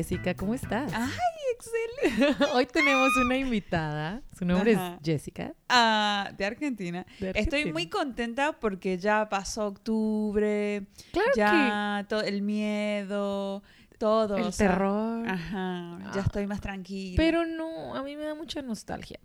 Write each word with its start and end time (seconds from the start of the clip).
Jessica. 0.00 0.34
¿Cómo 0.34 0.54
estás? 0.54 0.90
Ay, 0.94 1.10
excelente. 1.54 2.44
Hoy 2.54 2.64
tenemos 2.66 3.10
una 3.18 3.36
invitada. 3.36 4.22
Su 4.38 4.46
nombre 4.46 4.74
Ajá. 4.74 4.94
es 4.94 5.04
Jessica. 5.04 5.52
Ah, 5.68 6.32
de 6.38 6.44
Argentina. 6.46 7.04
de 7.18 7.32
Estoy 7.34 7.70
muy 7.70 7.88
contenta 7.88 8.52
porque 8.58 8.96
ya 8.96 9.28
pasó 9.28 9.66
octubre, 9.66 10.86
Claro 11.12 11.28
ya 11.36 12.06
todo 12.08 12.22
el 12.22 12.40
miedo, 12.40 13.62
todo. 13.98 14.36
que 14.36 14.40
el 14.42 14.48
o 14.48 14.52
sea, 14.52 14.68
terror. 14.70 15.28
Ajá, 15.28 15.98
ya 16.14 16.20
Ah. 16.20 16.24
estoy 16.24 16.46
más 16.46 16.62
tranquila. 16.62 17.16
Pero 17.18 17.44
no, 17.44 17.94
a 17.94 18.02
mí 18.02 18.16
me 18.16 18.24
da 18.24 18.34
mucha 18.34 18.62
nostalgia. 18.62 19.20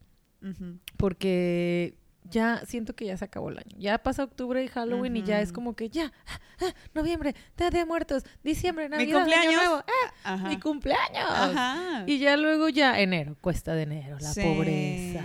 Porque 0.97 1.97
ya 2.29 2.61
siento 2.65 2.95
que 2.95 3.05
ya 3.05 3.17
se 3.17 3.25
acabó 3.25 3.49
el 3.49 3.57
año. 3.59 3.75
Ya 3.77 3.97
pasa 3.97 4.23
octubre 4.23 4.63
y 4.63 4.67
Halloween 4.67 5.15
y 5.17 5.23
ya 5.23 5.41
es 5.41 5.51
como 5.51 5.75
que 5.75 5.89
ya, 5.89 6.11
ah, 6.27 6.39
ah, 6.61 6.73
noviembre, 6.93 7.35
Día 7.57 7.69
de 7.69 7.85
Muertos, 7.85 8.23
diciembre, 8.43 8.89
Mi 8.89 8.97
Navidad, 8.97 9.21
Año 9.23 9.25
cumpleaños. 9.25 9.63
Nuevo, 9.63 9.83
ah, 10.23 10.37
mi 10.49 10.59
cumpleaños. 10.59 11.29
Ajá. 11.29 12.03
Y 12.07 12.19
ya 12.19 12.37
luego 12.37 12.69
ya 12.69 12.99
enero, 12.99 13.35
cuesta 13.41 13.73
de 13.75 13.83
enero, 13.83 14.17
la 14.19 14.33
Sí. 14.33 14.41
pobreza. 14.41 15.23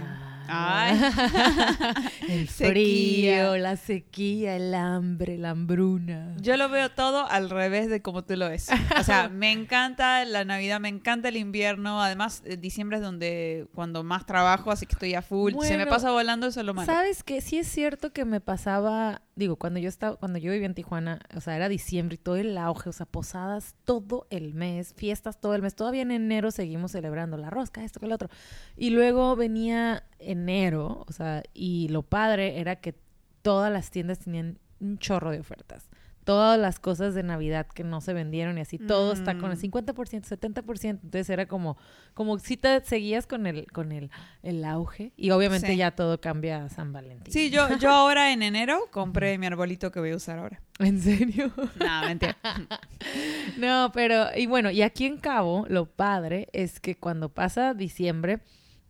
Ay. 0.52 1.00
el 2.28 2.48
Sequía. 2.48 2.70
frío, 2.70 3.56
la 3.56 3.76
sequía, 3.76 4.56
el 4.56 4.74
hambre, 4.74 5.38
la 5.38 5.50
hambruna. 5.50 6.34
Yo 6.40 6.56
lo 6.56 6.68
veo 6.68 6.90
todo 6.90 7.28
al 7.30 7.50
revés 7.50 7.88
de 7.88 8.02
como 8.02 8.24
tú 8.24 8.36
lo 8.36 8.48
ves. 8.48 8.68
O 8.98 9.02
sea, 9.02 9.28
me 9.28 9.52
encanta 9.52 10.24
la 10.24 10.44
Navidad, 10.44 10.80
me 10.80 10.88
encanta 10.88 11.28
el 11.28 11.36
invierno. 11.36 12.02
Además, 12.02 12.42
eh, 12.44 12.56
diciembre 12.56 12.98
es 12.98 13.02
donde 13.02 13.68
cuando 13.74 14.02
más 14.02 14.26
trabajo, 14.26 14.70
así 14.70 14.86
que 14.86 14.92
estoy 14.92 15.14
a 15.14 15.22
full. 15.22 15.54
Se 15.62 15.76
me 15.76 15.86
pasa 15.86 16.10
volando, 16.10 16.46
eso 16.46 16.60
es 16.60 16.66
lo 16.66 16.74
malo. 16.74 16.86
¿Sabes 16.86 17.22
qué? 17.22 17.40
Sí 17.40 17.58
es 17.58 17.68
cierto 17.68 18.12
que 18.12 18.24
me 18.24 18.40
pasaba, 18.40 19.22
digo, 19.40 19.56
cuando 19.56 19.80
yo 19.80 19.88
estaba, 19.88 20.16
cuando 20.16 20.38
yo 20.38 20.52
vivía 20.52 20.66
en 20.66 20.74
Tijuana, 20.74 21.18
o 21.34 21.40
sea, 21.40 21.56
era 21.56 21.68
diciembre 21.68 22.14
y 22.14 22.18
todo 22.18 22.36
el 22.36 22.56
auge, 22.56 22.90
o 22.90 22.92
sea, 22.92 23.06
posadas 23.06 23.74
todo 23.84 24.28
el 24.30 24.54
mes, 24.54 24.94
fiestas 24.94 25.40
todo 25.40 25.56
el 25.56 25.62
mes. 25.62 25.74
Todavía 25.74 26.02
en 26.02 26.12
enero 26.12 26.52
seguimos 26.52 26.92
celebrando 26.92 27.36
la 27.36 27.50
rosca, 27.50 27.82
esto 27.82 27.98
que 27.98 28.06
el 28.06 28.12
otro. 28.12 28.28
Y 28.76 28.90
luego 28.90 29.34
venía 29.34 30.04
enero, 30.20 31.04
o 31.08 31.12
sea, 31.12 31.42
y 31.52 31.88
lo 31.88 32.02
padre 32.02 32.60
era 32.60 32.76
que 32.76 32.94
todas 33.42 33.72
las 33.72 33.90
tiendas 33.90 34.20
tenían 34.20 34.58
un 34.78 34.98
chorro 34.98 35.32
de 35.32 35.40
ofertas. 35.40 35.88
Todas 36.30 36.58
las 36.60 36.78
cosas 36.78 37.14
de 37.14 37.22
Navidad 37.24 37.66
que 37.66 37.82
no 37.82 38.00
se 38.00 38.12
vendieron 38.12 38.56
y 38.56 38.60
así, 38.60 38.78
todo 38.78 39.12
está 39.12 39.36
con 39.36 39.50
el 39.50 39.56
Mm. 39.56 39.60
50%, 39.62 40.28
70%. 40.28 40.90
Entonces 41.02 41.28
era 41.28 41.46
como, 41.46 41.76
como 42.14 42.38
si 42.38 42.56
te 42.56 42.80
seguías 42.84 43.26
con 43.26 43.46
el, 43.48 43.66
con 43.72 43.90
el, 43.90 44.10
el 44.44 44.64
auge. 44.64 45.12
Y 45.16 45.30
obviamente 45.30 45.66
Sí. 45.66 45.76
ya 45.76 45.90
todo 45.90 46.20
cambia 46.20 46.64
a 46.64 46.68
San 46.68 46.92
Valentín. 46.92 47.32
Sí, 47.32 47.50
yo, 47.50 47.66
yo 47.78 47.90
ahora 47.90 48.32
en 48.32 48.42
enero 48.42 48.78
compré 48.92 49.38
mi 49.38 49.46
arbolito 49.46 49.90
que 49.90 49.98
voy 49.98 50.12
a 50.12 50.16
usar 50.16 50.38
ahora. 50.38 50.60
¿En 50.78 51.00
serio? 51.00 51.50
No, 51.80 52.02
mentira. 52.06 52.36
no, 53.58 53.90
pero, 53.92 54.26
y 54.36 54.46
bueno, 54.46 54.70
y 54.70 54.82
aquí 54.82 55.06
en 55.06 55.18
Cabo, 55.18 55.66
lo 55.68 55.86
padre 55.86 56.48
es 56.52 56.80
que 56.80 56.96
cuando 56.96 57.28
pasa 57.28 57.74
diciembre, 57.74 58.40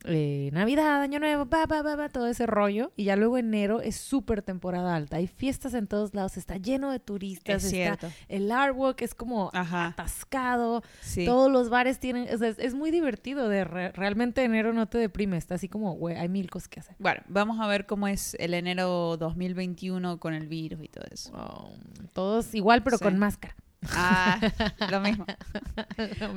eh, 0.04 0.50
Navidad, 0.52 1.02
Año 1.02 1.18
Nuevo, 1.20 1.46
todo 2.12 2.26
ese 2.26 2.46
rollo, 2.46 2.92
y 2.96 3.04
ya 3.04 3.16
luego 3.16 3.38
enero 3.38 3.80
es 3.80 3.96
súper 3.96 4.42
temporada 4.42 4.94
alta. 4.96 5.16
Hay 5.16 5.26
fiestas 5.26 5.74
en 5.74 5.86
todos 5.86 6.14
lados, 6.14 6.36
está 6.36 6.56
lleno 6.56 6.90
de 6.90 6.98
turistas, 7.00 7.64
Es 7.64 7.72
está 7.72 8.08
el 8.28 8.50
artwork 8.50 9.02
es 9.02 9.14
como 9.14 9.50
Ajá. 9.52 9.86
atascado, 9.88 10.82
Sí. 11.00 11.24
todos 11.26 11.50
los 11.50 11.68
bares 11.70 11.98
tienen, 11.98 12.32
o 12.34 12.38
sea, 12.38 12.48
es, 12.48 12.58
es 12.58 12.74
muy 12.74 12.90
divertido, 12.90 13.48
de 13.48 13.64
re- 13.64 13.92
realmente 13.92 14.42
enero 14.44 14.72
no 14.72 14.86
te 14.88 14.98
deprime, 14.98 15.36
está 15.36 15.56
así 15.56 15.68
como, 15.68 15.94
güey, 15.94 16.16
hay 16.16 16.28
mil 16.28 16.50
cosas 16.50 16.68
que 16.68 16.80
hacer. 16.80 16.96
Bueno, 16.98 17.22
vamos 17.28 17.60
a 17.60 17.66
ver 17.66 17.86
cómo 17.86 18.08
es 18.08 18.34
el 18.40 18.54
enero 18.54 19.16
2021 19.18 20.18
con 20.18 20.34
el 20.34 20.48
virus 20.48 20.82
y 20.82 20.88
todo 20.88 21.04
eso. 21.10 21.30
Wow, 21.32 21.72
todos 22.12 22.54
igual, 22.54 22.82
pero 22.82 22.98
Sí. 22.98 23.04
con 23.04 23.18
máscara. 23.18 23.54
Ah, 23.92 24.38
lo 24.90 25.00
mismo. 25.00 25.24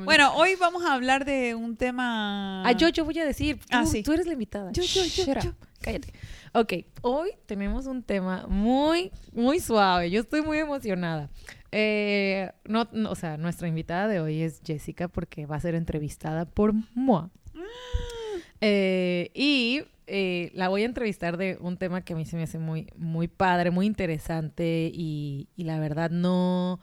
Bueno, 0.04 0.34
hoy 0.36 0.54
vamos 0.58 0.84
a 0.84 0.94
hablar 0.94 1.24
de 1.24 1.54
un 1.54 1.76
tema... 1.76 2.62
Ah, 2.66 2.72
yo, 2.72 2.88
yo 2.88 3.04
voy 3.04 3.18
a 3.18 3.24
decir, 3.24 3.58
tú, 3.58 3.64
Ah, 3.70 3.86
sí. 3.86 4.02
tú 4.02 4.12
eres 4.12 4.26
la 4.26 4.32
invitada. 4.32 4.72
Yo, 4.72 4.82
yo, 4.82 5.04
yo, 5.04 5.24
yo. 5.40 5.52
Cállate. 5.80 6.12
Ok, 6.54 6.72
hoy 7.02 7.32
tenemos 7.46 7.86
un 7.86 8.02
tema 8.02 8.46
muy, 8.48 9.10
muy 9.32 9.60
suave. 9.60 10.10
Yo 10.10 10.20
estoy 10.20 10.40
muy 10.40 10.58
emocionada. 10.58 11.28
Eh, 11.72 12.50
no, 12.64 12.88
no, 12.92 13.10
o 13.10 13.14
sea, 13.16 13.36
nuestra 13.36 13.66
invitada 13.68 14.06
de 14.08 14.20
hoy 14.20 14.40
es 14.42 14.60
Jessica 14.64 15.08
porque 15.08 15.44
va 15.46 15.56
a 15.56 15.60
ser 15.60 15.74
entrevistada 15.74 16.44
por 16.46 16.72
moi. 16.94 17.28
Eh, 18.60 19.30
y 19.34 19.82
eh, 20.06 20.50
la 20.54 20.68
voy 20.68 20.82
a 20.82 20.86
entrevistar 20.86 21.36
de 21.36 21.58
un 21.60 21.76
tema 21.76 22.02
que 22.02 22.12
a 22.12 22.16
mí 22.16 22.24
se 22.24 22.36
me 22.36 22.44
hace 22.44 22.58
muy, 22.58 22.86
muy 22.96 23.28
padre, 23.28 23.70
muy 23.70 23.86
interesante 23.86 24.90
y, 24.94 25.48
y 25.56 25.64
la 25.64 25.78
verdad 25.80 26.10
no, 26.10 26.80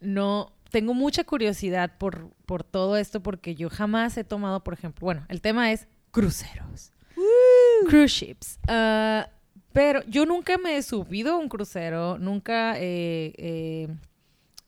no, 0.00 0.52
tengo 0.70 0.94
mucha 0.94 1.24
curiosidad 1.24 1.96
por, 1.98 2.30
por 2.46 2.64
todo 2.64 2.96
esto 2.96 3.22
porque 3.22 3.54
yo 3.54 3.68
jamás 3.70 4.16
he 4.16 4.24
tomado, 4.24 4.62
por 4.64 4.74
ejemplo, 4.74 5.04
bueno, 5.04 5.26
el 5.28 5.40
tema 5.40 5.72
es 5.72 5.86
cruceros, 6.10 6.92
cruise 7.88 8.12
ships. 8.12 8.58
Ah, 8.66 9.28
pero 9.72 10.02
yo 10.06 10.26
nunca 10.26 10.58
me 10.58 10.76
he 10.76 10.82
subido 10.82 11.34
a 11.34 11.36
un 11.36 11.48
crucero, 11.48 12.18
nunca 12.18 12.74
eh, 12.76 13.32
eh, 13.36 13.88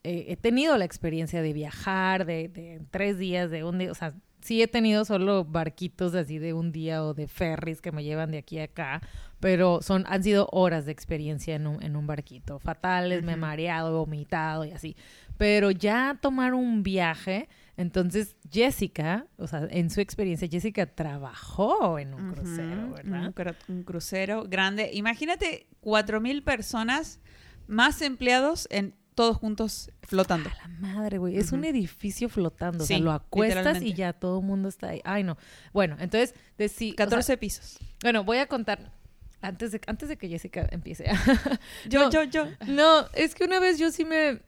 eh, 0.04 0.24
he 0.28 0.36
tenido 0.36 0.76
la 0.76 0.84
experiencia 0.84 1.42
de 1.42 1.52
viajar 1.52 2.24
de, 2.24 2.48
de 2.48 2.80
tres 2.90 3.18
días, 3.18 3.50
de 3.50 3.64
un 3.64 3.78
día, 3.78 3.90
o 3.90 3.94
sea, 3.94 4.14
sí 4.42 4.60
he 4.62 4.68
tenido 4.68 5.04
solo 5.04 5.44
barquitos 5.44 6.14
así 6.14 6.38
de 6.38 6.52
un 6.52 6.72
día 6.72 7.02
o 7.04 7.14
de 7.14 7.28
ferries 7.28 7.80
que 7.80 7.92
me 7.92 8.04
llevan 8.04 8.30
de 8.30 8.38
aquí 8.38 8.58
a 8.58 8.64
acá, 8.64 9.00
pero 9.40 9.80
son, 9.82 10.04
han 10.08 10.22
sido 10.22 10.48
horas 10.52 10.84
de 10.86 10.92
experiencia 10.92 11.54
en 11.56 11.66
un, 11.66 11.82
en 11.82 11.96
un 11.96 12.06
barquito. 12.06 12.58
Fatales, 12.58 13.22
me 13.24 13.32
he 13.32 13.36
mareado, 13.36 13.96
vomitado 13.96 14.64
y 14.64 14.70
así. 14.72 14.96
Pero 15.38 15.70
ya 15.70 16.18
tomar 16.20 16.54
un 16.54 16.82
viaje, 16.82 17.48
entonces 17.76 18.36
Jessica, 18.50 19.26
o 19.38 19.46
sea, 19.46 19.66
en 19.70 19.90
su 19.90 20.00
experiencia, 20.00 20.46
Jessica 20.48 20.86
trabajó 20.86 21.98
en 21.98 22.14
un 22.14 22.32
crucero, 22.32 22.90
¿verdad? 22.92 23.26
Un, 23.28 23.34
cru- 23.34 23.56
un 23.68 23.82
crucero 23.82 24.44
grande. 24.44 24.90
Imagínate, 24.92 25.66
cuatro 25.80 26.20
mil 26.20 26.42
personas 26.42 27.20
más 27.66 28.02
empleados 28.02 28.68
en 28.70 28.94
todos 29.14 29.36
juntos 29.36 29.90
flotando. 30.02 30.48
A 30.50 30.68
la 30.68 30.68
madre, 30.94 31.18
güey. 31.18 31.36
Es 31.36 31.52
un 31.52 31.64
edificio 31.64 32.28
flotando. 32.28 32.84
o 32.84 32.86
sea, 32.86 32.96
Sí, 32.96 33.02
lo 33.02 33.12
acuestas 33.12 33.82
y 33.82 33.92
ya 33.94 34.12
todo 34.12 34.40
el 34.40 34.44
mundo 34.46 34.68
está 34.68 34.88
ahí. 34.88 35.00
Ay, 35.04 35.22
no. 35.24 35.36
Bueno, 35.72 35.96
entonces, 36.00 36.34
de 36.58 36.66
o 36.66 36.68
sea, 36.68 36.94
14 36.96 37.36
pisos. 37.36 37.78
bueno, 38.02 38.24
voy 38.24 38.38
a 38.38 38.46
contar. 38.46 38.90
Antes 39.40 39.72
de, 39.72 39.80
antes 39.88 40.08
de 40.08 40.16
que 40.16 40.28
Jessica 40.28 40.68
empiece. 40.70 41.04
Yo, 41.88 42.04
No. 42.04 42.10
yo, 42.10 42.22
yo. 42.22 42.46
no, 42.68 43.06
es 43.12 43.34
que 43.34 43.44
una 43.44 43.58
vez 43.58 43.76
yo 43.78 43.90
sí 43.90 44.04
me. 44.04 44.40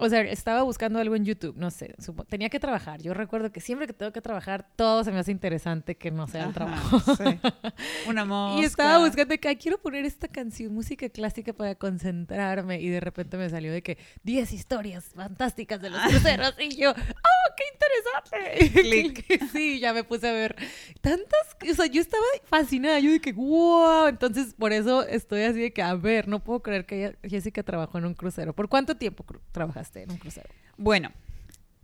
O 0.00 0.08
sea, 0.08 0.20
estaba 0.22 0.62
buscando 0.62 0.98
algo 0.98 1.14
en 1.16 1.24
YouTube, 1.24 1.56
no 1.56 1.70
sé. 1.70 1.94
supo- 1.98 2.24
tenía 2.24 2.48
que 2.48 2.58
trabajar. 2.58 3.00
Yo 3.02 3.14
recuerdo 3.14 3.52
que 3.52 3.60
siempre 3.60 3.86
que 3.86 3.92
tengo 3.92 4.12
que 4.12 4.20
trabajar, 4.20 4.66
todo 4.76 5.04
se 5.04 5.12
me 5.12 5.18
hace 5.18 5.30
interesante 5.30 5.96
que 5.96 6.10
no 6.10 6.26
sea 6.26 6.44
el 6.44 6.50
Ajá, 6.50 6.54
trabajo. 6.54 7.00
sí. 7.16 7.38
Una 8.08 8.24
mosca. 8.24 8.60
Y 8.60 8.64
estaba 8.64 8.98
buscando 9.04 9.36
que 9.38 9.48
"Ay, 9.48 9.56
quiero 9.56 9.78
poner 9.80 10.04
esta 10.04 10.28
canción, 10.28 10.72
música 10.72 11.08
clásica 11.08 11.52
para 11.52 11.74
concentrarme. 11.74 12.80
Y 12.80 12.88
de 12.88 13.00
repente 13.00 13.36
me 13.36 13.48
salió 13.50 13.72
de 13.72 13.82
que 13.82 13.98
10 14.24 14.52
historias 14.52 15.04
fantásticas 15.14 15.80
de 15.80 15.90
los 15.90 16.00
cruceros. 16.02 16.54
y 16.58 16.76
yo, 16.76 16.90
¡oh, 16.90 17.54
qué 17.56 17.64
interesante! 17.74 18.80
Clic. 19.24 19.50
sí, 19.52 19.80
ya 19.80 19.92
me 19.92 20.04
puse 20.04 20.28
a 20.28 20.32
ver 20.32 20.56
tantas. 21.00 21.56
O 21.70 21.74
sea, 21.74 21.86
yo 21.86 22.00
estaba 22.00 22.24
fascinada. 22.44 22.98
Yo 23.00 23.10
que, 23.20 23.32
¡wow! 23.32 24.06
Entonces, 24.08 24.54
por 24.58 24.72
eso 24.72 25.06
estoy 25.06 25.42
así 25.42 25.60
de 25.60 25.72
que, 25.72 25.82
a 25.82 25.94
ver, 25.94 26.26
no 26.28 26.42
puedo 26.42 26.62
creer 26.62 26.86
que 26.86 27.16
Jessica 27.22 27.62
trabajó 27.62 27.98
en 27.98 28.06
un 28.06 28.14
crucero. 28.14 28.54
¿Por 28.54 28.68
cuánto 28.68 28.96
tiempo 28.96 29.24
cru- 29.24 29.40
en 29.94 30.10
un 30.10 30.18
crucero? 30.18 30.48
Bueno, 30.76 31.10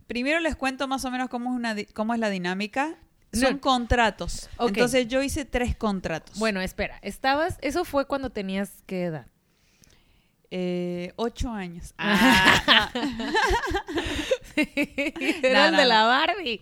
primero 0.07 0.39
les 0.39 0.55
cuento 0.55 0.87
más 0.87 1.03
o 1.05 1.11
menos 1.11 1.29
cómo 1.29 1.51
es, 1.51 1.55
una 1.55 1.75
di- 1.75 1.85
cómo 1.85 2.13
es 2.13 2.19
la 2.19 2.29
dinámica. 2.29 2.95
Son 3.33 3.55
No. 3.55 3.59
contratos. 3.61 4.49
Entonces 4.59 5.07
yo 5.07 5.21
hice 5.21 5.43
tres 5.45 5.75
contratos. 5.75 6.39
Bueno, 6.39 6.61
espera, 6.61 6.97
estabas. 7.01 7.57
Eso 7.61 7.83
fue 7.85 8.05
cuando 8.07 8.29
tenías 8.29 8.71
qué 8.85 9.03
edad. 9.03 9.27
Eh, 10.49 11.11
ocho 11.17 11.49
años. 11.51 11.93
Ah, 11.97 12.89
Era 14.55 15.63
No, 15.63 15.69
el 15.69 15.75
de 15.77 15.85
la 15.85 16.03
Barbie. 16.05 16.59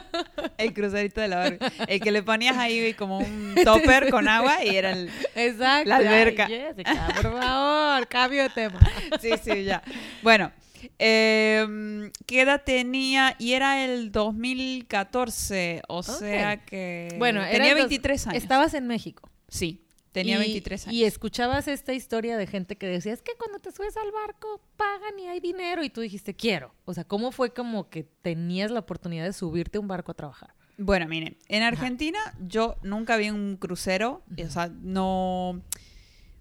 el 0.58 0.74
crucerito 0.74 1.20
de 1.22 1.28
la 1.28 1.36
Barbie. 1.38 1.58
El 1.88 2.00
que 2.00 2.10
le 2.12 2.22
ponías 2.22 2.56
ahí 2.56 2.92
como 2.94 3.18
un 3.18 3.54
topper 3.64 4.10
con 4.10 4.28
agua 4.28 4.62
y 4.64 4.76
era 4.76 4.90
el... 4.92 5.10
Exacto. 5.34 5.88
La 5.88 5.96
alberca. 5.96 6.46
Ay, 6.46 6.52
Jessica, 6.76 7.08
por 7.14 7.40
favor, 7.40 8.06
cambio 8.08 8.42
de 8.44 8.50
tema. 8.50 8.78
Sí, 9.20 9.30
sí, 9.42 9.64
ya. 9.64 9.82
Bueno, 10.22 10.52
eh, 10.98 12.10
¿qué 12.26 12.40
edad 12.42 12.62
tenía? 12.64 13.36
Y 13.38 13.52
era 13.52 13.84
el 13.84 14.12
2014, 14.12 15.82
o 15.88 16.02
sea 16.02 16.64
que... 16.64 17.14
Bueno, 17.18 17.40
tenía 17.50 17.72
el 17.72 17.78
dos- 17.78 17.88
23 17.88 18.26
años. 18.28 18.42
Estabas 18.42 18.74
en 18.74 18.86
México. 18.86 19.30
Sí, 19.48 19.84
tenía 20.12 20.36
Y- 20.36 20.40
23 20.40 20.86
años. 20.86 20.94
Y 20.94 21.04
escuchabas 21.04 21.68
esta 21.68 21.92
historia 21.92 22.36
de 22.36 22.46
gente 22.46 22.76
que 22.76 22.86
decía, 22.86 23.12
es 23.12 23.22
que 23.22 23.32
cuando 23.38 23.58
te 23.58 23.72
subes 23.72 23.96
al 23.96 24.10
barco 24.12 24.60
pagan 24.76 25.18
y 25.18 25.26
hay 25.28 25.40
dinero. 25.40 25.82
Y 25.84 25.90
tú 25.90 26.00
dijiste, 26.00 26.34
quiero. 26.34 26.74
O 26.84 26.94
sea, 26.94 27.04
¿cómo 27.04 27.32
fue 27.32 27.52
como 27.52 27.88
que 27.90 28.04
tenías 28.22 28.70
la 28.70 28.80
oportunidad 28.80 29.24
de 29.24 29.32
subirte 29.32 29.78
a 29.78 29.80
un 29.80 29.88
barco 29.88 30.12
a 30.12 30.14
trabajar? 30.14 30.54
Bueno, 30.76 31.06
miren, 31.06 31.36
en 31.48 31.62
Argentina 31.62 32.18
yo 32.40 32.76
nunca 32.82 33.16
vi 33.16 33.30
un 33.30 33.56
crucero, 33.56 34.22
o 34.44 34.50
sea, 34.50 34.68
no... 34.82 35.62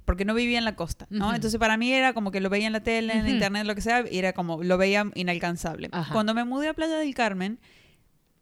Porque 0.05 0.25
no 0.25 0.33
vivía 0.33 0.57
en 0.57 0.65
la 0.65 0.75
costa, 0.75 1.07
¿no? 1.09 1.33
Entonces 1.33 1.57
para 1.59 1.77
mí 1.77 1.94
era 1.94 2.13
como 2.13 2.31
que 2.31 2.41
lo 2.41 2.50
veía 2.50 2.67
en 2.67 2.73
la 2.73 2.81
tele, 2.83 3.13
en 3.13 3.21
Ujú. 3.21 3.29
internet, 3.29 3.65
lo 3.65 3.73
que 3.75 3.81
sea, 3.81 4.03
y 4.09 4.17
era 4.17 4.33
como, 4.33 4.61
lo 4.63 4.77
veía 4.77 5.05
inalcanzable. 5.15 5.89
Ajá. 5.91 6.11
Cuando 6.13 6.33
me 6.33 6.44
mudé 6.44 6.67
a 6.67 6.73
Playa 6.73 6.97
del 6.97 7.13
Carmen, 7.15 7.59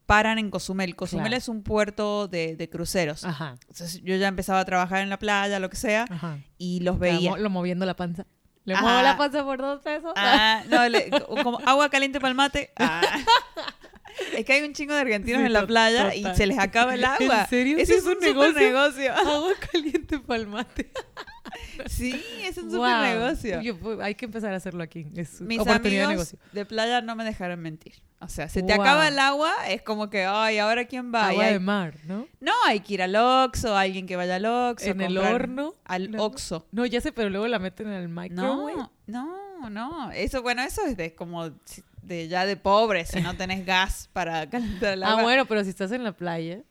paran 0.07 0.39
en 0.39 0.49
Cozumel. 0.49 0.95
Cozumel 0.95 1.25
Claro. 1.27 1.37
es 1.37 1.47
un 1.47 1.61
puerto 1.63 2.27
de, 2.27 2.55
de 2.55 2.69
cruceros. 2.69 3.23
Ajá. 3.23 3.55
Entonces 3.61 4.01
yo 4.03 4.15
ya 4.15 4.27
empezaba 4.27 4.59
a 4.59 4.65
trabajar 4.65 5.01
en 5.01 5.09
la 5.09 5.17
playa, 5.19 5.59
lo 5.59 5.69
que 5.69 5.77
sea, 5.77 6.05
Ajá. 6.09 6.39
y 6.57 6.79
los 6.81 6.97
Veía. 6.99 7.37
Lo 7.37 7.49
moviendo 7.49 7.85
la 7.85 7.95
panza. 7.95 8.25
Le 8.65 8.73
Ajá. 8.73 8.83
muevo 8.83 9.01
la 9.01 9.17
panza 9.17 9.43
por 9.43 9.59
dos 9.59 9.81
pesos. 9.81 10.11
Ah, 10.15 10.63
no, 10.69 10.87
le- 10.89 11.09
como 11.43 11.59
agua 11.65 11.89
caliente 11.89 12.19
para 12.19 12.29
el 12.29 12.35
mate. 12.35 12.71
Ah. 12.77 13.01
Es 14.35 14.45
que 14.45 14.53
hay 14.53 14.63
un 14.63 14.73
chingo 14.73 14.93
de 14.93 15.01
argentinos 15.01 15.39
Sí, 15.41 15.45
en 15.47 15.53
la 15.53 15.65
playa 15.67 16.11
total. 16.11 16.33
y 16.33 16.35
se 16.35 16.45
les 16.45 16.57
acaba 16.59 16.93
el 16.93 17.03
agua. 17.05 17.41
¿En 17.43 17.47
serio? 17.49 17.77
Ese 17.77 17.93
¿Sí 17.93 17.99
es 17.99 18.05
un 18.05 18.13
super 18.15 18.27
negocio? 18.29 18.59
negocio. 18.61 19.13
Agua 19.13 19.53
caliente 19.71 20.19
palmate. 20.19 20.91
Sí, 21.87 22.21
es 22.43 22.57
un 22.57 22.65
super 22.71 22.79
Wow. 22.79 23.01
negocio. 23.03 23.61
Yo, 23.61 23.77
pues, 23.77 23.99
hay 23.99 24.15
que 24.15 24.25
empezar 24.25 24.53
a 24.53 24.57
hacerlo 24.57 24.83
aquí. 24.83 25.07
Es 25.15 25.41
Mis 25.41 25.59
oportunidad 25.59 26.01
de 26.01 26.05
amigos 26.05 26.33
negocio. 26.33 26.39
de 26.53 26.65
playa 26.65 27.01
no 27.01 27.15
me 27.15 27.23
dejaron 27.25 27.59
mentir. 27.59 28.01
O 28.19 28.27
sea, 28.29 28.47
se 28.47 28.61
te 28.61 28.73
Wow. 28.73 28.81
acaba 28.83 29.07
el 29.07 29.17
agua, 29.19 29.51
es 29.67 29.81
como 29.81 30.09
que, 30.09 30.23
ay, 30.25 30.59
¿ahora 30.59 30.85
quién 30.85 31.11
va? 31.13 31.29
Agua 31.29 31.45
hay- 31.45 31.53
de 31.53 31.59
mar, 31.59 31.95
¿no? 32.05 32.27
No, 32.39 32.51
hay 32.67 32.79
que 32.81 32.93
ir 32.93 33.01
al 33.01 33.15
Oxxo, 33.15 33.75
alguien 33.75 34.05
que 34.05 34.15
vaya 34.15 34.35
al 34.35 34.45
Oxxo. 34.45 34.89
En 34.91 35.01
el 35.01 35.17
horno. 35.17 35.73
Al 35.83 36.11
No. 36.11 36.23
Oxxo. 36.23 36.67
No, 36.71 36.85
ya 36.85 37.01
sé, 37.01 37.11
pero 37.11 37.29
luego 37.29 37.47
la 37.47 37.59
meten 37.59 37.87
en 37.87 37.93
el 37.93 38.09
microwave. 38.09 38.75
No, 39.07 39.41
no, 39.59 39.69
no. 39.69 40.11
Eso, 40.11 40.41
bueno, 40.43 40.61
eso 40.61 40.85
es 40.85 40.95
de 40.95 41.15
como 41.15 41.51
de 42.01 42.27
ya 42.27 42.45
de 42.45 42.57
pobre, 42.57 43.05
si 43.05 43.21
no 43.21 43.35
tenés 43.35 43.65
gas 43.65 44.09
para 44.13 44.49
calentar 44.49 44.93
el 44.93 45.03
agua. 45.03 45.19
Ah, 45.19 45.23
bueno, 45.23 45.45
pero 45.45 45.63
si 45.63 45.69
estás 45.69 45.91
en 45.91 46.03
la 46.03 46.11
playa. 46.13 46.61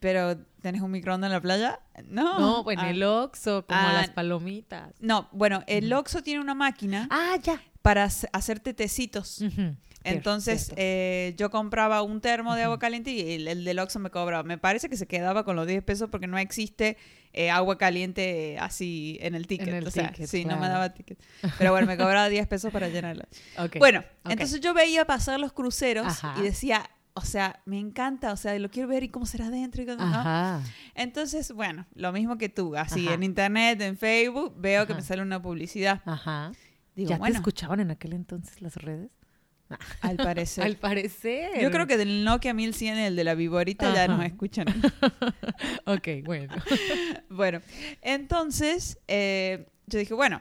Pero, 0.00 0.36
¿tenés 0.60 0.82
un 0.82 0.90
microondas 0.90 1.28
en 1.28 1.32
la 1.32 1.40
playa? 1.40 1.78
No. 2.06 2.40
No, 2.40 2.64
pues 2.64 2.76
en 2.78 2.84
Ah. 2.84 2.90
el 2.90 3.02
Oxxo, 3.04 3.64
como 3.64 3.78
Ah. 3.80 3.92
las 3.92 4.10
palomitas. 4.10 4.92
No, 4.98 5.28
bueno, 5.30 5.62
el 5.68 5.92
Oxxo 5.92 6.20
tiene 6.22 6.40
una 6.40 6.54
máquina 6.54 7.06
Ah, 7.12 7.36
ya. 7.40 7.60
para 7.80 8.04
hace- 8.04 8.28
hacerte 8.32 8.74
tecitos. 8.74 9.40
Entonces, 10.02 10.72
eh, 10.76 11.34
yo 11.38 11.50
compraba 11.50 12.02
un 12.02 12.20
termo 12.20 12.54
de 12.56 12.64
agua 12.64 12.78
caliente 12.78 13.10
y 13.12 13.34
el, 13.34 13.48
el 13.48 13.64
del 13.64 13.78
Oxxo 13.78 14.00
me 14.00 14.10
cobraba. 14.10 14.42
Me 14.42 14.58
parece 14.58 14.88
que 14.88 14.96
se 14.96 15.06
quedaba 15.06 15.44
con 15.44 15.56
los 15.56 15.66
10 15.66 15.82
pesos 15.84 16.10
porque 16.10 16.26
no 16.26 16.38
existe 16.38 16.96
eh, 17.34 17.50
agua 17.50 17.76
caliente 17.76 18.56
así 18.58 19.18
en 19.20 19.34
el 19.34 19.46
ticket. 19.46 19.68
En 19.68 19.74
el 19.74 19.86
o 19.86 19.90
sea, 19.90 20.08
ticket, 20.08 20.28
sí, 20.28 20.44
no 20.44 20.56
me 20.56 20.68
daba 20.68 20.94
ticket. 20.94 21.18
Pero 21.58 21.72
bueno, 21.72 21.86
me 21.86 21.96
cobraba 21.96 22.28
10 22.30 22.46
pesos 22.46 22.72
para 22.72 22.88
llenarla. 22.88 23.28
Bueno, 23.78 24.04
entonces 24.24 24.60
yo 24.60 24.72
veía 24.72 25.04
pasar 25.04 25.40
los 25.40 25.52
cruceros 25.52 26.06
Ajá. 26.06 26.34
y 26.38 26.42
decía, 26.42 26.88
o 27.14 27.22
sea, 27.22 27.60
me 27.64 27.78
encanta, 27.78 28.32
o 28.32 28.36
sea, 28.36 28.58
lo 28.58 28.70
quiero 28.70 28.88
ver 28.88 29.04
y 29.04 29.08
cómo 29.08 29.26
será 29.26 29.46
adentro. 29.46 29.84
¿no? 29.84 30.62
Entonces, 30.94 31.52
bueno, 31.52 31.86
lo 31.94 32.12
mismo 32.12 32.38
que 32.38 32.48
tú, 32.48 32.76
así 32.76 33.06
Ajá. 33.06 33.14
en 33.14 33.22
internet, 33.22 33.80
en 33.80 33.96
Facebook, 33.96 34.54
veo 34.56 34.86
que 34.86 34.94
me 34.94 35.02
sale 35.02 35.22
una 35.22 35.40
publicidad. 35.42 36.02
Ajá. 36.04 36.52
Digo, 36.94 37.10
¿Ya 37.10 37.16
te 37.16 37.20
bueno, 37.20 37.36
escuchaban 37.36 37.80
en 37.80 37.90
aquel 37.90 38.12
entonces 38.12 38.62
las 38.62 38.76
redes? 38.76 39.10
al 40.00 40.16
parecer. 40.16 40.64
Al 40.64 40.76
parecer. 40.76 41.60
Yo 41.60 41.70
creo 41.70 41.86
que 41.86 41.96
del 41.96 42.24
Nokia 42.24 42.54
1100, 42.54 42.98
el 42.98 43.16
de 43.16 43.24
la 43.24 43.34
Viborita, 43.34 43.92
ya 43.94 44.04
Ajá. 44.04 44.16
nos 44.16 44.26
escuchan. 44.26 44.66
Ok, 45.86 46.08
bueno. 46.24 46.54
bueno, 47.28 47.60
entonces 48.00 48.98
eh, 49.06 49.66
yo 49.86 49.98
dije, 49.98 50.14
bueno, 50.14 50.40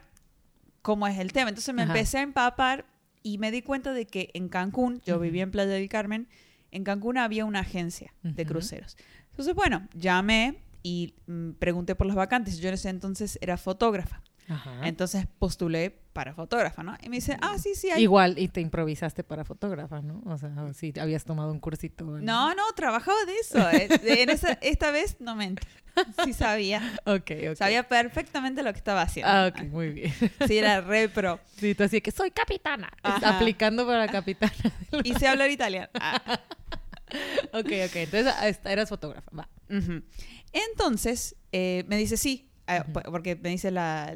¿cómo 0.81 1.05
es 1.07 1.19
el 1.19 1.33
tema? 1.33 1.49
Entonces 1.49 1.73
me 1.73 1.83
Ajá. 1.83 1.91
empecé 1.91 2.19
a 2.19 2.21
empapar 2.21 2.85
y 3.23 3.37
me 3.37 3.51
di 3.51 3.61
cuenta 3.61 3.93
de 3.93 4.05
que 4.05 4.29
en 4.33 4.47
Cancún, 4.49 5.01
yo 5.05 5.19
vivía 5.19 5.43
en 5.43 5.51
Playa 5.51 5.71
del 5.71 5.89
Carmen, 5.89 6.27
en 6.71 6.83
Cancún 6.83 7.17
había 7.17 7.45
una 7.45 7.59
agencia 7.59 8.13
de 8.23 8.45
cruceros. 8.45 8.97
Entonces, 9.31 9.53
bueno, 9.53 9.87
llamé 9.93 10.59
y 10.81 11.15
mm, 11.27 11.51
pregunté 11.53 11.95
por 11.95 12.07
las 12.07 12.15
vacantes. 12.15 12.59
Yo 12.59 12.67
en 12.69 12.75
ese 12.75 12.89
entonces 12.89 13.37
era 13.41 13.57
fotógrafa. 13.57 14.21
Ajá. 14.49 14.87
Entonces 14.87 15.25
postulé 15.39 15.89
para 16.13 16.33
fotógrafa, 16.33 16.83
¿no? 16.83 16.95
Y 17.01 17.09
me 17.09 17.15
dice, 17.17 17.37
ah, 17.41 17.57
sí, 17.57 17.73
sí, 17.75 17.89
hay. 17.89 18.03
Igual, 18.03 18.37
y 18.37 18.47
te 18.47 18.61
improvisaste 18.61 19.23
para 19.23 19.43
fotógrafa, 19.45 20.01
¿no? 20.01 20.21
O 20.25 20.37
sea, 20.37 20.51
si 20.73 20.93
habías 20.99 21.23
tomado 21.25 21.51
un 21.51 21.59
cursito. 21.59 22.03
No, 22.05 22.53
no, 22.53 22.63
trabajaba 22.75 23.17
de 23.25 23.35
eso. 23.37 23.69
eh. 23.71 23.87
De- 24.03 24.21
en 24.21 24.29
esa- 24.29 24.59
esta 24.61 24.91
vez 24.91 25.17
no 25.19 25.35
mentí. 25.35 25.65
Sí 26.23 26.33
sabía. 26.33 26.81
Ok, 27.05 27.31
ok. 27.51 27.55
Sabía 27.55 27.87
perfectamente 27.87 28.63
lo 28.63 28.71
que 28.73 28.77
estaba 28.77 29.01
haciendo. 29.03 29.31
Ah, 29.31 29.47
ok, 29.47 29.63
muy 29.69 29.89
bien. 29.89 30.13
Sí, 30.47 30.57
era 30.57 30.81
re 30.81 31.09
pro. 31.09 31.39
Sí, 31.57 31.73
tú 31.75 31.83
así 31.83 32.01
que 32.01 32.11
soy 32.11 32.31
capitana. 32.31 32.91
Ajá. 33.01 33.37
Aplicando 33.37 33.85
para 33.87 34.07
capitana. 34.07 34.53
Y 35.03 35.13
sé 35.15 35.27
hablar 35.27 35.49
italiano. 35.51 35.89
Ah. 35.99 36.21
ok, 37.53 37.65
ok. 37.87 37.95
Entonces 37.95 38.27
ah, 38.37 38.69
eras 38.69 38.89
fotógrafa. 38.89 39.31
Va. 39.37 39.47
Entonces, 40.51 41.35
eh, 41.51 41.83
me 41.87 41.97
dice 41.97 42.17
sí, 42.17 42.49
eh, 42.67 42.81
porque 43.11 43.35
me 43.35 43.49
dice 43.49 43.71
la, 43.71 44.13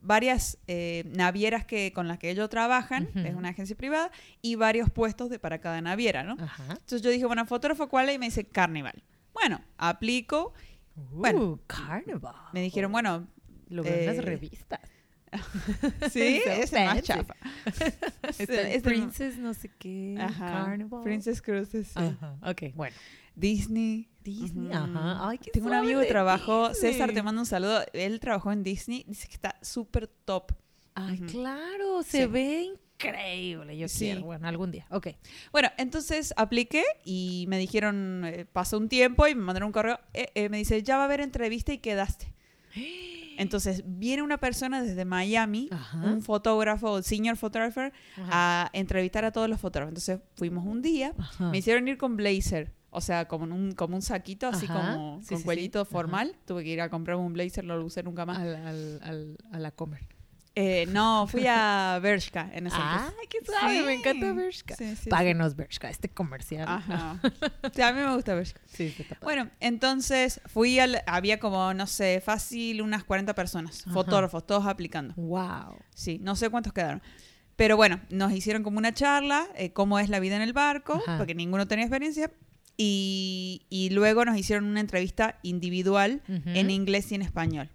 varias 0.00 0.58
eh, 0.66 1.04
navieras 1.06 1.64
que, 1.66 1.92
con 1.92 2.08
las 2.08 2.18
que 2.18 2.30
ellos 2.30 2.48
trabajan, 2.48 3.08
es 3.14 3.34
una 3.34 3.50
agencia 3.50 3.76
privada, 3.76 4.10
y 4.42 4.54
varios 4.54 4.90
puestos 4.90 5.30
de, 5.30 5.38
para 5.38 5.58
cada 5.60 5.80
naviera, 5.80 6.22
¿no? 6.24 6.36
Ajá. 6.42 6.64
Entonces 6.70 7.02
yo 7.02 7.10
dije, 7.10 7.26
bueno, 7.26 7.44
fotógrafo, 7.46 7.88
¿cuál 7.88 8.08
es? 8.08 8.16
Y 8.16 8.18
me 8.18 8.26
dice, 8.26 8.44
Carnival. 8.44 9.02
Bueno, 9.32 9.60
aplico. 9.76 10.52
Uh, 10.96 11.20
Bueno, 11.20 11.60
Carnival. 11.66 12.34
Me 12.52 12.60
dijeron, 12.62 12.90
bueno, 12.90 13.26
Lo 13.68 13.82
veo 13.82 13.94
en 13.94 14.06
las 14.06 14.16
eh, 14.16 14.22
revistas. 14.22 14.80
sí, 16.10 16.40
So 16.44 16.50
es 16.50 16.72
más 16.72 17.02
chafa. 17.02 17.34
Este- 18.38 18.80
Princess 18.80 19.36
no 19.36 19.52
sé 19.54 19.70
qué. 19.78 20.16
Ajá. 20.18 20.46
Carnival. 20.46 21.02
Princess 21.02 21.42
Cruises, 21.42 21.88
sí. 21.88 22.16
Ok, 22.42 22.74
bueno. 22.74 22.96
Disney. 23.38 24.08
Disney. 24.22 24.66
Ujú. 24.68 24.74
Ajá. 24.76 25.28
Ay, 25.28 25.38
qué 25.38 25.50
Tengo 25.50 25.68
un 25.68 25.74
amigo 25.74 26.00
que 26.00 26.04
de 26.06 26.10
trabajó, 26.10 26.68
Disney. 26.70 26.92
César, 26.92 27.12
te 27.12 27.22
mando 27.22 27.40
un 27.40 27.46
saludo. 27.46 27.80
Él 27.92 28.20
trabajó 28.20 28.52
en 28.52 28.62
Disney, 28.62 29.04
dice 29.08 29.26
que 29.28 29.34
está 29.34 29.56
súper 29.62 30.06
top. 30.08 30.52
Ay, 30.94 31.14
Ujú. 31.22 31.26
claro, 31.26 32.02
se 32.02 32.22
Sí. 32.22 32.26
ve 32.26 32.62
increíble. 32.94 33.78
Yo 33.78 33.88
Sí. 33.88 34.06
quiero. 34.06 34.22
Bueno, 34.22 34.48
algún 34.48 34.70
día. 34.72 34.86
Ok. 34.90 35.08
Bueno, 35.52 35.68
entonces 35.78 36.34
apliqué 36.36 36.82
y 37.04 37.46
me 37.48 37.58
dijeron, 37.58 38.22
eh, 38.26 38.44
pasó 38.52 38.76
un 38.76 38.88
tiempo 38.88 39.26
y 39.28 39.34
me 39.34 39.42
mandaron 39.42 39.68
un 39.68 39.72
correo, 39.72 40.00
eh, 40.12 40.30
eh, 40.34 40.48
me 40.48 40.58
dice, 40.58 40.82
ya 40.82 40.96
va 40.96 41.02
a 41.02 41.04
haber 41.06 41.20
entrevista 41.20 41.72
y 41.72 41.78
quedaste. 41.78 42.32
Entonces 43.38 43.82
viene 43.86 44.22
una 44.24 44.38
persona 44.38 44.82
desde 44.82 45.04
Miami, 45.04 45.68
Ajá. 45.70 45.98
un 45.98 46.22
fotógrafo, 46.22 47.00
senior 47.02 47.36
photographer, 47.36 47.92
a 48.16 48.68
entrevistar 48.72 49.24
a 49.24 49.30
todos 49.30 49.48
los 49.48 49.60
fotógrafos. 49.60 49.90
Entonces 49.90 50.18
fuimos 50.34 50.66
un 50.66 50.82
día, 50.82 51.14
Ajá. 51.16 51.50
me 51.50 51.58
hicieron 51.58 51.86
ir 51.86 51.96
con 51.98 52.16
blazer, 52.16 52.72
o 52.90 53.00
sea, 53.00 53.26
como 53.28 53.44
un, 53.44 53.72
como 53.72 53.96
un 53.96 54.02
saquito, 54.02 54.48
así 54.48 54.66
Ajá. 54.68 54.94
como 54.94 55.20
Sí, 55.22 55.28
con 55.28 55.36
sí, 55.38 55.42
sí. 55.42 55.44
cuellito 55.44 55.80
Ajá. 55.82 55.90
formal. 55.90 56.36
Tuve 56.46 56.64
que 56.64 56.70
ir 56.70 56.80
a 56.80 56.88
comprarme 56.90 57.22
un 57.24 57.32
blazer, 57.32 57.64
no 57.64 57.76
lo 57.76 57.84
usé 57.84 58.02
nunca 58.02 58.24
más. 58.26 58.38
Al, 58.38 58.54
al, 58.56 59.00
al, 59.02 59.38
a 59.52 59.58
la 59.58 59.70
comer. 59.70 60.06
Eh, 60.60 60.86
no, 60.88 61.28
fui 61.28 61.44
a 61.46 61.98
Bershka 62.02 62.50
en 62.52 62.66
ese 62.66 62.76
entonces. 62.76 63.14
Ay, 63.20 63.26
qué 63.30 63.38
suave. 63.44 63.82
Me 63.82 63.92
Sí. 63.94 64.00
encanta 64.00 64.32
Bershka. 64.32 64.74
Sí, 64.74 64.88
sí, 64.90 64.96
sí. 65.04 65.10
Páguenos 65.10 65.54
Bershka, 65.54 65.88
este 65.88 66.08
comercial. 66.08 66.66
Ajá. 66.66 67.20
Sí, 67.74 67.82
a 67.82 67.92
mí 67.92 68.00
me 68.00 68.12
gusta 68.14 68.34
Bershka. 68.34 68.60
Sí, 68.66 68.90
sí. 68.90 69.06
Bueno, 69.22 69.50
entonces 69.60 70.40
fui 70.46 70.80
al. 70.80 71.02
Había 71.06 71.38
como, 71.38 71.72
no 71.74 71.86
sé, 71.86 72.20
fácil 72.24 72.82
unas 72.82 73.04
40 73.04 73.34
personas, 73.36 73.82
Ajá. 73.82 73.92
fotógrafos, 73.92 74.44
todos 74.46 74.66
aplicando. 74.66 75.14
Wow. 75.14 75.76
Sí, 75.94 76.18
no 76.20 76.34
sé 76.34 76.50
cuántos 76.50 76.72
quedaron. 76.72 77.02
Pero 77.54 77.76
bueno, 77.76 78.00
nos 78.10 78.32
hicieron 78.32 78.62
como 78.64 78.78
una 78.78 78.92
charla, 78.94 79.46
eh, 79.54 79.72
cómo 79.72 79.98
es 80.00 80.08
la 80.08 80.18
vida 80.18 80.34
en 80.36 80.42
el 80.42 80.52
barco, 80.54 80.94
Ajá. 80.94 81.18
porque 81.18 81.34
ninguno 81.36 81.68
tenía 81.68 81.84
experiencia. 81.84 82.32
Y, 82.80 83.62
y 83.70 83.90
luego 83.90 84.24
nos 84.24 84.38
hicieron 84.38 84.64
una 84.64 84.78
entrevista 84.78 85.40
individual 85.42 86.22
en 86.28 86.70
inglés 86.70 87.10
y 87.10 87.16
en 87.16 87.22
español. 87.22 87.68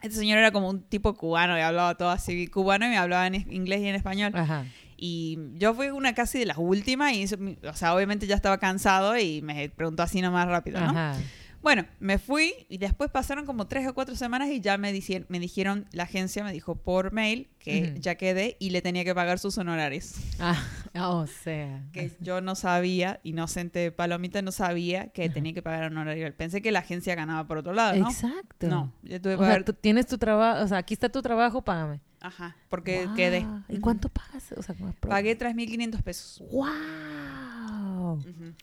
Este 0.00 0.16
señor 0.16 0.38
era 0.38 0.52
como 0.52 0.70
un 0.70 0.82
tipo 0.82 1.12
cubano 1.14 1.58
y 1.58 1.60
hablaba 1.60 1.94
todo 1.96 2.10
así 2.10 2.46
cubano 2.46 2.86
y 2.86 2.88
me 2.88 2.96
hablaba 2.96 3.26
en 3.26 3.34
inglés 3.52 3.82
y 3.82 3.88
en 3.88 3.96
español. 3.96 4.32
Ajá. 4.34 4.64
Y 4.96 5.38
yo 5.54 5.74
fui 5.74 5.88
una 5.88 6.14
casi 6.14 6.38
de 6.38 6.46
las 6.46 6.58
últimas 6.58 7.12
y, 7.14 7.24
o 7.24 7.74
sea, 7.74 7.94
obviamente 7.94 8.26
ya 8.26 8.36
estaba 8.36 8.58
cansado 8.58 9.18
y 9.18 9.42
me 9.42 9.68
preguntó 9.70 10.02
así 10.02 10.20
nomás 10.20 10.46
rápido, 10.46 10.78
¿no? 10.80 10.90
Ajá. 10.90 11.16
Bueno, 11.62 11.84
me 11.98 12.18
fui 12.18 12.54
y 12.70 12.78
después 12.78 13.10
pasaron 13.10 13.44
como 13.44 13.66
tres 13.66 13.86
o 13.86 13.92
cuatro 13.92 14.16
semanas 14.16 14.48
y 14.48 14.60
ya 14.62 14.78
me, 14.78 14.94
dici- 14.94 15.26
me 15.28 15.38
dijeron, 15.38 15.86
la 15.92 16.04
agencia 16.04 16.42
me 16.42 16.52
dijo 16.52 16.74
por 16.74 17.12
mail 17.12 17.48
que 17.58 17.96
ya 18.00 18.14
quedé 18.14 18.56
y 18.58 18.70
le 18.70 18.80
tenía 18.80 19.04
que 19.04 19.14
pagar 19.14 19.38
sus 19.38 19.58
honorarios. 19.58 20.14
Ah, 20.38 20.58
o 21.10 21.26
sea. 21.26 21.84
Que 21.92 22.10
yo 22.20 22.40
no 22.40 22.54
sabía, 22.54 23.20
inocente 23.24 23.92
palomita, 23.92 24.40
no 24.40 24.52
sabía 24.52 25.08
que 25.08 25.28
tenía 25.28 25.52
que 25.52 25.60
pagar 25.60 25.84
honorarios. 25.90 26.32
Pensé 26.34 26.62
que 26.62 26.72
la 26.72 26.78
agencia 26.78 27.14
ganaba 27.14 27.46
por 27.46 27.58
otro 27.58 27.74
lado, 27.74 27.94
¿no? 27.98 28.08
Exacto. 28.08 28.66
No, 28.68 28.92
yo 29.02 29.20
tuve 29.20 29.32
que 29.32 29.42
O 29.42 29.44
sea, 29.44 29.48
pagar. 29.48 29.64
tú 29.64 29.74
tienes 29.74 30.06
tu 30.06 30.16
trabajo, 30.16 30.64
o 30.64 30.66
sea, 30.68 30.78
aquí 30.78 30.94
está 30.94 31.10
tu 31.10 31.20
trabajo, 31.20 31.60
págame. 31.62 32.00
Ajá, 32.22 32.56
porque 32.70 33.06
quedé. 33.16 33.46
¿Y 33.68 33.78
cuánto 33.80 34.08
pagas? 34.08 34.52
O 34.56 34.62
sea, 34.62 34.74
Pagué 35.00 35.36
3.500 35.38 36.02
pesos. 36.02 36.42
¡Wow! 36.50 38.14
Ujú. 38.18 38.54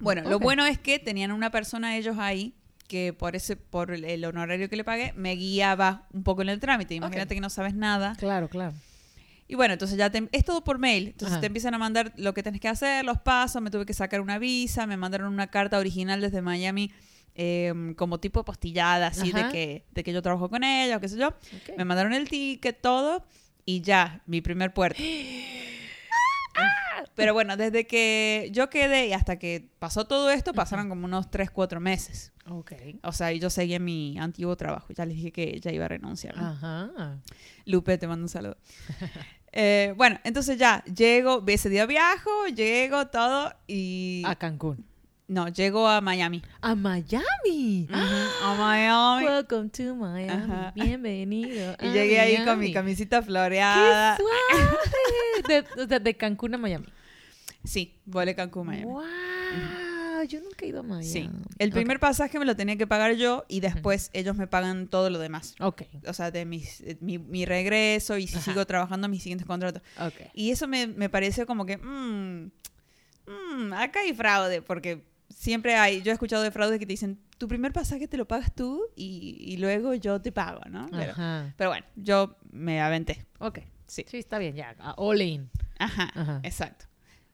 Bueno, 0.00 0.22
lo 0.28 0.38
bueno 0.38 0.66
es 0.66 0.78
que 0.78 0.98
tenían 0.98 1.32
una 1.32 1.50
persona 1.50 1.96
ellos 1.96 2.16
ahí 2.18 2.54
que 2.88 3.12
por 3.12 3.34
ese 3.34 3.56
por 3.56 3.90
el- 3.90 4.24
honorario 4.24 4.68
que 4.68 4.76
le 4.76 4.84
pagué 4.84 5.12
me 5.16 5.34
guiaba 5.34 6.06
un 6.12 6.22
poco 6.22 6.42
en 6.42 6.48
el 6.50 6.60
trámite. 6.60 6.94
Imagínate 6.94 7.34
que 7.34 7.40
no 7.40 7.50
sabes 7.50 7.74
nada. 7.74 8.14
Claro, 8.18 8.48
claro. 8.48 8.74
Y 9.48 9.54
bueno, 9.54 9.74
entonces 9.74 9.96
ya 9.96 10.10
te- 10.10 10.28
es 10.32 10.44
todo 10.44 10.62
por 10.64 10.78
mail. 10.78 11.08
Entonces 11.08 11.32
Ajá. 11.34 11.40
te 11.40 11.46
empiezan 11.46 11.74
a 11.74 11.78
mandar 11.78 12.12
lo 12.16 12.34
que 12.34 12.42
tenés 12.42 12.60
que 12.60 12.68
hacer, 12.68 13.04
los 13.04 13.18
pasos. 13.20 13.60
Me 13.62 13.70
tuve 13.70 13.86
que 13.86 13.94
sacar 13.94 14.20
una 14.20 14.38
visa, 14.38 14.86
me 14.86 14.96
mandaron 14.96 15.32
una 15.32 15.46
carta 15.48 15.78
original 15.78 16.20
desde 16.20 16.42
Miami. 16.42 16.90
eh, 17.38 17.92
como 17.98 18.18
tipo 18.18 18.46
postillada, 18.46 19.08
así 19.08 19.30
de 19.30 19.48
que, 19.50 19.84
de 19.92 20.02
que 20.02 20.10
yo 20.14 20.22
trabajo 20.22 20.48
con 20.48 20.64
ellos, 20.64 20.98
qué 21.00 21.08
sé 21.10 21.18
yo. 21.18 21.34
Me 21.76 21.84
mandaron 21.84 22.14
el 22.14 22.26
ticket, 22.30 22.80
todo, 22.80 23.26
y 23.66 23.82
ya, 23.82 24.22
mi 24.24 24.40
primer 24.40 24.72
puerto. 24.72 25.02
Pero 27.14 27.32
bueno, 27.32 27.56
desde 27.56 27.86
que 27.86 28.50
yo 28.52 28.68
quedé 28.68 29.06
y 29.06 29.12
hasta 29.12 29.38
que 29.38 29.70
pasó 29.78 30.04
todo 30.06 30.30
esto, 30.30 30.52
pasaron 30.52 30.88
como 30.88 31.06
unos 31.06 31.30
3, 31.30 31.50
4 31.50 31.80
meses. 31.80 32.32
Ok. 32.48 32.72
O 33.02 33.12
sea, 33.12 33.32
yo 33.32 33.48
seguía 33.50 33.76
en 33.76 33.84
mi 33.84 34.18
antiguo 34.18 34.56
trabajo. 34.56 34.92
Ya 34.94 35.06
les 35.06 35.16
dije 35.16 35.32
que 35.32 35.58
ya 35.60 35.72
iba 35.72 35.86
a 35.86 35.88
renunciar. 35.88 36.36
¿no? 36.36 36.46
Ajá. 36.46 37.18
Lupe, 37.64 37.96
te 37.98 38.06
mando 38.06 38.24
un 38.24 38.28
saludo. 38.28 38.56
Eh, 39.58 39.94
bueno, 39.96 40.20
entonces 40.24 40.58
ya, 40.58 40.84
llego, 40.84 41.42
ese 41.46 41.70
día 41.70 41.86
viajo, 41.86 42.46
llego, 42.54 43.06
todo, 43.06 43.54
y... 43.66 44.22
A 44.26 44.34
Cancún. 44.34 44.84
No, 45.28 45.48
llego 45.48 45.88
a 45.88 46.00
Miami. 46.00 46.40
A 46.60 46.76
Miami. 46.76 47.88
A 47.90 48.54
Miami. 48.56 49.24
Welcome 49.24 49.70
to 49.70 49.96
Miami. 49.96 50.30
Ajá. 50.30 50.72
Bienvenido. 50.72 51.74
Y 51.82 51.86
a 51.86 51.92
llegué 51.92 52.20
ahí 52.20 52.44
con 52.44 52.60
mi 52.60 52.72
camisita 52.72 53.18
¡Qué 53.20 53.26
floreada. 53.26 54.16
suave! 54.18 55.98
De, 56.00 56.16
Cancún 56.16 56.54
a 56.54 56.58
Miami. 56.58 56.86
Sí, 57.64 57.98
volé 58.04 58.36
Cancún, 58.36 58.68
Miami. 58.68 58.84
¡Wow! 58.84 59.02
Yo 60.28 60.40
nunca 60.40 60.64
he 60.64 60.68
ido 60.68 60.80
a 60.80 60.82
Miami. 60.84 61.04
Sí. 61.04 61.28
El 61.58 61.72
primer 61.72 61.98
pasaje 61.98 62.38
me 62.38 62.44
lo 62.44 62.54
tenía 62.54 62.76
que 62.76 62.86
pagar 62.86 63.16
yo 63.16 63.44
y 63.48 63.58
después 63.58 64.10
ellos 64.12 64.36
me 64.36 64.46
pagan 64.46 64.86
todo 64.86 65.10
lo 65.10 65.18
demás. 65.18 65.56
Ok. 65.58 65.82
O 66.06 66.12
sea, 66.12 66.30
de 66.30 66.44
mis, 66.44 66.82
eh, 66.82 66.98
mi, 67.00 67.18
mi 67.18 67.46
regreso 67.46 68.16
y 68.16 68.28
si 68.28 68.38
sigo 68.38 68.64
trabajando 68.64 69.08
mis 69.08 69.24
siguientes 69.24 69.46
contratos. 69.48 69.82
Ok. 69.98 70.30
Y 70.34 70.52
eso 70.52 70.68
me, 70.68 70.86
me 70.86 71.08
pareció 71.08 71.46
como 71.46 71.66
que, 71.66 71.78
mmm, 71.78 72.50
mm, 73.26 73.72
acá 73.72 74.00
hay 74.00 74.14
fraude, 74.14 74.62
porque 74.62 75.15
siempre 75.28 75.76
hay, 75.76 76.02
yo 76.02 76.10
he 76.10 76.14
escuchado 76.14 76.42
de 76.42 76.50
fraudes 76.50 76.78
que 76.78 76.86
te 76.86 76.92
dicen, 76.92 77.18
tu 77.38 77.48
primer 77.48 77.72
pasaje 77.72 78.08
te 78.08 78.16
lo 78.16 78.26
pagas 78.26 78.54
tú 78.54 78.82
y, 78.96 79.36
y 79.40 79.56
luego 79.58 79.94
yo 79.94 80.20
te 80.20 80.32
pago, 80.32 80.60
¿no? 80.70 80.86
Pero, 81.56 81.70
bueno, 81.70 81.86
yo 81.96 82.36
me 82.50 82.80
aventé. 82.80 83.26
Ok. 83.38 83.60
Sí. 83.86 84.04
Sí, 84.08 84.18
está 84.18 84.38
bien, 84.38 84.54
ya. 84.56 84.74
All 84.96 85.20
in. 85.22 85.50
Ajá, 85.78 86.10
Ajá. 86.14 86.40
exacto. 86.42 86.86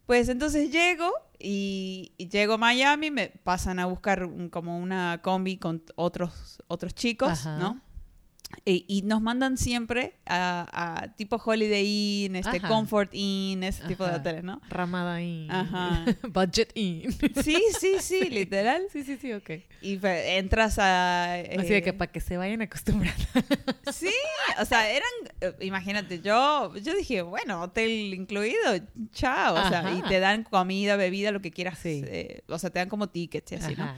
Pues 0.06 0.28
entonces 0.28 0.70
llego 0.72 1.11
y, 1.38 2.12
y 2.18 2.28
llego 2.28 2.54
a 2.54 2.58
Miami, 2.58 3.11
me 3.11 3.28
pasan 3.28 3.78
a 3.78 3.87
buscar 3.87 4.25
un- 4.25 4.49
como 4.50 4.76
una 4.78 5.20
combi 5.22 5.56
con 5.56 5.82
otros, 5.94 6.61
otros 6.66 6.94
chicos, 6.94 7.30
Ajá. 7.30 7.56
¿no? 7.58 7.80
Y, 8.64 8.85
y 8.87 9.02
nos 9.02 9.21
mandan 9.21 9.56
siempre 9.56 10.14
a, 10.26 10.68
a 11.02 11.14
tipo 11.16 11.37
Holiday 11.37 12.25
Inn, 12.26 12.37
este 12.37 12.59
Ajá. 12.59 12.68
Comfort 12.68 13.11
Inn, 13.14 13.62
ese 13.64 13.82
tipo 13.88 14.04
de 14.04 14.11
Ajá. 14.11 14.18
hoteles, 14.21 14.44
¿no? 14.44 14.61
Ramada 14.68 15.21
in. 15.21 15.50
Ajá. 15.50 16.04
Budget 16.32 16.71
in. 16.76 17.11
Sí, 17.42 17.62
sí, 17.80 17.97
sí, 18.00 18.28
literal. 18.30 18.82
sí, 18.92 19.02
sí, 19.04 19.16
sí, 19.16 19.32
ok. 19.32 19.50
Y 19.80 19.99
entras 20.02 20.78
a... 20.78 21.35
Así 21.35 21.68
de 21.68 21.78
eh, 21.78 21.82
que 21.82 21.92
para 21.92 22.12
que 22.12 22.21
se 22.21 22.37
vayan 22.37 22.62
acostumbrando. 22.62 23.23
Sí, 23.92 24.11
o 24.61 24.64
sea, 24.64 24.88
eran... 24.90 25.11
eh, 25.40 25.54
Imagínate, 25.61 26.21
yo, 26.21 26.75
yo 26.76 26.94
dije, 26.94 27.23
bueno, 27.23 27.62
hotel 27.62 28.14
incluido, 28.14 28.78
chao. 29.12 29.54
O 29.54 29.68
sea, 29.68 29.80
Ajá. 29.80 29.92
y 29.92 30.02
te 30.02 30.21
dan 30.21 30.44
comida, 30.44 30.97
bebida, 30.97 31.30
lo 31.32 31.40
que 31.42 31.50
quieras. 31.50 31.78
Sí. 31.78 32.02
eh, 32.06 32.42
o 32.49 32.59
sea, 32.59 32.71
te 32.71 32.78
dan 32.78 32.88
como 32.88 33.09
tickets 33.09 33.52
y 33.52 33.54
así, 33.56 33.75
¿no? 33.76 33.85
Ajá. 33.85 33.97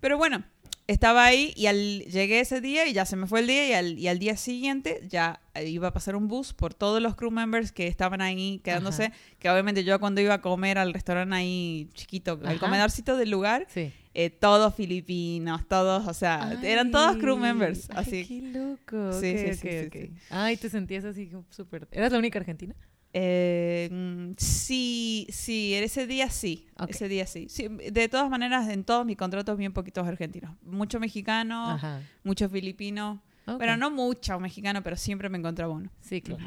Pero 0.00 0.18
bueno, 0.18 0.44
estaba 0.88 1.24
ahí 1.24 1.52
y 1.56 1.66
al, 1.66 2.00
llegué 2.04 2.40
ese 2.40 2.60
día 2.60 2.86
y 2.86 2.92
ya 2.92 3.04
se 3.06 3.16
me 3.16 3.26
fue 3.26 3.40
el 3.40 3.46
día 3.48 3.68
y 3.68 3.72
al, 3.72 3.98
y 3.98 4.08
al 4.08 4.18
día 4.18 4.36
siguiente 4.36 5.00
ya 5.08 5.40
iba 5.64 5.88
a 5.88 5.92
pasar 5.92 6.14
un 6.16 6.28
bus 6.28 6.52
por 6.52 6.74
todos 6.74 7.02
los 7.02 7.16
crew 7.16 7.30
members 7.30 7.72
que 7.72 7.86
estaban 7.88 8.20
ahí 8.20 8.60
quedándose, 8.62 9.10
que 9.38 9.50
obviamente 9.50 9.82
yo 9.84 9.98
cuando 9.98 10.20
iba 10.20 10.34
a 10.34 10.40
comer 10.40 10.78
al 10.78 10.92
restaurante 10.92 11.34
ahí 11.34 11.88
chiquito, 11.94 12.38
al 12.44 12.58
comedorcito 12.60 13.16
del 13.16 13.30
lugar, 13.30 13.66
Sí. 13.68 13.92
eh, 14.14 14.30
todos 14.30 14.74
filipinos, 14.74 15.66
todos, 15.66 16.06
o 16.06 16.14
sea, 16.14 16.58
eran 16.62 16.90
todos 16.90 17.16
crew 17.16 17.36
members, 17.36 17.88
Ay, 17.90 17.96
así. 17.98 18.24
qué 18.26 18.42
loco. 18.42 19.12
Sí, 19.20 19.34
Ok, 19.34 19.54
sí, 19.54 19.66
ok, 19.66 19.92
sí, 19.92 20.00
sí. 20.06 20.10
Ay, 20.30 20.56
te 20.56 20.70
sentías 20.70 21.04
así 21.04 21.30
súper... 21.50 21.88
¿Eras 21.90 22.12
la 22.12 22.18
única 22.18 22.38
argentina? 22.38 22.74
Eh, 23.18 23.88
mm, 23.90 24.32
sí, 24.36 25.26
sí, 25.30 25.72
ese 25.74 26.06
día 26.06 26.28
sí, 26.28 26.66
ese 26.86 27.08
día 27.08 27.26
sí. 27.26 27.46
Sí, 27.48 27.66
De 27.68 28.10
todas 28.10 28.28
maneras, 28.28 28.68
en 28.68 28.84
todos 28.84 29.06
mis 29.06 29.16
contratos 29.16 29.56
bien 29.56 29.72
poquitos 29.72 30.06
argentinos. 30.06 30.54
Mucho 30.60 31.00
mexicano, 31.00 31.70
Ajá. 31.70 32.02
mucho 32.24 32.46
filipino. 32.50 33.22
Bueno, 33.46 33.78
no 33.78 33.90
mucho 33.90 34.38
mexicano, 34.38 34.82
pero 34.82 34.96
siempre 34.96 35.30
me 35.30 35.38
encontraba 35.38 35.72
uno. 35.72 35.88
Sí, 36.02 36.20
claro. 36.20 36.44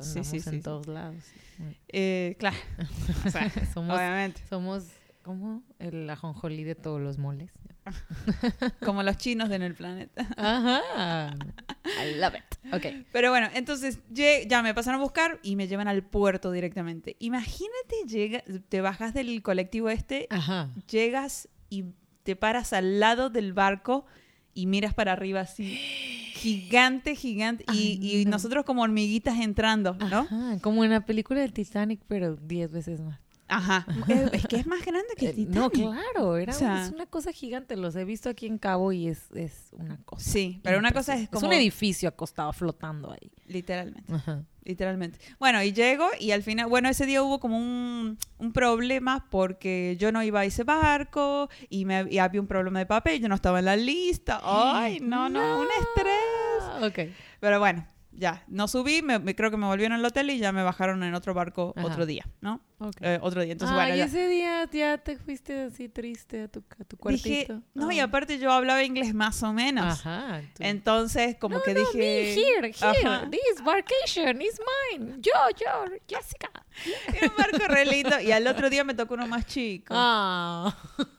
Sí, 0.00 0.22
sí, 0.22 0.38
sí, 0.38 0.48
en 0.48 0.54
sí. 0.56 0.60
todos 0.60 0.86
lados. 0.86 1.16
Eh, 1.88 2.36
claro, 2.38 2.56
o 3.26 3.30
sea, 3.30 3.50
somos, 3.74 3.96
obviamente. 3.96 4.42
somos 4.48 4.84
como 5.22 5.64
el 5.80 6.08
ajonjolí 6.08 6.62
de 6.62 6.76
todos 6.76 7.00
los 7.00 7.18
moles. 7.18 7.50
Como 8.84 9.02
los 9.02 9.16
chinos 9.16 9.48
de 9.48 9.56
en 9.56 9.62
el 9.62 9.74
planeta. 9.74 10.24
Ajá. 10.36 11.34
I 12.00 12.14
love 12.18 12.34
it. 12.34 12.74
Ok. 12.74 13.04
Pero 13.12 13.30
bueno, 13.30 13.48
entonces 13.54 13.98
ya 14.10 14.62
me 14.62 14.74
pasaron 14.74 15.00
a 15.00 15.02
buscar 15.02 15.38
y 15.42 15.56
me 15.56 15.66
llevan 15.68 15.88
al 15.88 16.02
puerto 16.02 16.50
directamente. 16.52 17.16
Imagínate, 17.18 17.96
llega, 18.08 18.42
te 18.68 18.80
bajas 18.80 19.14
del 19.14 19.42
colectivo 19.42 19.88
este, 19.90 20.26
Ajá. 20.30 20.70
llegas 20.90 21.48
y 21.70 21.84
te 22.22 22.36
paras 22.36 22.72
al 22.72 23.00
lado 23.00 23.30
del 23.30 23.52
barco 23.52 24.06
y 24.54 24.66
miras 24.66 24.94
para 24.94 25.12
arriba 25.12 25.40
así. 25.40 25.64
Gigante, 26.34 27.14
gigante. 27.14 27.64
Y, 27.72 27.98
Ay, 28.02 28.20
y 28.20 28.24
no. 28.24 28.32
nosotros 28.32 28.64
como 28.64 28.82
hormiguitas 28.82 29.38
entrando, 29.38 29.94
¿no? 29.94 30.20
Ajá. 30.20 30.58
Como 30.60 30.84
en 30.84 30.90
la 30.90 31.04
película 31.06 31.40
del 31.40 31.52
Titanic, 31.52 32.00
pero 32.08 32.36
diez 32.36 32.70
veces 32.72 33.00
más. 33.00 33.20
Ajá. 33.48 33.86
Es, 34.08 34.32
es 34.32 34.46
que 34.46 34.56
es 34.56 34.66
más 34.66 34.84
grande 34.84 35.08
que 35.16 35.30
el 35.30 35.38
Eh, 35.40 35.46
no, 35.48 35.68
Titanic. 35.68 35.92
claro, 36.00 36.36
era 36.38 36.52
O 36.54 36.56
sea- 36.58 36.86
es 36.86 36.92
una 36.92 37.06
cosa 37.06 37.32
gigante. 37.32 37.76
Los 37.76 37.94
he 37.96 38.04
visto 38.04 38.30
aquí 38.30 38.46
en 38.46 38.56
Cabo 38.58 38.92
y 38.92 39.08
es, 39.08 39.30
es 39.32 39.68
una 39.72 39.98
cosa. 40.04 40.24
Sí, 40.30 40.60
pero 40.62 40.78
una 40.78 40.92
cosa 40.92 41.16
es 41.16 41.28
como... 41.28 41.46
un 41.48 41.52
edificio 41.52 42.08
acostado 42.08 42.52
flotando 42.52 43.12
ahí. 43.12 43.30
Literalmente. 43.46 44.12
Ajá. 44.14 44.44
Literalmente. 44.64 45.18
Bueno, 45.40 45.62
y 45.62 45.72
llego 45.72 46.06
y 46.20 46.30
al 46.30 46.42
final, 46.44 46.68
bueno, 46.68 46.88
ese 46.88 47.04
día 47.04 47.22
hubo 47.22 47.40
como 47.40 47.58
un, 47.58 48.16
un 48.38 48.52
problema 48.52 49.26
porque 49.28 49.96
yo 49.98 50.12
no 50.12 50.22
iba 50.22 50.40
a 50.40 50.44
ese 50.44 50.62
barco 50.64 51.48
y, 51.68 51.84
me, 51.84 52.06
y 52.10 52.18
había 52.18 52.40
un 52.40 52.46
problema 52.46 52.78
de 52.78 52.86
papel, 52.86 53.20
yo 53.20 53.28
no 53.28 53.34
estaba 53.34 53.58
en 53.58 53.64
la 53.66 53.76
lista. 53.76 54.40
Ay, 54.44 55.00
no, 55.00 55.28
no, 55.28 55.60
un 55.60 55.66
estrés. 55.80 56.90
Ok. 57.08 57.14
Pero 57.40 57.58
bueno, 57.58 57.84
ya, 58.12 58.44
no 58.46 58.68
subí, 58.68 59.02
me, 59.02 59.18
me- 59.18 59.34
creo 59.34 59.50
que 59.50 59.56
me 59.56 59.66
volvieron 59.66 59.98
al 59.98 60.04
hotel 60.04 60.30
y 60.30 60.38
ya 60.38 60.52
me 60.52 60.62
bajaron 60.62 61.02
en 61.02 61.14
otro 61.14 61.34
barco 61.34 61.72
Ajá. 61.76 61.86
otro 61.86 62.06
día, 62.06 62.24
¿no? 62.40 62.60
Ok. 62.88 62.96
Eh, 63.00 63.18
otro 63.22 63.42
día. 63.42 63.52
Entonces, 63.52 63.74
bueno, 63.74 63.94
ya. 63.94 64.04
ese 64.04 64.28
día 64.28 64.68
ya 64.72 64.98
te 64.98 65.16
fuiste 65.18 65.62
así 65.62 65.88
triste 65.88 66.42
a 66.42 66.48
tu, 66.48 66.62
a 66.80 66.84
tu 66.84 66.96
cuartito. 66.96 67.54
Dije, 67.54 67.60
no, 67.74 67.90
y 67.92 68.00
Ah. 68.00 68.04
aparte 68.04 68.38
yo 68.38 68.50
hablaba 68.52 68.82
inglés 68.84 69.14
más 69.14 69.42
o 69.42 69.52
menos. 69.52 70.00
Ajá. 70.06 70.40
tú- 70.54 70.62
Entonces, 70.64 71.36
como 71.38 71.56
No, 71.58 71.62
que 71.62 71.74
no, 71.74 71.80
dije... 71.80 71.98
me, 71.98 72.32
here, 72.34 72.68
here, 72.72 73.08
Ajá. 73.08 73.28
this 73.30 73.62
vacation 73.64 74.40
is 74.42 74.60
mine. 74.98 75.16
Yo, 75.20 75.32
yo, 75.58 75.96
Jessica. 76.08 76.50
Era 77.14 77.28
un 77.28 77.36
barco 77.36 77.68
re 77.68 77.84
lindo 77.86 78.18
y 78.20 78.32
al 78.32 78.46
otro 78.46 78.70
día 78.70 78.82
me 78.84 78.94
tocó 78.94 79.14
uno 79.14 79.26
más 79.26 79.46
chico. 79.46 79.92
Ah. 79.96 80.74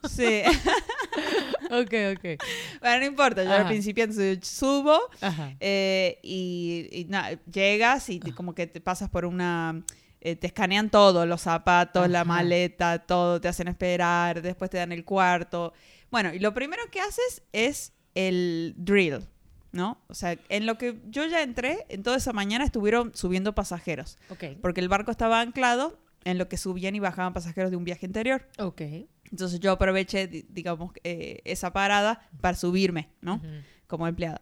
Sí. 0.09 0.41
ok, 1.69 1.93
ok. 2.15 2.43
bueno, 2.81 2.99
no 2.99 3.05
importa, 3.05 3.43
yo 3.43 3.51
al 3.53 3.67
principio 3.67 4.05
subo 4.41 4.99
Ajá. 5.21 5.53
eh, 5.59 6.19
y, 6.23 6.87
y 6.91 7.07
llegas 7.51 8.09
y 8.09 8.19
te- 8.19 8.33
como 8.33 8.53
que 8.53 8.67
te 8.67 8.81
pasas 8.81 9.09
por 9.09 9.25
una... 9.25 9.81
eh, 10.25 10.35
te 10.35 10.47
escanean 10.47 10.89
todo, 10.89 11.25
los 11.25 11.41
zapatos, 11.41 12.09
la 12.09 12.23
maleta, 12.23 12.99
todo, 12.99 13.39
te 13.41 13.47
hacen 13.49 13.67
esperar, 13.67 14.41
después 14.41 14.69
te 14.71 14.77
dan 14.77 14.91
el 14.91 15.03
cuarto. 15.05 15.73
Bueno, 16.09 16.33
y 16.33 16.39
lo 16.39 16.53
primero 16.53 16.81
que 16.91 16.99
haces 17.01 17.43
es 17.51 17.91
el 18.15 18.73
drill, 18.77 19.19
¿no? 19.71 20.01
O 20.07 20.13
sea, 20.13 20.37
en 20.49 20.65
lo 20.65 20.77
que 20.77 20.99
yo 21.07 21.25
ya 21.25 21.41
entré, 21.43 21.85
en 21.89 22.03
toda 22.03 22.17
esa 22.17 22.31
mañana 22.33 22.63
estuvieron 22.63 23.11
subiendo 23.15 23.53
pasajeros, 23.53 24.17
Ok. 24.29 24.43
porque 24.61 24.79
el 24.81 24.89
barco 24.89 25.11
estaba 25.11 25.41
anclado 25.41 25.99
en 26.23 26.37
lo 26.37 26.47
que 26.47 26.55
subían 26.57 26.95
y 26.95 26.99
bajaban 26.99 27.33
pasajeros 27.33 27.69
de 27.71 27.77
un 27.77 27.83
viaje 27.83 28.05
anterior. 28.05 28.47
Ok. 28.59 28.81
Entonces 29.31 29.59
yo 29.59 29.71
aproveché, 29.71 30.27
di- 30.27 30.45
digamos, 30.49 30.91
eh, 31.03 31.41
esa 31.43 31.73
parada 31.73 32.29
para 32.39 32.55
subirme, 32.55 33.09
¿no? 33.21 33.41
Como 33.87 34.07
empleada. 34.07 34.41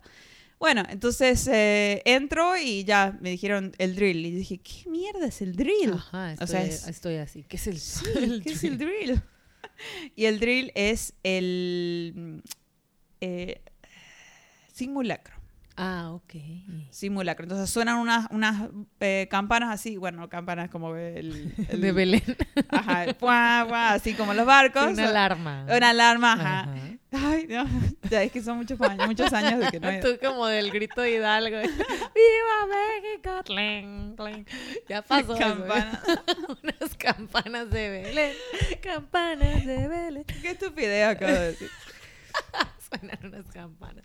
Bueno, 0.61 0.83
entonces 0.89 1.47
eh, 1.47 2.03
entro 2.05 2.55
y 2.55 2.83
ya 2.83 3.17
me 3.19 3.31
dijeron 3.31 3.73
el 3.79 3.95
drill. 3.95 4.23
Y 4.27 4.31
dije, 4.31 4.59
¿qué 4.59 4.87
mierda 4.91 5.25
es 5.25 5.41
el 5.41 5.55
drill? 5.55 5.93
Ajá, 5.93 6.33
estoy, 6.33 6.43
O 6.43 6.47
sea, 6.47 6.63
es- 6.63 6.87
estoy 6.87 7.15
así. 7.15 7.43
¿Qué 7.49 7.57
es 7.57 7.65
el, 7.65 7.79
Sí, 7.79 8.05
¿qué 8.45 8.51
es 8.53 8.63
el 8.63 8.77
drill? 8.77 9.21
Y 10.15 10.25
el 10.25 10.39
drill 10.39 10.71
es 10.75 11.13
el 11.23 12.43
eh, 13.21 13.61
simulacro. 14.71 15.40
Ah, 15.83 16.11
ok. 16.11 16.33
Simulacro. 16.91 17.43
Entonces 17.45 17.67
suenan 17.71 17.97
unas, 17.97 18.27
unas 18.29 18.69
eh, 18.99 19.27
campanas 19.31 19.71
así, 19.73 19.97
bueno, 19.97 20.29
campanas 20.29 20.69
como 20.69 20.95
el... 20.95 21.55
el- 21.69 21.81
De 21.81 21.91
Belén. 21.91 22.21
Ajá, 22.69 23.05
el 23.05 23.15
puá, 23.15 23.65
puá, 23.67 23.93
así 23.93 24.13
como 24.13 24.35
los 24.35 24.45
barcos. 24.45 24.91
Una 24.91 25.09
alarma. 25.09 25.65
Una 25.75 25.89
alarma, 25.89 26.33
ajá. 26.33 26.59
Ajá. 26.61 26.73
Ay, 27.13 27.45
no, 27.49 27.65
ya 28.09 28.21
es 28.23 28.31
que 28.31 28.41
son 28.41 28.57
muchos 28.57 28.79
años, 28.79 29.05
muchos 29.07 29.33
años 29.33 29.59
de 29.59 29.69
que 29.71 29.79
no 29.79 29.89
he- 29.89 29.99
Tú 30.01 30.17
como 30.23 30.45
del 30.45 30.69
grito 30.71 31.01
de 31.01 31.11
Hidalgo. 31.13 31.57
¡Viva 31.67 32.67
México! 32.69 33.41
Cling, 33.45 34.15
cling. 34.15 34.45
Ya 34.87 35.01
pasó. 35.01 35.33
eso, 35.33 35.35
¿eh? 35.35 35.39
Campana. 35.39 36.03
Unas 36.63 36.95
campanas 36.95 37.69
de 37.71 37.89
Belén. 37.89 38.33
Campanas 38.83 39.65
de 39.65 39.87
Belén. 39.87 40.25
Qué 40.41 40.51
estupidez 40.51 41.07
acabo 41.07 41.31
de 41.33 41.47
decir. 41.47 41.69
Suenan 42.99 43.19
unas 43.23 43.45
campanas. 43.51 44.03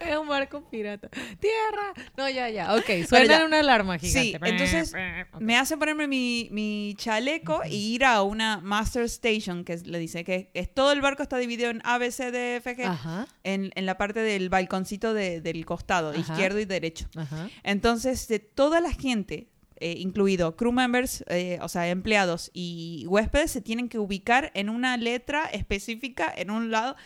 Es 0.00 0.16
un 0.16 0.28
barco 0.28 0.68
pirata. 0.70 1.08
¡Tierra! 1.40 1.92
No, 2.16 2.28
ya, 2.30 2.48
ya. 2.48 2.74
Ok, 2.74 3.06
suena 3.08 3.44
una 3.44 3.60
alarma 3.60 3.98
gigante. 3.98 4.30
Sí, 4.30 4.36
entonces 4.42 4.92
me 5.40 5.56
hace 5.56 5.76
ponerme 5.76 6.06
mi, 6.06 6.48
mi 6.52 6.94
chaleco 6.96 7.62
e 7.64 7.74
ir 7.74 8.04
a 8.04 8.22
una 8.22 8.58
Master 8.60 9.02
Station, 9.04 9.64
que 9.64 9.76
le 9.78 9.98
dice 9.98 10.24
que 10.24 10.50
es 10.54 10.72
todo 10.72 10.92
el 10.92 11.00
barco 11.00 11.22
está 11.22 11.38
dividido 11.38 11.70
en 11.70 11.80
A, 11.84 11.98
B, 11.98 12.10
C, 12.12 12.30
D, 12.30 12.56
F, 12.56 12.76
G, 12.76 12.84
Ajá, 12.84 13.26
en, 13.42 13.70
en 13.74 13.86
la 13.86 13.98
parte 13.98 14.20
del 14.20 14.48
balconcito 14.48 15.12
de- 15.14 15.40
del 15.40 15.64
costado, 15.66 16.10
Ajá. 16.10 16.20
izquierdo 16.20 16.60
y 16.60 16.64
derecho. 16.64 17.06
ajá. 17.16 17.48
Entonces, 17.62 18.28
de 18.28 18.38
toda 18.38 18.80
la 18.80 18.92
gente, 18.92 19.48
eh, 19.76 19.94
incluido 19.98 20.56
crew 20.56 20.72
members, 20.72 21.24
eh, 21.28 21.58
o 21.62 21.68
sea, 21.68 21.88
empleados 21.88 22.50
y 22.52 23.04
huéspedes, 23.08 23.50
se 23.50 23.60
tienen 23.62 23.88
que 23.88 23.98
ubicar 23.98 24.50
en 24.54 24.68
una 24.68 24.96
letra 24.96 25.46
específica 25.46 26.32
en 26.36 26.50
un 26.50 26.70
lado. 26.70 26.96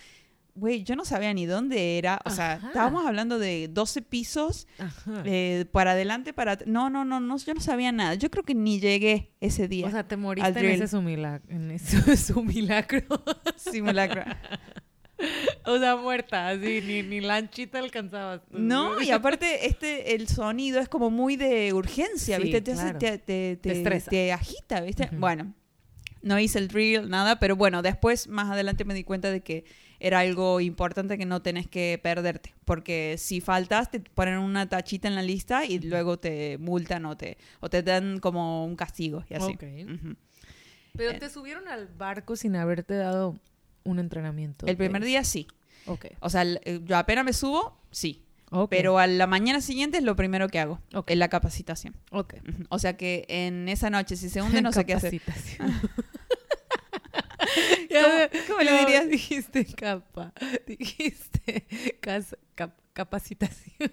Güey, 0.57 0.85
yo 0.85 0.95
no 0.95 1.05
sabía 1.05 1.35
ni 1.35 1.47
dónde 1.47 1.99
era. 1.99 2.21
O 2.25 2.31
sea, 2.31 2.53
Ajá. 2.53 2.69
estábamos 2.69 3.05
hablando 3.07 3.41
de 3.41 3.69
12 3.69 4.03
pisos, 4.03 4.69
eh, 5.25 5.65
para 5.73 5.93
adelante, 5.93 6.33
para... 6.33 6.59
No, 6.67 6.91
no, 6.91 7.05
no, 7.05 7.19
no, 7.19 7.37
yo 7.39 7.55
no 7.55 7.61
sabía 7.61 7.91
nada. 7.91 8.15
Yo 8.15 8.31
creo 8.31 8.45
que 8.45 8.55
ni 8.55 8.79
llegué 8.79 9.33
ese 9.41 9.67
día. 9.67 9.87
O 9.87 9.91
sea, 9.91 10.07
te 10.07 10.17
moriste 10.17 10.47
al 10.47 10.57
en 10.65 10.71
ese 10.71 10.87
su 10.89 11.03
milagro. 11.03 11.43
En 11.49 11.71
ese 11.73 12.17
su 12.17 12.43
milagro. 12.45 13.03
simulacro. 13.57 14.23
o 15.67 15.79
sea, 15.79 15.97
muerta, 15.97 16.49
así, 16.51 16.81
ni, 16.87 17.03
ni 17.03 17.21
lanchita 17.21 17.79
alcanzabas. 17.79 18.43
No, 18.51 19.01
y 19.01 19.11
aparte, 19.11 19.67
este, 19.67 20.15
el 20.15 20.29
sonido 20.29 20.81
es 20.81 20.89
como 20.89 21.11
muy 21.11 21.37
de 21.37 21.73
urgencia, 21.73 22.37
Sí, 22.37 22.43
¿viste? 22.45 22.61
Te, 22.61 22.73
hace- 22.73 22.83
claro. 22.83 22.99
te, 22.99 23.19
te, 23.19 23.57
Te 23.57 24.01
te- 24.01 24.33
agita, 24.33 24.81
¿viste? 24.83 25.09
Bueno, 25.13 25.55
no 26.23 26.39
hice 26.39 26.59
el 26.59 26.69
drill, 26.69 27.09
nada, 27.09 27.39
pero 27.39 27.57
bueno, 27.57 27.83
después, 27.83 28.29
más 28.29 28.51
adelante 28.51 28.85
me 28.85 28.95
di 28.95 29.05
cuenta 29.05 29.31
de 29.31 29.41
que 29.43 29.65
era 30.07 30.19
algo 30.19 30.61
importante 30.61 31.17
que 31.17 31.25
no 31.25 31.41
tenés 31.41 31.67
que 31.67 31.99
perderte, 32.03 32.55
porque 32.67 33.15
si 33.17 33.41
faltas 33.41 33.91
te 33.91 34.01
ponen 34.01 34.37
una 34.39 34.69
tachita 34.69 35.09
en 35.09 35.15
la 35.15 35.23
lista 35.23 35.65
y 35.65 35.79
luego 35.79 36.19
te 36.19 36.59
multan 36.59 37.07
o 37.07 37.17
te, 37.17 37.39
o 37.61 37.71
te 37.71 37.83
dan 37.83 38.19
como 38.21 38.67
un 38.67 38.77
castigo 38.77 39.25
y 39.31 39.35
así. 39.35 39.57
Pero 40.95 41.19
te 41.19 41.31
subieron 41.31 41.69
al 41.69 41.87
barco 41.89 42.37
sin 42.37 42.55
haberte 42.55 42.95
dado 42.97 43.39
un 43.83 43.99
entrenamiento. 43.99 44.67
El 44.67 44.77
primer 44.77 45.03
día 45.03 45.25
sí, 45.25 45.47
Ok. 45.87 46.05
o 46.21 46.29
sea, 46.29 46.43
eh, 46.45 46.81
yo 46.85 46.99
apenas 46.99 47.25
me 47.25 47.33
subo, 47.33 47.81
sí, 47.91 48.23
Ok. 48.51 48.69
pero 48.69 48.99
a 48.99 49.07
la 49.07 49.27
mañana 49.27 49.63
siguiente 49.63 49.97
es 49.97 50.05
lo 50.05 50.17
primero 50.17 50.49
que 50.49 50.59
hago, 50.61 50.81
Ok. 50.93 51.11
es 51.11 51.17
la 51.17 51.29
capacitación. 51.29 51.97
Ok. 52.11 52.35
Ujú. 52.47 52.65
O 52.69 52.79
sea 52.79 52.99
que 52.99 53.25
en 53.29 53.71
esa 53.71 53.89
noche, 53.89 54.17
si 54.17 54.29
se 54.29 54.43
hunde, 54.43 54.61
no 54.61 54.71
sé 54.71 54.85
qué 54.85 54.93
hacer. 54.93 55.19
¿Cómo- 57.91 58.45
cómo 58.49 58.61
le 58.63 58.79
dirías? 58.79 59.09
Dijiste 59.09 59.65
capa. 59.67 60.33
Dijiste 60.67 61.67
cas- 62.01 62.37
cap- 62.55 62.79
capacitación. 62.93 63.93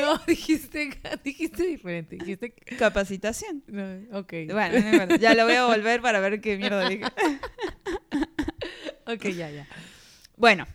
No, 0.00 0.18
dijiste, 0.26 0.90
dijiste 1.22 1.62
diferente. 1.62 2.16
Dijiste. 2.16 2.52
Capacitación. 2.76 3.62
No, 3.68 4.18
ok. 4.18 4.32
Bueno, 4.50 5.06
no 5.06 5.16
ya 5.16 5.34
lo 5.34 5.44
voy 5.44 5.54
a 5.54 5.66
volver 5.66 6.00
para 6.02 6.18
ver 6.20 6.40
qué 6.40 6.56
mierda 6.56 6.88
dije. 6.88 7.04
Ok, 9.06 9.24
ya, 9.28 9.50
ya. 9.50 9.68
Bueno, 10.36 10.66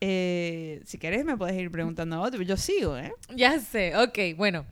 eh, 0.00 0.82
si 0.84 0.98
querés 0.98 1.24
me 1.24 1.36
podés 1.36 1.56
ir 1.56 1.70
preguntando 1.70 2.20
otro. 2.20 2.42
Yo 2.42 2.56
sigo, 2.56 2.98
¿eh? 2.98 3.12
Ya 3.34 3.60
sé, 3.60 3.96
ok, 3.96 4.18
bueno. 4.36 4.66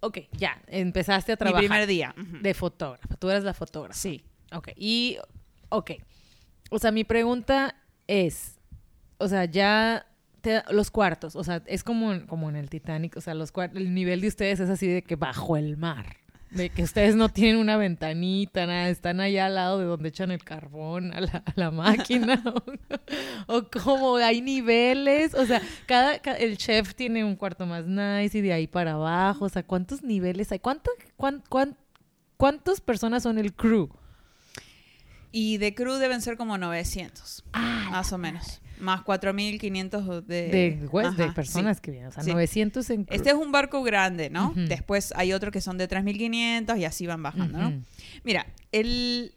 Ok, 0.00 0.18
ya. 0.32 0.60
Empezaste 0.66 1.32
a 1.32 1.36
Mi 1.36 1.38
trabajar 1.38 1.60
primer 1.62 1.86
día. 1.86 2.14
De 2.16 2.52
fotógrafa. 2.52 3.14
Tú 3.16 3.30
eres 3.30 3.44
la 3.44 3.54
fotógrafa. 3.54 3.98
Sí. 3.98 4.24
Ok, 4.54 4.68
y, 4.76 5.18
ok. 5.68 5.92
O 6.70 6.78
sea, 6.78 6.90
mi 6.92 7.04
pregunta 7.04 7.74
es, 8.06 8.58
o 9.18 9.28
sea, 9.28 9.44
ya 9.44 10.06
te- 10.40 10.62
los 10.70 10.90
cuartos, 10.90 11.36
o 11.36 11.44
sea, 11.44 11.62
es 11.66 11.82
como, 11.84 12.26
como 12.26 12.48
en 12.50 12.56
el 12.56 12.68
Titanic, 12.70 13.16
o 13.16 13.20
sea, 13.20 13.34
los 13.34 13.52
cuartos, 13.52 13.78
el 13.78 13.94
nivel 13.94 14.20
de 14.20 14.28
ustedes 14.28 14.60
es 14.60 14.70
así 14.70 14.86
de 14.86 15.02
que 15.02 15.16
bajo 15.16 15.56
el 15.56 15.76
mar, 15.76 16.16
de 16.50 16.70
que 16.70 16.82
ustedes 16.82 17.16
no 17.16 17.28
tienen 17.30 17.56
una 17.56 17.76
ventanita, 17.76 18.66
nada, 18.66 18.88
están 18.88 19.20
allá 19.20 19.46
al 19.46 19.54
lado 19.56 19.78
de 19.78 19.86
donde 19.86 20.08
echan 20.10 20.30
el 20.30 20.44
carbón 20.44 21.12
a 21.14 21.20
la, 21.56 21.70
máquina, 21.70 22.42
o, 23.46 23.62
como 23.82 24.16
hay 24.16 24.40
niveles, 24.40 25.34
o 25.34 25.44
sea, 25.46 25.60
cada, 25.86 26.18
ca- 26.20 26.34
el 26.36 26.56
chef 26.58 26.94
tiene 26.94 27.24
un 27.24 27.36
cuarto 27.36 27.66
más 27.66 27.86
nice 27.86 28.38
y 28.38 28.40
de 28.40 28.52
ahí 28.52 28.66
para 28.66 28.92
abajo, 28.92 29.46
o 29.46 29.48
sea, 29.48 29.62
¿cuántos 29.64 30.02
niveles 30.02 30.52
hay? 30.52 30.58
¿Cuánto, 30.60 30.90
cuán, 31.16 31.42
cuán- 31.48 31.76
¿Cuántas 32.36 32.80
personas 32.80 33.22
son 33.22 33.38
el 33.38 33.54
crew? 33.54 33.88
Y 35.36 35.58
de 35.58 35.74
crew 35.74 35.94
deben 35.94 36.22
ser 36.22 36.36
como 36.36 36.56
900, 36.58 37.44
más 37.90 38.12
o 38.12 38.18
menos. 38.18 38.60
Más 38.78 39.00
4.500 39.02 40.22
de... 40.26 40.48
de, 40.48 40.88
pues, 40.90 41.16
de 41.16 41.24
Ajá, 41.24 41.34
personas 41.34 41.78
sí. 41.78 41.82
que 41.82 41.90
vienen. 41.90 42.08
O 42.10 42.12
sea, 42.12 42.22
Sí. 42.22 42.30
900 42.32 42.90
en 42.90 43.04
crew. 43.04 43.16
Este 43.16 43.30
es 43.30 43.34
un 43.34 43.50
barco 43.50 43.82
grande, 43.82 44.30
¿no? 44.30 44.52
Después 44.54 45.12
hay 45.16 45.32
otros 45.32 45.52
que 45.52 45.60
son 45.60 45.76
de 45.76 45.88
3.500 45.88 46.78
y 46.78 46.84
así 46.84 47.06
van 47.08 47.22
bajando, 47.22 47.58
¿no? 47.58 47.82
Mira, 48.22 48.46
el, 48.70 49.34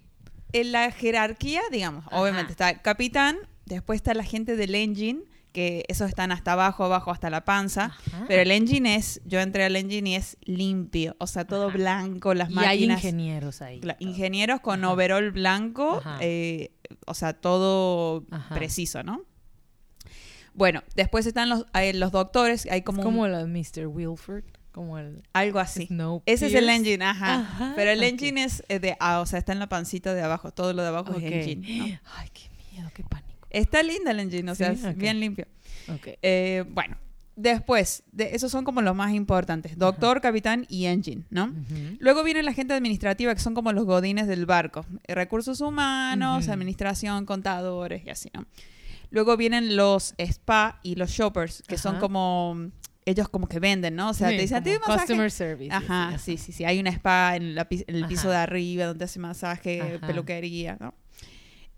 en 0.53 0.71
la 0.71 0.91
jerarquía, 0.91 1.61
digamos, 1.71 2.05
Ajá. 2.07 2.21
obviamente 2.21 2.51
está 2.51 2.69
el 2.69 2.81
capitán, 2.81 3.37
después 3.65 3.97
está 3.97 4.13
la 4.13 4.23
gente 4.23 4.55
del 4.55 4.75
engine, 4.75 5.21
que 5.57 5.83
esos 5.87 6.07
están 6.07 6.31
hasta 6.31 6.53
abajo, 6.53 6.83
abajo, 6.85 7.09
hasta 7.09 7.31
la 7.31 7.43
panza. 7.43 7.85
Ajá. 7.85 8.25
Pero 8.27 8.43
el 8.43 8.51
engine 8.51 8.95
es, 8.95 9.19
yo 9.25 9.39
entré 9.39 9.63
al 9.65 9.75
engine 9.75 10.11
y 10.11 10.15
es 10.15 10.37
limpio, 10.43 11.15
o 11.19 11.25
sea, 11.25 11.45
todo 11.45 11.69
Ajá. 11.69 11.77
blanco, 11.77 12.33
las 12.35 12.49
y 12.51 12.53
hay 12.59 12.65
máquinas. 12.87 13.03
ingenieros 13.03 13.61
ahí. 13.63 13.81
Ingenieros 13.99 14.59
con 14.61 14.83
Ajá. 14.83 14.93
overall 14.93 15.31
blanco, 15.31 15.99
eh, 16.21 16.69
o 17.07 17.15
sea, 17.15 17.33
todo 17.33 18.23
preciso, 18.53 19.01
¿no? 19.01 19.23
Bueno, 20.53 20.83
después 20.95 21.25
están 21.25 21.49
los, 21.49 21.65
hay 21.73 21.93
los 21.93 22.11
doctores, 22.11 22.67
hay 22.69 22.81
como, 22.83 23.01
es 23.01 23.05
un- 23.07 23.11
como 23.13 23.27
la 23.27 23.45
Mr. 23.45 23.87
Wilford, 23.87 24.43
como 24.71 24.97
el 24.99 25.23
algo 25.33 25.59
así. 25.59 25.87
Snow 25.87 26.21
Ese 26.25 26.47
es 26.47 26.53
el 26.53 26.69
engine, 26.69 27.03
ajá. 27.03 27.39
Ajá, 27.41 27.73
Pero 27.75 27.91
el 27.91 27.99
ok. 27.99 28.05
engine 28.05 28.43
es 28.43 28.63
eh, 28.69 28.79
de, 28.79 28.95
ah, 28.99 29.21
o 29.21 29.25
sea, 29.25 29.39
está 29.39 29.53
en 29.53 29.59
la 29.59 29.69
pancita 29.69 30.13
de 30.13 30.21
abajo, 30.21 30.51
todo 30.51 30.73
lo 30.73 30.81
de 30.83 30.87
abajo 30.89 31.11
Ok. 31.11 31.17
es 31.21 31.31
engine. 31.31 31.77
¿no? 31.77 31.85
Ay, 32.15 32.29
qué 32.33 32.49
miedo, 32.71 32.89
qué 32.93 33.03
pánico. 33.03 33.26
Está 33.57 33.83
linda 33.83 34.11
el 34.11 34.19
engine, 34.19 34.51
o 34.51 34.55
sea, 34.55 34.75
Sí, 34.75 34.85
es 34.85 34.95
bien 34.97 35.19
limpio. 35.19 35.47
Ok. 35.89 36.07
Eh, 36.21 36.63
bueno, 36.69 36.97
después, 37.35 38.03
de, 38.11 38.35
esos 38.35 38.51
son 38.51 38.65
como 38.65 38.81
los 38.81 38.95
más 38.95 39.13
importantes, 39.13 39.77
doctor, 39.77 40.21
capitán 40.21 40.65
y 40.69 40.85
engine, 40.85 41.23
¿no? 41.29 41.53
Luego 41.99 42.23
viene 42.23 42.43
la 42.43 42.53
gente 42.53 42.73
administrativa, 42.73 43.33
que 43.33 43.39
son 43.41 43.53
como 43.53 43.71
los 43.71 43.85
godines 43.85 44.27
del 44.27 44.45
barco. 44.45 44.85
Eh, 45.07 45.15
Recursos 45.15 45.61
humanos, 45.61 46.49
administración, 46.49 47.25
contadores 47.25 48.05
y 48.05 48.09
así, 48.09 48.29
¿no? 48.33 48.45
Luego 49.09 49.37
vienen 49.37 49.77
los 49.77 50.13
spa 50.17 50.79
y 50.83 50.95
los 50.95 51.11
shoppers, 51.11 51.63
que 51.67 51.77
son 51.77 51.99
como... 51.99 52.71
Ellos 53.05 53.29
como 53.29 53.47
que 53.47 53.61
venden, 53.61 53.95
¿no? 53.95 54.09
O 54.09 54.13
sea, 54.13 54.27
Sí, 54.31 54.35
te 54.35 54.41
dicen, 54.41 54.61
"¿Te 54.65 54.77
masaje?". 54.79 54.99
Customer 54.99 55.31
service. 55.31 55.71
Ajá, 55.73 56.17
sí, 56.17 56.35
sí, 56.35 56.51
sí. 56.51 56.65
Hay 56.65 56.77
una 56.77 56.89
spa 56.89 57.37
en, 57.37 57.55
la 57.55 57.65
en 57.71 57.95
el 57.95 58.05
piso 58.05 58.29
de 58.29 58.35
arriba 58.35 58.83
donde 58.85 59.05
hace 59.05 59.17
masaje, 59.17 59.81
Ajá. 59.95 60.07
peluquería, 60.07 60.75
¿no? 60.81 60.93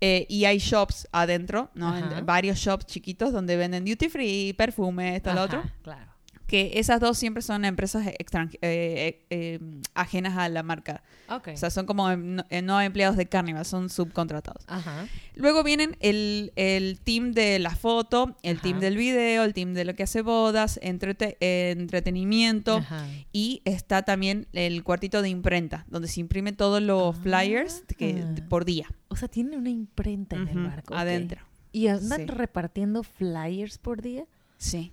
Eh, 0.00 0.26
y 0.30 0.44
hay 0.46 0.58
shops 0.58 1.06
adentro, 1.12 1.70
¿no? 1.74 1.94
En- 1.96 2.26
varios 2.26 2.58
shops 2.58 2.86
chiquitos 2.86 3.32
donde 3.32 3.56
venden 3.56 3.84
duty 3.84 4.08
free, 4.08 4.52
perfume, 4.54 5.16
esto, 5.16 5.32
lo 5.34 5.42
otro. 5.42 5.62
Claro. 5.82 6.10
Que 6.50 6.72
esas 6.80 6.98
dos 6.98 7.16
siempre 7.16 7.42
son 7.42 7.64
empresas 7.64 8.04
eh, 8.08 8.16
eh, 8.60 9.24
eh, 9.30 9.60
ajenas 9.94 10.36
a 10.36 10.48
la 10.48 10.64
marca. 10.64 11.04
O 11.28 11.56
sea, 11.56 11.70
son 11.70 11.86
como 11.86 12.10
em- 12.10 12.34
no, 12.34 12.44
eh, 12.50 12.60
no 12.60 12.80
empleados 12.80 13.16
de 13.16 13.26
Carnival, 13.26 13.64
son 13.64 13.88
subcontratados. 13.88 14.64
Ajá. 14.66 15.06
Luego 15.36 15.62
vienen 15.62 15.96
el, 16.00 16.52
el 16.56 16.98
team 16.98 17.30
de 17.30 17.60
la 17.60 17.70
foto, 17.76 18.36
el 18.42 18.56
Ajá. 18.56 18.62
team 18.64 18.80
del 18.80 18.96
video, 18.96 19.44
el 19.44 19.54
team 19.54 19.74
de 19.74 19.84
lo 19.84 19.94
que 19.94 20.02
hace 20.02 20.22
bodas, 20.22 20.80
entrete- 20.82 21.36
entretenimiento. 21.40 22.78
Ajá. 22.78 23.06
Y 23.32 23.62
está 23.64 24.02
también 24.02 24.48
el 24.52 24.82
cuartito 24.82 25.22
de 25.22 25.28
imprenta, 25.28 25.84
donde 25.88 26.08
se 26.08 26.18
imprime 26.20 26.52
todos 26.52 26.82
los 26.82 27.16
Ah. 27.16 27.20
flyers 27.22 27.84
que, 27.96 28.24
por 28.48 28.64
día. 28.64 28.86
O 29.08 29.14
sea, 29.16 29.28
tiene 29.28 29.56
una 29.56 29.70
imprenta 29.70 30.34
en 30.36 30.48
el 30.48 30.64
barco. 30.66 30.94
Adentro. 30.94 31.42
¿Y 31.72 31.86
andan 31.86 32.20
Sí. 32.22 32.26
repartiendo 32.26 33.04
flyers 33.04 33.78
por 33.78 34.02
día? 34.02 34.24
Sí. 34.58 34.92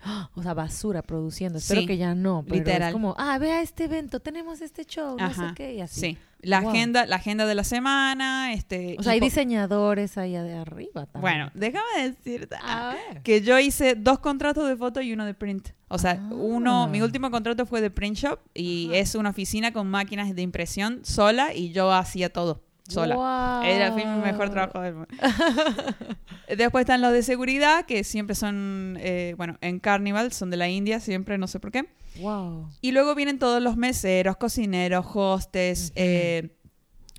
O 0.34 0.42
sea, 0.42 0.54
basura 0.54 1.02
produciendo. 1.02 1.58
Espero 1.58 1.80
Sí, 1.82 1.86
que 1.86 1.96
ya 1.96 2.14
no. 2.14 2.42
Pero 2.44 2.56
literal. 2.56 2.88
Es 2.88 2.92
como, 2.92 3.14
ah, 3.18 3.38
vea 3.38 3.60
este 3.62 3.84
evento, 3.84 4.20
tenemos 4.20 4.60
este 4.60 4.84
show, 4.84 5.16
no 5.18 5.32
sé 5.34 5.42
qué, 5.56 5.74
y 5.74 5.80
así. 5.80 6.00
Sí. 6.00 6.18
La 6.40 6.60
Wow. 6.60 6.70
agenda, 6.70 7.04
la 7.06 7.16
agenda 7.16 7.46
de 7.46 7.54
la 7.56 7.64
semana, 7.64 8.52
este. 8.52 8.94
O 9.00 9.02
sea, 9.02 9.12
hay 9.14 9.18
diseñadores 9.20 10.16
ahí 10.18 10.32
de 10.34 10.54
arriba 10.54 11.06
también. 11.06 11.20
Bueno, 11.20 11.50
déjame 11.54 12.08
decirte 12.08 12.54
a 12.62 12.94
ver. 13.12 13.22
que 13.24 13.40
yo 13.40 13.58
hice 13.58 13.96
dos 13.96 14.20
contratos 14.20 14.68
de 14.68 14.76
foto 14.76 15.00
y 15.00 15.12
uno 15.12 15.26
de 15.26 15.34
print. 15.34 15.70
O 15.88 15.98
sea, 15.98 16.12
Ah. 16.12 16.28
uno, 16.32 16.86
mi 16.86 17.00
último 17.02 17.32
contrato 17.32 17.66
fue 17.66 17.80
de 17.80 17.90
print 17.90 18.16
shop 18.18 18.38
y 18.54 18.86
Ajá. 18.90 18.98
es 18.98 19.14
una 19.16 19.30
oficina 19.30 19.72
con 19.72 19.88
máquinas 19.90 20.32
de 20.32 20.42
impresión 20.42 21.00
sola 21.02 21.52
y 21.54 21.72
yo 21.72 21.92
hacía 21.92 22.32
todo 22.32 22.62
sola. 22.88 23.14
Wow. 23.14 23.62
Era 23.62 23.92
fue 23.92 24.04
mi 24.04 24.20
mejor 24.20 24.50
trabajo 24.50 24.80
del 24.80 24.94
mundo. 24.94 25.08
Después 26.56 26.82
están 26.82 27.00
los 27.00 27.12
de 27.12 27.22
seguridad, 27.22 27.84
que 27.84 28.04
siempre 28.04 28.34
son, 28.34 28.96
eh, 29.00 29.34
bueno, 29.36 29.58
en 29.60 29.78
Carnival, 29.78 30.32
son 30.32 30.50
de 30.50 30.56
la 30.56 30.68
India, 30.68 30.98
siempre, 31.00 31.38
no 31.38 31.46
sé 31.46 31.60
por 31.60 31.70
qué. 31.70 31.86
Wow. 32.20 32.68
Y 32.80 32.92
luego 32.92 33.14
vienen 33.14 33.38
todos 33.38 33.62
los 33.62 33.76
meseros, 33.76 34.36
cocineros, 34.36 35.06
hostes, 35.14 35.92
eh, 35.94 36.54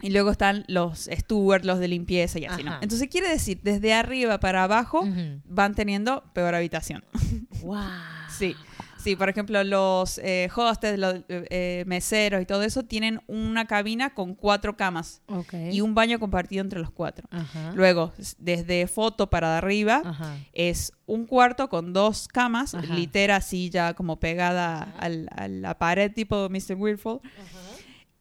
y 0.01 0.09
luego 0.11 0.31
están 0.31 0.63
los 0.67 1.09
stewards, 1.11 1.65
los 1.65 1.79
de 1.79 1.87
limpieza 1.87 2.39
y 2.39 2.45
así, 2.45 2.63
¿no? 2.63 2.73
Entonces 2.81 3.09
quiere 3.09 3.29
decir, 3.29 3.59
desde 3.63 3.93
arriba 3.93 4.39
para 4.39 4.63
abajo 4.63 5.05
van 5.45 5.75
teniendo 5.75 6.23
peor 6.33 6.55
habitación. 6.55 7.03
Wow. 7.61 7.81
Sí. 8.29 8.55
Sí, 9.01 9.15
por 9.15 9.29
ejemplo, 9.29 9.63
los 9.63 10.17
eh, 10.19 10.49
hostes, 10.55 10.99
los 10.99 11.15
eh, 11.29 11.83
meseros 11.87 12.41
y 12.41 12.45
todo 12.45 12.63
eso 12.63 12.83
tienen 12.83 13.21
una 13.27 13.65
cabina 13.65 14.13
con 14.13 14.35
cuatro 14.35 14.75
camas 14.75 15.21
y 15.71 15.81
un 15.81 15.95
baño 15.95 16.19
compartido 16.19 16.61
entre 16.61 16.79
los 16.79 16.91
cuatro. 16.91 17.27
Ajá. 17.31 17.71
Luego, 17.75 18.11
desde 18.37 18.87
foto 18.87 19.29
para 19.29 19.57
arriba, 19.57 20.01
Ajá. 20.03 20.35
es 20.53 20.91
un 21.05 21.25
cuarto 21.25 21.69
con 21.69 21.93
dos 21.93 22.27
camas, 22.27 22.75
Ajá. 22.75 22.93
litera 22.93 23.37
así 23.37 23.69
ya 23.69 23.93
como 23.93 24.19
pegada 24.19 24.93
al- 24.99 25.29
a 25.35 25.47
la 25.47 25.77
pared 25.79 26.11
tipo 26.13 26.49
Mr. 26.49 26.75
Weirdful, 26.75 27.19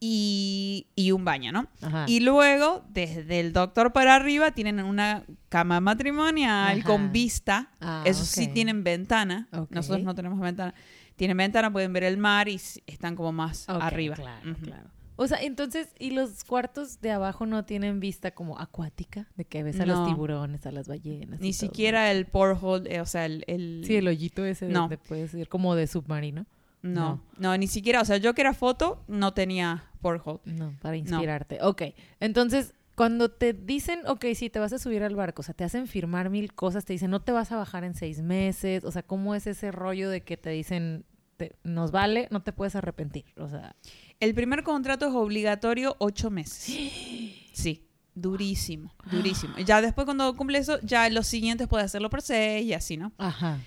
y, 0.00 0.86
y 0.94 1.10
un 1.12 1.24
baño, 1.24 1.50
¿no? 1.52 1.66
Ajá. 1.82 2.04
Y 2.08 2.20
luego, 2.20 2.84
desde 2.90 3.40
el 3.40 3.52
doctor 3.52 3.92
para 3.92 4.14
arriba, 4.14 4.52
tienen 4.52 4.80
una 4.80 5.24
cama 5.48 5.80
matrimonial 5.80 6.78
Ajá. 6.78 6.86
con 6.86 7.12
vista. 7.12 7.70
Ah, 7.80 8.02
Eso 8.06 8.24
sí 8.24 8.48
tienen 8.48 8.84
ventana. 8.84 9.48
Nosotros 9.70 10.04
no 10.04 10.14
tenemos 10.14 10.38
ventana. 10.40 10.74
Tienen 11.16 11.36
ventana, 11.36 11.72
pueden 11.72 11.92
ver 11.92 12.04
el 12.04 12.16
mar 12.16 12.48
y 12.48 12.60
están 12.86 13.16
como 13.16 13.32
más 13.32 13.68
arriba. 13.68 14.14
Claro, 14.14 14.56
claro. 14.62 14.90
O 15.20 15.26
sea, 15.26 15.38
entonces, 15.42 15.88
¿y 15.98 16.12
los 16.12 16.44
cuartos 16.44 17.00
de 17.00 17.10
abajo 17.10 17.44
no 17.44 17.64
tienen 17.64 17.98
vista 17.98 18.30
como 18.30 18.56
acuática? 18.60 19.26
De 19.34 19.44
que 19.44 19.64
ves 19.64 19.80
a 19.80 19.84
No. 19.84 19.96
los 19.96 20.06
tiburones, 20.06 20.64
a 20.64 20.70
las 20.70 20.86
ballenas. 20.86 21.40
Ni 21.40 21.48
y 21.48 21.52
todo, 21.52 21.58
siquiera 21.60 22.12
el 22.12 22.26
porthole, 22.26 22.94
eh, 22.94 23.00
o 23.00 23.04
sea, 23.06 23.26
el... 23.26 23.42
el-. 23.48 23.82
Sí, 23.84 23.96
el 23.96 24.06
hoyito 24.06 24.44
ese 24.44 24.68
No. 24.68 24.82
donde 24.82 24.96
puedes 24.96 25.34
ir 25.34 25.48
como 25.48 25.74
de 25.74 25.88
submarino. 25.88 26.46
No, 26.82 27.22
no, 27.38 27.56
ni 27.56 27.66
siquiera, 27.66 28.00
o 28.00 28.04
sea, 28.04 28.16
yo 28.18 28.34
que 28.34 28.40
era 28.42 28.54
foto, 28.54 29.02
no 29.08 29.32
tenía 29.34 29.84
porthole. 30.00 30.40
No, 30.44 30.74
para 30.80 30.96
inspirarte. 30.96 31.58
Ok, 31.62 31.82
entonces, 32.20 32.74
cuando 32.94 33.30
te 33.30 33.52
dicen, 33.52 34.00
ok, 34.06 34.24
sí, 34.34 34.50
te 34.50 34.58
vas 34.58 34.72
a 34.72 34.78
subir 34.78 35.02
al 35.02 35.14
barco, 35.16 35.40
o 35.40 35.44
sea, 35.44 35.54
te 35.54 35.64
hacen 35.64 35.86
firmar 35.86 36.30
mil 36.30 36.52
cosas, 36.54 36.84
te 36.84 36.92
dicen, 36.92 37.10
no 37.10 37.20
te 37.22 37.32
vas 37.32 37.52
a 37.52 37.56
bajar 37.56 37.84
en 37.84 37.94
seis 37.94 38.20
meses, 38.22 38.84
o 38.84 38.90
sea, 38.92 39.02
¿cómo 39.02 39.34
es 39.34 39.46
ese 39.46 39.70
rollo 39.72 40.10
de 40.10 40.22
que 40.22 40.36
te 40.36 40.50
dicen, 40.50 41.04
te- 41.36 41.54
nos 41.64 41.90
vale, 41.92 42.26
no 42.30 42.42
te 42.42 42.52
puedes 42.52 42.74
arrepentir? 42.76 43.24
O 43.36 43.48
sea, 43.48 43.76
El 44.20 44.34
primer 44.34 44.62
contrato 44.64 45.06
es 45.06 45.14
obligatorio 45.14 45.94
ocho 46.00 46.30
meses. 46.30 46.64
Sí, 47.52 47.88
durísimo, 48.14 48.94
durísimo. 49.10 49.54
Y 49.58 49.64
Ya 49.64 49.80
después 49.80 50.04
cuando 50.04 50.32
cumple 50.36 50.58
eso, 50.58 50.78
ya 50.82 51.08
los 51.10 51.26
siguientes 51.26 51.66
puedes 51.66 51.86
hacerlo 51.86 52.08
por 52.10 52.22
seis 52.22 52.64
y 52.66 52.72
así, 52.72 52.96
¿no? 52.96 53.12
ajá. 53.18 53.58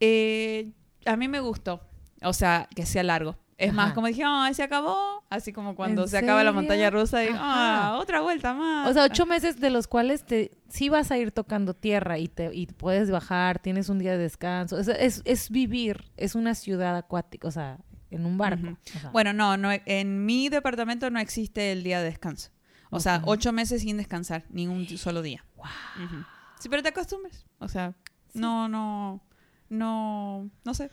Eh, 0.00 0.72
a 1.06 1.16
mí 1.16 1.28
me 1.28 1.40
gustó, 1.40 1.80
o 2.22 2.32
sea, 2.32 2.68
que 2.74 2.86
sea 2.86 3.02
largo. 3.02 3.36
Es 3.60 3.74
más, 3.74 3.92
como 3.92 4.06
dije, 4.06 4.22
ay, 4.24 4.54
se 4.54 4.62
acabó. 4.62 5.22
Así 5.28 5.52
como 5.52 5.76
cuando 5.76 6.04
¿En 6.04 6.08
se 6.08 6.16
acaba 6.16 6.42
la 6.42 6.50
montaña 6.52 6.88
rusa 6.88 7.22
y, 7.22 7.28
Ajá. 7.28 7.88
ah, 7.88 7.98
otra 7.98 8.22
vuelta 8.22 8.54
más. 8.54 8.88
O 8.88 8.92
sea, 8.94 9.04
ocho 9.04 9.26
meses 9.26 9.60
de 9.60 9.68
los 9.68 9.86
cuales 9.86 10.24
te 10.24 10.50
sí 10.70 10.88
vas 10.88 11.10
a 11.10 11.18
ir 11.18 11.30
tocando 11.30 11.74
tierra 11.74 12.18
y 12.18 12.26
te 12.26 12.54
y 12.54 12.66
puedes 12.66 13.10
bajar, 13.10 13.58
tienes 13.58 13.90
un 13.90 13.98
día 13.98 14.12
de 14.12 14.18
descanso. 14.18 14.78
Es, 14.78 14.88
es, 14.88 15.20
es 15.26 15.50
vivir, 15.50 16.10
es 16.16 16.34
una 16.34 16.54
ciudad 16.54 16.96
acuática, 16.96 17.48
o 17.48 17.50
sea, 17.50 17.76
en 18.10 18.24
un 18.24 18.38
barco. 18.38 18.66
Ujú. 18.66 18.78
o 18.96 18.98
sea. 18.98 19.10
Bueno, 19.10 19.34
no, 19.34 19.58
no, 19.58 19.68
en 19.72 20.24
mi 20.24 20.48
departamento 20.48 21.10
no 21.10 21.20
existe 21.20 21.72
el 21.72 21.82
día 21.82 21.98
de 21.98 22.06
descanso. 22.06 22.50
O 22.90 22.98
sea, 22.98 23.20
ocho 23.26 23.52
meses 23.52 23.82
sin 23.82 23.98
descansar, 23.98 24.44
ni 24.48 24.66
un 24.66 24.88
solo 24.88 25.20
día. 25.20 25.44
Ujú. 25.58 26.24
Sí, 26.58 26.68
pero 26.68 26.82
te 26.82 26.88
acostumbras. 26.88 27.46
O 27.58 27.68
sea, 27.68 27.94
no, 28.34 28.68
no, 28.68 29.20
no, 29.68 30.50
no 30.64 30.74
sé. 30.74 30.90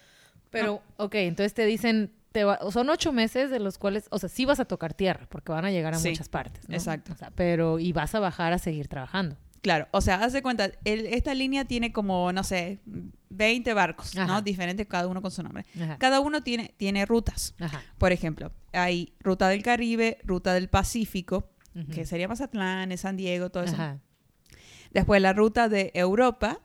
Pero, 0.52 0.82
ok, 0.98 1.16
entonces 1.16 1.54
te 1.54 1.66
dicen, 1.66 2.12
te 2.32 2.44
va- 2.44 2.60
son 2.72 2.90
ocho 2.90 3.12
meses 3.14 3.50
de 3.50 3.60
los 3.60 3.78
cuales, 3.78 4.06
o 4.12 4.20
sea, 4.20 4.30
sí 4.30 4.46
vas 4.46 4.60
a 4.60 4.66
tocar 4.66 4.94
tierra, 4.94 5.28
porque 5.30 5.52
van 5.52 5.66
a 5.66 5.72
llegar 5.72 5.94
a 5.94 5.98
Sí, 6.00 6.10
muchas 6.10 6.30
partes. 6.30 6.68
¿no? 6.70 6.76
exacto. 6.76 7.14
O 7.14 7.16
sea, 7.18 7.32
pero, 7.32 7.80
y 7.80 7.92
vas 7.94 8.14
a 8.16 8.20
bajar 8.20 8.54
a 8.54 8.60
seguir 8.60 8.88
trabajando. 8.88 9.38
Claro, 9.62 9.88
o 9.92 10.02
sea, 10.02 10.24
haz 10.24 10.34
de 10.34 10.42
cuenta, 10.44 10.70
el- 10.86 11.08
esta 11.08 11.34
línea 11.34 11.66
tiene 11.66 11.92
como, 11.92 12.32
no 12.32 12.44
sé, 12.44 12.80
20 13.30 13.74
barcos, 13.74 14.16
Ajá. 14.16 14.28
¿no? 14.28 14.42
Diferentes, 14.42 14.86
cada 14.88 15.08
uno 15.08 15.22
con 15.22 15.32
su 15.32 15.42
nombre. 15.44 15.66
Ajá. 15.82 15.98
Cada 15.98 16.20
uno 16.20 16.42
tiene, 16.44 16.74
tiene 16.78 17.06
rutas. 17.06 17.56
Ajá. 17.60 17.82
Por 17.98 18.12
ejemplo, 18.12 18.52
hay 18.72 19.14
ruta 19.20 19.50
del 19.50 19.64
Caribe, 19.64 20.20
ruta 20.24 20.54
del 20.54 20.70
Pacífico, 20.70 21.50
que 21.92 22.06
sería 22.06 22.28
Mazatlán, 22.28 22.96
San 22.98 23.18
Diego, 23.18 23.50
todo 23.52 23.64
eso. 23.64 23.76
Ajá. 23.76 24.00
Después 24.92 25.22
la 25.22 25.34
ruta 25.34 25.70
de 25.70 25.92
Europa, 25.94 26.60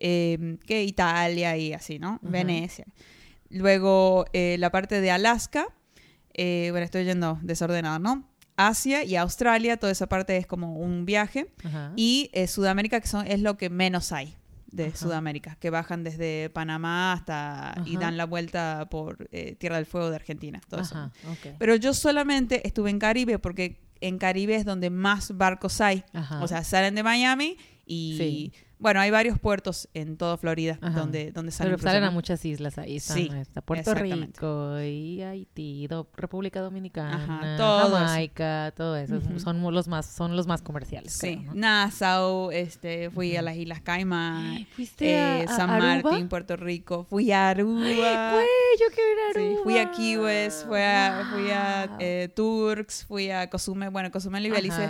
eh, 0.00 0.56
que 0.66 0.82
Italia 0.84 1.56
y 1.56 1.72
así, 1.72 1.98
¿no? 1.98 2.14
Ajá. 2.14 2.18
Venecia. 2.22 2.86
Luego 3.48 4.24
eh, 4.32 4.56
la 4.58 4.70
parte 4.70 5.00
de 5.00 5.10
Alaska, 5.10 5.66
eh, 6.34 6.68
bueno, 6.70 6.84
estoy 6.84 7.04
yendo 7.04 7.38
desordenado, 7.42 7.98
¿no? 7.98 8.28
Asia 8.56 9.04
y 9.04 9.16
Australia, 9.16 9.78
toda 9.78 9.92
esa 9.92 10.06
parte 10.08 10.36
es 10.36 10.46
como 10.46 10.76
un 10.76 11.06
viaje. 11.06 11.52
Ajá. 11.64 11.92
Y 11.96 12.30
eh, 12.32 12.46
Sudamérica, 12.46 13.00
que 13.00 13.08
son, 13.08 13.26
es 13.26 13.40
lo 13.40 13.56
que 13.56 13.70
menos 13.70 14.12
hay 14.12 14.36
de 14.70 14.86
Ajá. 14.86 14.96
Sudamérica, 14.96 15.56
que 15.58 15.70
bajan 15.70 16.04
desde 16.04 16.50
Panamá 16.50 17.12
hasta 17.14 17.74
y 17.86 17.92
Ajá. 17.96 18.00
dan 18.06 18.16
la 18.16 18.26
vuelta 18.26 18.86
por 18.90 19.28
eh, 19.32 19.56
Tierra 19.56 19.76
del 19.76 19.86
Fuego 19.86 20.10
de 20.10 20.16
Argentina, 20.16 20.60
todo 20.68 20.82
eso. 20.82 20.94
Ajá. 20.94 21.10
ok. 21.28 21.54
Pero 21.58 21.74
yo 21.74 21.92
solamente 21.94 22.66
estuve 22.68 22.90
en 22.90 22.98
Caribe 22.98 23.38
porque 23.38 23.80
en 24.00 24.18
Caribe 24.18 24.54
es 24.54 24.64
donde 24.64 24.90
más 24.90 25.36
barcos 25.36 25.80
hay. 25.80 26.04
O 26.40 26.46
sea, 26.46 26.62
salen 26.62 26.94
de 26.94 27.02
Miami 27.02 27.56
y 27.86 28.14
Sí. 28.18 28.52
Bueno, 28.80 28.98
hay 29.00 29.10
varios 29.10 29.38
puertos 29.38 29.88
en 29.94 30.16
toda 30.16 30.36
Florida 30.36 30.78
Ajá. 30.80 30.98
donde, 30.98 31.30
donde 31.32 31.52
salen. 31.52 31.74
Pero 31.76 31.82
salen 31.82 32.02
a 32.04 32.10
muchas 32.10 32.44
islas 32.44 32.78
ahí. 32.78 32.96
Están, 32.96 33.16
Sí, 33.16 33.30
está 33.40 33.60
Puerto. 33.60 33.94
Rico 33.94 34.80
y 34.80 35.20
Haití, 35.22 35.86
Do- 35.86 36.08
República 36.16 36.60
Dominicana, 36.60 37.22
Ajá. 37.56 37.56
Jamaica, 37.88 38.72
todo 38.76 38.96
eso. 38.96 39.20
Son 39.38 39.62
los 39.72 39.86
más, 39.88 40.06
son 40.06 40.36
los 40.36 40.46
más 40.46 40.62
comerciales. 40.62 41.12
Sí, 41.12 41.36
creo, 41.38 41.52
¿no? 41.52 41.54
Nassau, 41.54 42.50
este, 42.50 43.10
fui 43.10 43.36
a 43.36 43.42
las 43.42 43.56
Islas 43.56 43.80
Caimán, 43.82 44.66
¿Fuiste 44.74 45.16
a- 45.18 45.42
eh, 45.42 45.44
a 45.48 45.56
San 45.56 45.70
Aruba? 45.70 46.02
Martín, 46.10 46.28
Puerto 46.28 46.56
Rico, 46.56 47.04
fui 47.04 47.30
a 47.32 47.50
Aruba. 47.50 47.80
Güey, 47.82 48.46
yo 48.80 48.86
quiero 48.94 49.10
ir 49.12 49.18
a 49.18 49.32
Sí, 49.34 49.40
Aruba. 49.46 49.62
fui 49.64 49.78
a 49.78 49.90
Key 49.92 50.16
West, 50.16 50.66
fui 50.66 50.78
a, 50.80 51.28
fui 51.32 51.50
a 51.50 51.86
Wow. 51.88 51.96
eh, 52.00 52.28
Turks, 52.34 53.04
fui 53.06 53.30
a 53.30 53.48
Cozumel, 53.50 53.90
bueno, 53.90 54.10
Cozumel 54.10 54.46
y 54.46 54.50
Belice. 54.50 54.88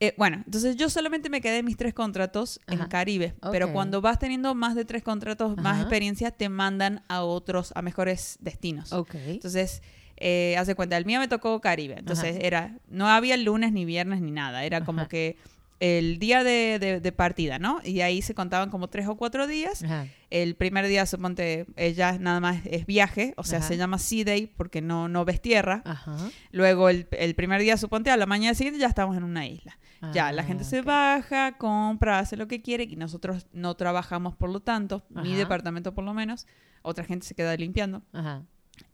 Eh, 0.00 0.14
bueno, 0.18 0.42
entonces 0.44 0.76
yo 0.76 0.90
solamente 0.90 1.30
me 1.30 1.40
quedé 1.40 1.58
en 1.58 1.64
mis 1.64 1.76
tres 1.76 1.94
contratos 1.94 2.60
en. 2.66 2.84
Caribe, 2.88 3.34
pero 3.50 3.72
cuando 3.72 4.00
vas 4.00 4.18
teniendo 4.18 4.54
más 4.54 4.74
de 4.74 4.84
tres 4.84 5.02
contratos, 5.02 5.56
más 5.56 5.80
experiencia, 5.80 6.30
te 6.30 6.48
mandan 6.48 7.02
a 7.08 7.22
otros, 7.22 7.72
a 7.74 7.82
mejores 7.82 8.36
destinos. 8.40 8.92
Ok. 8.92 9.14
Entonces, 9.14 9.82
eh, 10.16 10.56
haz 10.58 10.66
de 10.66 10.74
cuenta, 10.74 10.96
el 10.96 11.06
mío 11.06 11.20
me 11.20 11.28
tocó 11.28 11.60
Caribe, 11.60 11.96
entonces 11.98 12.36
Ajá. 12.36 12.46
era, 12.46 12.78
no 12.88 13.08
había 13.08 13.36
lunes 13.36 13.72
ni 13.72 13.84
viernes 13.84 14.20
ni 14.20 14.30
nada, 14.30 14.64
era 14.64 14.84
como 14.84 15.08
que 15.08 15.36
el 15.80 16.18
día 16.18 16.44
de, 16.44 16.78
de- 16.78 17.00
de 17.00 17.12
partida, 17.12 17.58
¿no? 17.58 17.80
Y 17.84 18.00
ahí 18.00 18.22
se 18.22 18.34
contaban 18.34 18.70
como 18.70 18.88
tres 18.88 19.06
o 19.08 19.16
cuatro 19.16 19.46
días. 19.46 19.82
Ajá. 19.82 20.06
El 20.30 20.54
primer 20.56 20.86
día, 20.88 21.04
suponte, 21.06 21.66
ella 21.76 22.18
nada 22.18 22.40
más 22.40 22.60
es 22.64 22.86
viaje, 22.86 23.34
o 23.36 23.44
sea, 23.44 23.58
Ajá. 23.58 23.68
se 23.68 23.76
llama 23.76 23.98
Sea 23.98 24.24
Day 24.24 24.46
porque 24.46 24.80
no, 24.80 25.08
no 25.08 25.24
ves 25.24 25.40
tierra. 25.40 25.82
Ajá. 25.84 26.16
Luego, 26.52 26.88
el, 26.88 27.06
el 27.12 27.34
primer 27.34 27.60
día, 27.60 27.76
suponte, 27.76 28.10
a 28.10 28.16
la 28.16 28.26
mañana 28.26 28.54
siguiente 28.54 28.80
ya 28.80 28.86
estamos 28.88 29.16
en 29.16 29.24
una 29.24 29.46
isla. 29.46 29.78
ya, 30.12 30.32
la 30.32 30.42
Ah, 30.42 30.44
gente 30.44 30.64
se 30.64 30.80
ok. 30.80 30.86
baja, 30.86 31.56
compra, 31.58 32.18
hace 32.18 32.36
lo 32.36 32.46
que 32.48 32.60
quiere 32.62 32.84
y 32.84 32.96
nosotros 32.96 33.46
no 33.52 33.74
trabajamos 33.74 34.34
por 34.36 34.50
lo 34.50 34.60
tanto, 34.60 35.04
mi 35.10 35.34
departamento 35.34 35.94
por 35.94 36.04
lo 36.04 36.14
menos, 36.14 36.46
otra 36.82 37.04
gente 37.04 37.26
se 37.26 37.34
queda 37.34 37.56
limpiando. 37.56 38.02
Ajá. 38.12 38.42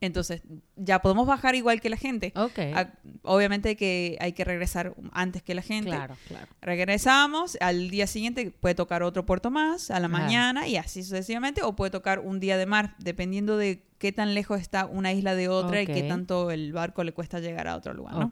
Entonces, 0.00 0.42
ya 0.76 1.00
podemos 1.02 1.26
bajar 1.26 1.54
igual 1.54 1.80
que 1.80 1.90
la 1.90 1.96
gente. 1.96 2.32
Ok. 2.36 2.58
Ah, 2.74 2.90
Obviamente 3.22 3.76
que 3.76 4.16
hay 4.20 4.32
que 4.32 4.44
regresar 4.44 4.94
antes 5.12 5.42
que 5.42 5.54
la 5.54 5.62
gente. 5.62 5.90
Claro, 5.90 6.16
claro. 6.26 6.46
Regresamos, 6.62 7.56
al 7.60 7.90
día 7.90 8.06
siguiente 8.06 8.50
puede 8.50 8.74
tocar 8.74 9.02
otro 9.02 9.26
puerto 9.26 9.50
más, 9.50 9.90
a 9.90 10.00
la 10.00 10.08
mañana 10.08 10.66
y 10.68 10.76
así 10.76 11.02
sucesivamente, 11.02 11.62
o 11.62 11.76
puede 11.76 11.90
tocar 11.90 12.20
un 12.20 12.40
día 12.40 12.56
de 12.56 12.66
mar, 12.66 12.94
dependiendo 12.98 13.56
de 13.58 13.82
qué 13.98 14.12
tan 14.12 14.32
lejos 14.34 14.60
está 14.60 14.86
una 14.86 15.12
isla 15.12 15.34
de 15.34 15.48
otra 15.48 15.82
y 15.82 15.86
qué 15.86 16.02
tanto 16.08 16.50
el 16.50 16.72
barco 16.72 17.04
le 17.04 17.12
cuesta 17.12 17.38
llegar 17.40 17.68
a 17.68 17.76
otro 17.76 17.92
lugar, 17.92 18.14
¿no? 18.14 18.26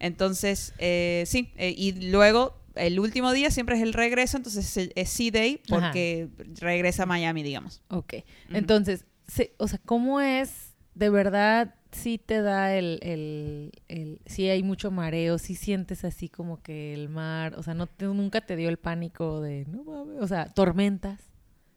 Entonces, 0.00 0.74
eh, 0.78 1.24
sí, 1.26 1.52
eh, 1.56 1.74
y 1.76 1.92
luego 2.10 2.56
el 2.74 3.00
último 3.00 3.32
día 3.32 3.50
siempre 3.50 3.76
es 3.76 3.82
el 3.82 3.92
regreso, 3.92 4.36
entonces 4.36 4.76
es- 4.94 5.08
Sea 5.10 5.30
Day 5.30 5.60
porque 5.68 6.28
regresa 6.60 7.04
a 7.04 7.06
Miami, 7.06 7.42
digamos. 7.42 7.82
Ok. 7.88 8.14
Entonces, 8.50 9.04
se- 9.26 9.54
o 9.58 9.66
sea, 9.68 9.80
¿cómo 9.84 10.20
es 10.20 10.67
de 10.98 11.10
verdad 11.10 11.74
si 11.92 12.18
te 12.18 12.42
da 12.42 12.74
el, 12.74 12.98
el, 13.02 13.72
el 13.88 14.20
si 14.26 14.48
hay 14.48 14.62
mucho 14.62 14.90
mareo, 14.90 15.38
si 15.38 15.54
sientes 15.54 16.04
así 16.04 16.28
como 16.28 16.60
que 16.62 16.92
el 16.92 17.08
mar, 17.08 17.54
o 17.56 17.62
sea, 17.62 17.74
no 17.74 17.86
te- 17.86 18.04
nunca 18.06 18.40
te 18.42 18.56
dio 18.56 18.68
el 18.68 18.76
pánico 18.78 19.40
de, 19.40 19.64
no 19.66 19.84
mames, 19.84 20.20
o 20.20 20.26
sea, 20.26 20.46
tormentas, 20.52 21.20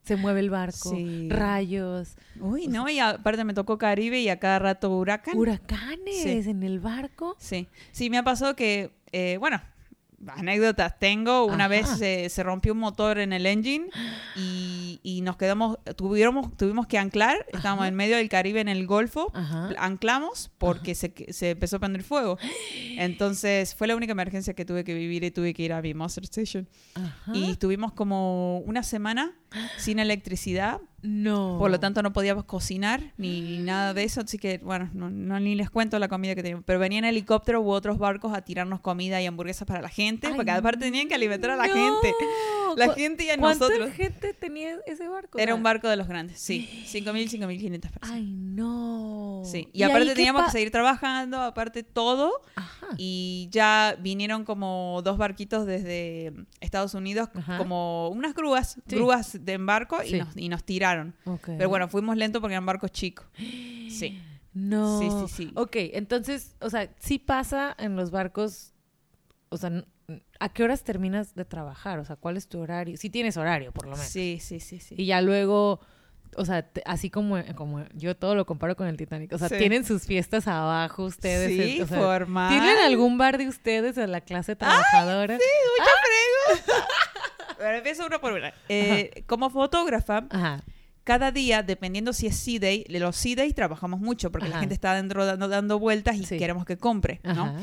se 0.03 0.15
mueve 0.15 0.39
el 0.41 0.49
barco, 0.49 0.89
Sí. 0.89 1.29
rayos, 1.29 2.15
Uy, 2.39 2.67
no, 2.67 2.89
y 2.89 2.99
aparte 2.99 3.43
me 3.43 3.53
tocó 3.53 3.77
Caribe 3.77 4.19
y 4.19 4.29
a 4.29 4.39
cada 4.39 4.59
rato 4.59 4.89
huracán. 4.97 5.37
huracanes 5.37 6.23
Sí. 6.23 6.49
en 6.49 6.63
el 6.63 6.79
barco. 6.79 7.35
Sí, 7.39 7.67
sí, 7.91 8.09
me 8.09 8.17
ha 8.17 8.23
pasado 8.23 8.55
que, 8.55 8.91
eh, 9.11 9.37
bueno, 9.39 9.61
anécdotas 10.27 10.97
tengo. 10.99 11.45
Una 11.45 11.65
Ajá. 11.65 11.67
vez 11.67 11.87
se, 11.89 12.29
se 12.29 12.43
rompió 12.43 12.73
un 12.73 12.79
motor 12.79 13.19
en 13.19 13.33
el 13.33 13.45
engine 13.45 13.89
y, 14.35 14.99
y 15.03 15.21
nos 15.21 15.37
quedamos, 15.37 15.77
tuviéramos, 15.95 16.55
tuvimos 16.57 16.87
que 16.87 16.97
anclar. 16.97 17.45
Estábamos 17.53 17.83
Ajá. 17.83 17.87
en 17.89 17.95
medio 17.95 18.17
del 18.17 18.29
Caribe 18.29 18.61
en 18.61 18.69
el 18.69 18.85
Golfo. 18.87 19.31
Ajá. 19.33 19.69
Anclamos 19.77 20.51
porque 20.57 20.95
se, 20.95 21.13
se 21.29 21.51
empezó 21.51 21.77
a 21.77 21.79
prender 21.79 22.03
fuego. 22.03 22.37
Entonces 22.97 23.75
fue 23.75 23.87
la 23.87 23.95
única 23.95 24.11
emergencia 24.11 24.53
que 24.53 24.65
tuve 24.65 24.83
que 24.83 24.93
vivir 24.93 25.23
y 25.23 25.31
tuve 25.31 25.53
que 25.53 25.63
ir 25.63 25.73
a 25.73 25.81
mi 25.81 25.93
Monster 25.93 26.23
Station. 26.23 26.67
Y 27.33 27.49
estuvimos 27.51 27.93
como 27.93 28.59
una 28.59 28.83
semana 28.83 29.33
sin 29.77 29.99
electricidad. 29.99 30.81
No. 31.03 31.57
Por 31.59 31.71
lo 31.71 31.79
tanto, 31.79 32.01
no 32.03 32.13
podíamos 32.13 32.45
cocinar 32.45 33.13
ni 33.17 33.57
nada 33.59 33.93
de 33.93 34.03
eso. 34.03 34.21
Así 34.21 34.37
que, 34.37 34.59
bueno, 34.59 34.89
no, 34.93 35.09
no 35.09 35.39
ni 35.39 35.55
les 35.55 35.69
cuento 35.69 35.97
la 35.99 36.07
comida 36.07 36.35
que 36.35 36.41
teníamos. 36.43 36.63
Pero 36.65 36.79
venían 36.79 37.05
helicópteros 37.05 37.63
u 37.63 37.69
otros 37.69 37.97
barcos 37.97 38.33
a 38.33 38.41
tirarnos 38.43 38.79
comida 38.81 39.21
y 39.21 39.25
hamburguesas 39.25 39.67
para 39.67 39.81
la 39.81 39.89
gente. 39.89 40.27
Ay, 40.27 40.33
porque 40.35 40.51
aparte 40.51 40.85
tenían 40.85 41.07
que 41.07 41.15
alimentar 41.15 41.51
a 41.51 41.55
la 41.55 41.67
no. 41.67 41.73
gente. 41.73 42.13
La 42.77 42.87
¿Cu- 42.87 42.93
gente 42.93 43.25
y 43.25 43.29
a 43.29 43.37
¿Cuánta 43.37 43.67
nosotros. 43.67 43.93
gente 43.93 44.33
tenía 44.33 44.77
ese 44.85 45.07
barco? 45.07 45.37
Era 45.37 45.53
un 45.53 45.59
sea, 45.59 45.63
barco 45.63 45.89
de 45.89 45.97
los 45.97 46.07
grandes, 46.07 46.39
sí. 46.39 46.69
5.000, 46.85 47.27
5.500 47.29 47.79
personas. 47.91 48.11
Ay, 48.11 48.31
no. 48.33 49.41
Sí. 49.45 49.67
Y, 49.73 49.83
ahí 49.83 49.89
aparte 49.89 50.13
teníamos 50.13 50.45
que 50.45 50.51
seguir 50.51 50.71
trabajando, 50.71 51.41
aparte 51.41 51.83
todo. 51.83 52.31
Ajá. 52.55 52.87
Y 52.97 53.49
ya 53.51 53.97
vinieron 53.99 54.45
como 54.45 55.01
dos 55.03 55.17
barquitos 55.17 55.65
desde 55.65 56.31
Estados 56.61 56.93
Unidos, 56.93 57.29
Ajá. 57.33 57.57
como 57.57 58.09
unas 58.09 58.33
grúas, 58.33 58.77
Sí. 58.87 58.95
grúas 58.95 59.37
de 59.43 59.53
embarco 59.53 60.01
y, 60.03 60.09
Sí. 60.09 60.17
nos, 60.19 60.37
y 60.37 60.47
nos 60.49 60.63
tiraron. 60.63 60.90
Ok. 61.25 61.49
Pero 61.57 61.69
bueno, 61.69 61.87
fuimos 61.87 62.17
lentos 62.17 62.39
porque 62.41 62.53
eran 62.53 62.65
barcos 62.65 62.91
chicos. 62.91 63.25
Sí. 63.37 64.21
No. 64.53 64.99
Sí, 64.99 65.07
sí, 65.09 65.33
sí. 65.45 65.51
Ok, 65.55 65.71
entonces, 65.93 66.57
o 66.59 66.69
sea, 66.69 66.89
sí 66.99 67.19
pasa 67.19 67.73
en 67.79 67.95
los 67.95 68.11
barcos, 68.11 68.73
o 69.47 69.55
sea, 69.55 69.71
¿a 70.41 70.49
qué 70.49 70.63
horas 70.65 70.83
terminas 70.83 71.35
de 71.35 71.45
trabajar? 71.45 71.99
O 71.99 72.03
sea, 72.03 72.17
¿cuál 72.17 72.35
es 72.35 72.49
tu 72.49 72.59
horario? 72.59 72.97
Sí 72.97 73.09
tienes 73.09 73.37
horario, 73.37 73.71
por 73.71 73.85
lo 73.85 73.91
menos. 73.93 74.05
Sí, 74.07 74.39
sí, 74.41 74.59
sí, 74.59 74.81
sí. 74.81 74.95
Y 74.97 75.05
ya 75.05 75.21
luego, 75.21 75.79
o 76.35 76.43
sea, 76.43 76.63
te- 76.63 76.83
así 76.85 77.09
como, 77.09 77.37
como 77.55 77.85
yo 77.93 78.17
todo 78.17 78.35
lo 78.35 78.45
comparo 78.45 78.75
con 78.75 78.87
el 78.87 78.97
Titanic, 78.97 79.31
o 79.31 79.37
sea, 79.37 79.47
Sí. 79.47 79.55
tienen 79.57 79.85
sus 79.85 80.03
fiestas 80.03 80.49
abajo 80.49 81.05
ustedes. 81.05 81.47
Sí, 81.75 81.81
o 81.81 81.87
sea, 81.87 81.97
formal. 81.97 82.49
¿Tienen 82.49 82.77
algún 82.79 83.17
bar 83.17 83.37
de 83.37 83.47
ustedes 83.47 83.97
en 83.97 84.11
la 84.11 84.19
clase 84.19 84.57
trabajadora? 84.57 85.37
Bueno, 87.57 87.77
empiezo 87.77 88.05
uno 88.07 88.19
por 88.19 88.33
una. 88.33 88.53
Eh, 88.69 89.23
como 89.27 89.49
fotógrafa, 89.49 90.25
Ajá. 90.31 90.63
Cada 91.03 91.31
día, 91.31 91.63
dependiendo 91.63 92.13
si 92.13 92.27
es 92.27 92.35
Sea 92.37 92.59
Day, 92.59 92.85
de 92.87 92.99
los 92.99 93.21
Days 93.23 93.55
trabajamos 93.55 93.99
mucho 93.99 94.31
porque 94.31 94.47
la 94.47 94.55
Ajá. 94.55 94.59
gente 94.61 94.75
está 94.75 94.93
dentro 94.93 95.25
dando, 95.25 95.47
dando 95.47 95.79
vueltas 95.79 96.15
y 96.17 96.25
Sí. 96.25 96.37
queremos 96.37 96.65
que 96.65 96.77
compre, 96.77 97.19
¿no? 97.23 97.31
Ajá. 97.45 97.55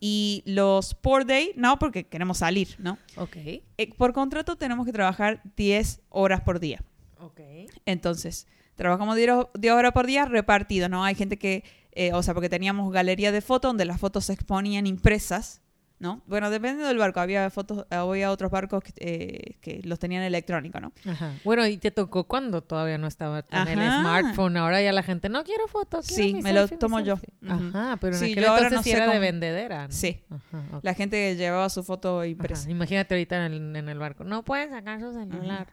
Y 0.00 0.42
los 0.46 0.94
Port 0.94 1.26
Day, 1.26 1.52
no, 1.56 1.78
porque 1.78 2.06
queremos 2.06 2.38
salir, 2.38 2.74
¿no? 2.78 2.98
Ok. 3.16 3.36
Eh, 3.36 3.62
por 3.96 4.12
contrato 4.12 4.56
tenemos 4.56 4.84
que 4.86 4.92
trabajar 4.92 5.40
10 5.56 6.00
horas 6.10 6.40
por 6.42 6.60
día. 6.60 6.82
Ok. 7.18 7.40
Entonces, 7.86 8.46
trabajamos 8.74 9.16
10 9.16 9.30
ho- 9.30 9.50
10 9.58 9.72
horas 9.74 9.92
por 9.92 10.06
día 10.06 10.24
repartido, 10.26 10.88
¿no? 10.88 11.04
Hay 11.04 11.14
gente 11.14 11.38
que, 11.38 11.64
eh, 11.92 12.12
o 12.12 12.22
sea, 12.22 12.34
porque 12.34 12.48
teníamos 12.48 12.92
galería 12.92 13.32
de 13.32 13.40
fotos 13.40 13.70
donde 13.70 13.84
las 13.84 14.00
fotos 14.00 14.26
se 14.26 14.32
exponían 14.34 14.86
impresas, 14.86 15.62
¿no? 15.98 16.22
Bueno, 16.26 16.50
dependiendo 16.50 16.86
del 16.88 16.98
barco, 16.98 17.20
había 17.20 17.48
fotos, 17.50 17.86
había 17.90 18.30
otros 18.30 18.50
barcos 18.50 18.82
que, 18.84 18.92
eh, 18.98 19.56
que 19.60 19.80
los 19.84 19.98
tenían 19.98 20.22
electrónico, 20.22 20.78
¿no? 20.80 20.92
Ajá. 21.08 21.32
Bueno, 21.44 21.66
y 21.66 21.78
te 21.78 21.90
tocó 21.90 22.24
cuando 22.24 22.62
todavía 22.62 22.98
no 22.98 23.06
estaba 23.06 23.44
en 23.50 23.78
el 23.78 23.90
smartphone. 24.00 24.56
Ahora 24.58 24.82
ya 24.82 24.92
la 24.92 25.02
gente, 25.02 25.28
no 25.28 25.42
quiero 25.44 25.66
fotos. 25.68 26.06
quiero 26.06 26.22
Sí, 26.22 26.34
mi 26.34 26.42
me 26.42 26.52
lo 26.52 26.60
selfie, 26.60 26.76
tomo 26.78 27.00
yo. 27.00 27.16
selfie". 27.16 27.34
Ujú. 27.42 27.68
Ajá, 27.78 27.96
pero 28.00 28.14
en 28.14 28.20
Sí, 28.20 28.32
aquel 28.32 28.44
yo 28.44 28.50
ahora 28.50 28.66
entonces 28.66 28.76
no 28.78 28.82
sí 28.82 28.90
sé 28.90 28.96
era 28.96 29.12
de 29.12 29.18
vendedera. 29.18 29.86
¿no? 29.86 29.92
Sí. 29.92 30.20
Ajá. 30.30 30.80
La 30.82 30.94
gente 30.94 31.36
llevaba 31.36 31.68
su 31.70 31.82
foto 31.82 32.24
impresa. 32.24 32.62
Ajá, 32.62 32.70
Imagínate 32.70 33.14
ahorita 33.14 33.46
en 33.46 33.52
el, 33.52 33.76
en 33.76 33.88
el 33.88 33.98
barco. 33.98 34.24
No 34.24 34.44
pueden 34.44 34.70
sacar 34.70 35.00
su 35.00 35.12
celular. 35.12 35.66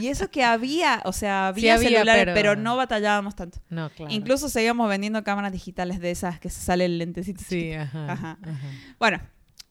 Y 0.00 0.08
eso 0.08 0.28
que 0.30 0.42
había, 0.44 1.02
o 1.04 1.12
sea, 1.12 1.52
Sí 1.54 1.68
había, 1.68 1.74
había, 1.74 1.88
celulares, 1.90 2.24
pero- 2.24 2.34
pero... 2.34 2.56
no 2.56 2.76
batallábamos 2.76 3.36
tanto. 3.36 3.60
No, 3.68 3.90
claro. 3.90 4.12
Incluso 4.12 4.48
seguíamos 4.48 4.88
vendiendo 4.88 5.22
cámaras 5.22 5.52
digitales 5.52 6.00
de 6.00 6.10
esas 6.10 6.40
que 6.40 6.50
se 6.50 6.60
sale 6.60 6.84
el 6.86 6.98
lentecito. 6.98 7.42
Sí, 7.46 7.72
ajá. 7.72 8.38
Bueno, 8.98 9.19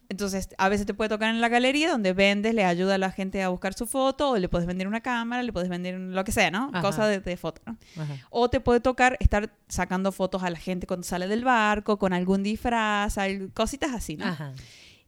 entonces 0.10 0.50
a 0.58 0.70
veces 0.70 0.86
te 0.86 0.94
puede 0.94 1.10
tocar 1.10 1.30
en 1.30 1.40
la 1.40 1.50
galería 1.50 1.92
donde 1.92 2.14
vendes, 2.14 2.54
le 2.54 2.66
ayuda 2.66 2.96
a 2.96 2.98
la 2.98 3.12
gente 3.12 3.42
a 3.44 3.50
buscar 3.50 3.74
su 3.76 3.86
foto, 3.86 4.32
o 4.32 4.38
le 4.38 4.50
puedes 4.50 4.68
vender 4.68 4.88
una 4.88 5.02
cámara, 5.02 5.44
le 5.44 5.54
puedes 5.54 5.70
vender 5.70 6.00
lo 6.00 6.24
que 6.24 6.32
sea, 6.32 6.50
¿no? 6.50 6.70
Ajá. 6.74 6.82
Cosas 6.82 7.10
de, 7.10 7.20
de 7.20 7.38
foto, 7.38 7.62
¿no? 7.66 7.78
Ajá. 8.02 8.16
O 8.32 8.50
te 8.50 8.60
puede 8.60 8.80
tocar 8.80 9.18
estar 9.20 9.52
sacando 9.68 10.12
fotos 10.12 10.44
a 10.44 10.50
la 10.50 10.58
gente 10.58 10.88
cuando 10.88 11.06
sale 11.06 11.28
del 11.28 11.44
barco, 11.44 11.98
con 11.98 12.12
algún 12.12 12.42
disfraz, 12.42 13.18
cositas 13.54 13.94
así, 13.94 14.18
¿no? 14.18 14.26
Ajá. 14.26 14.54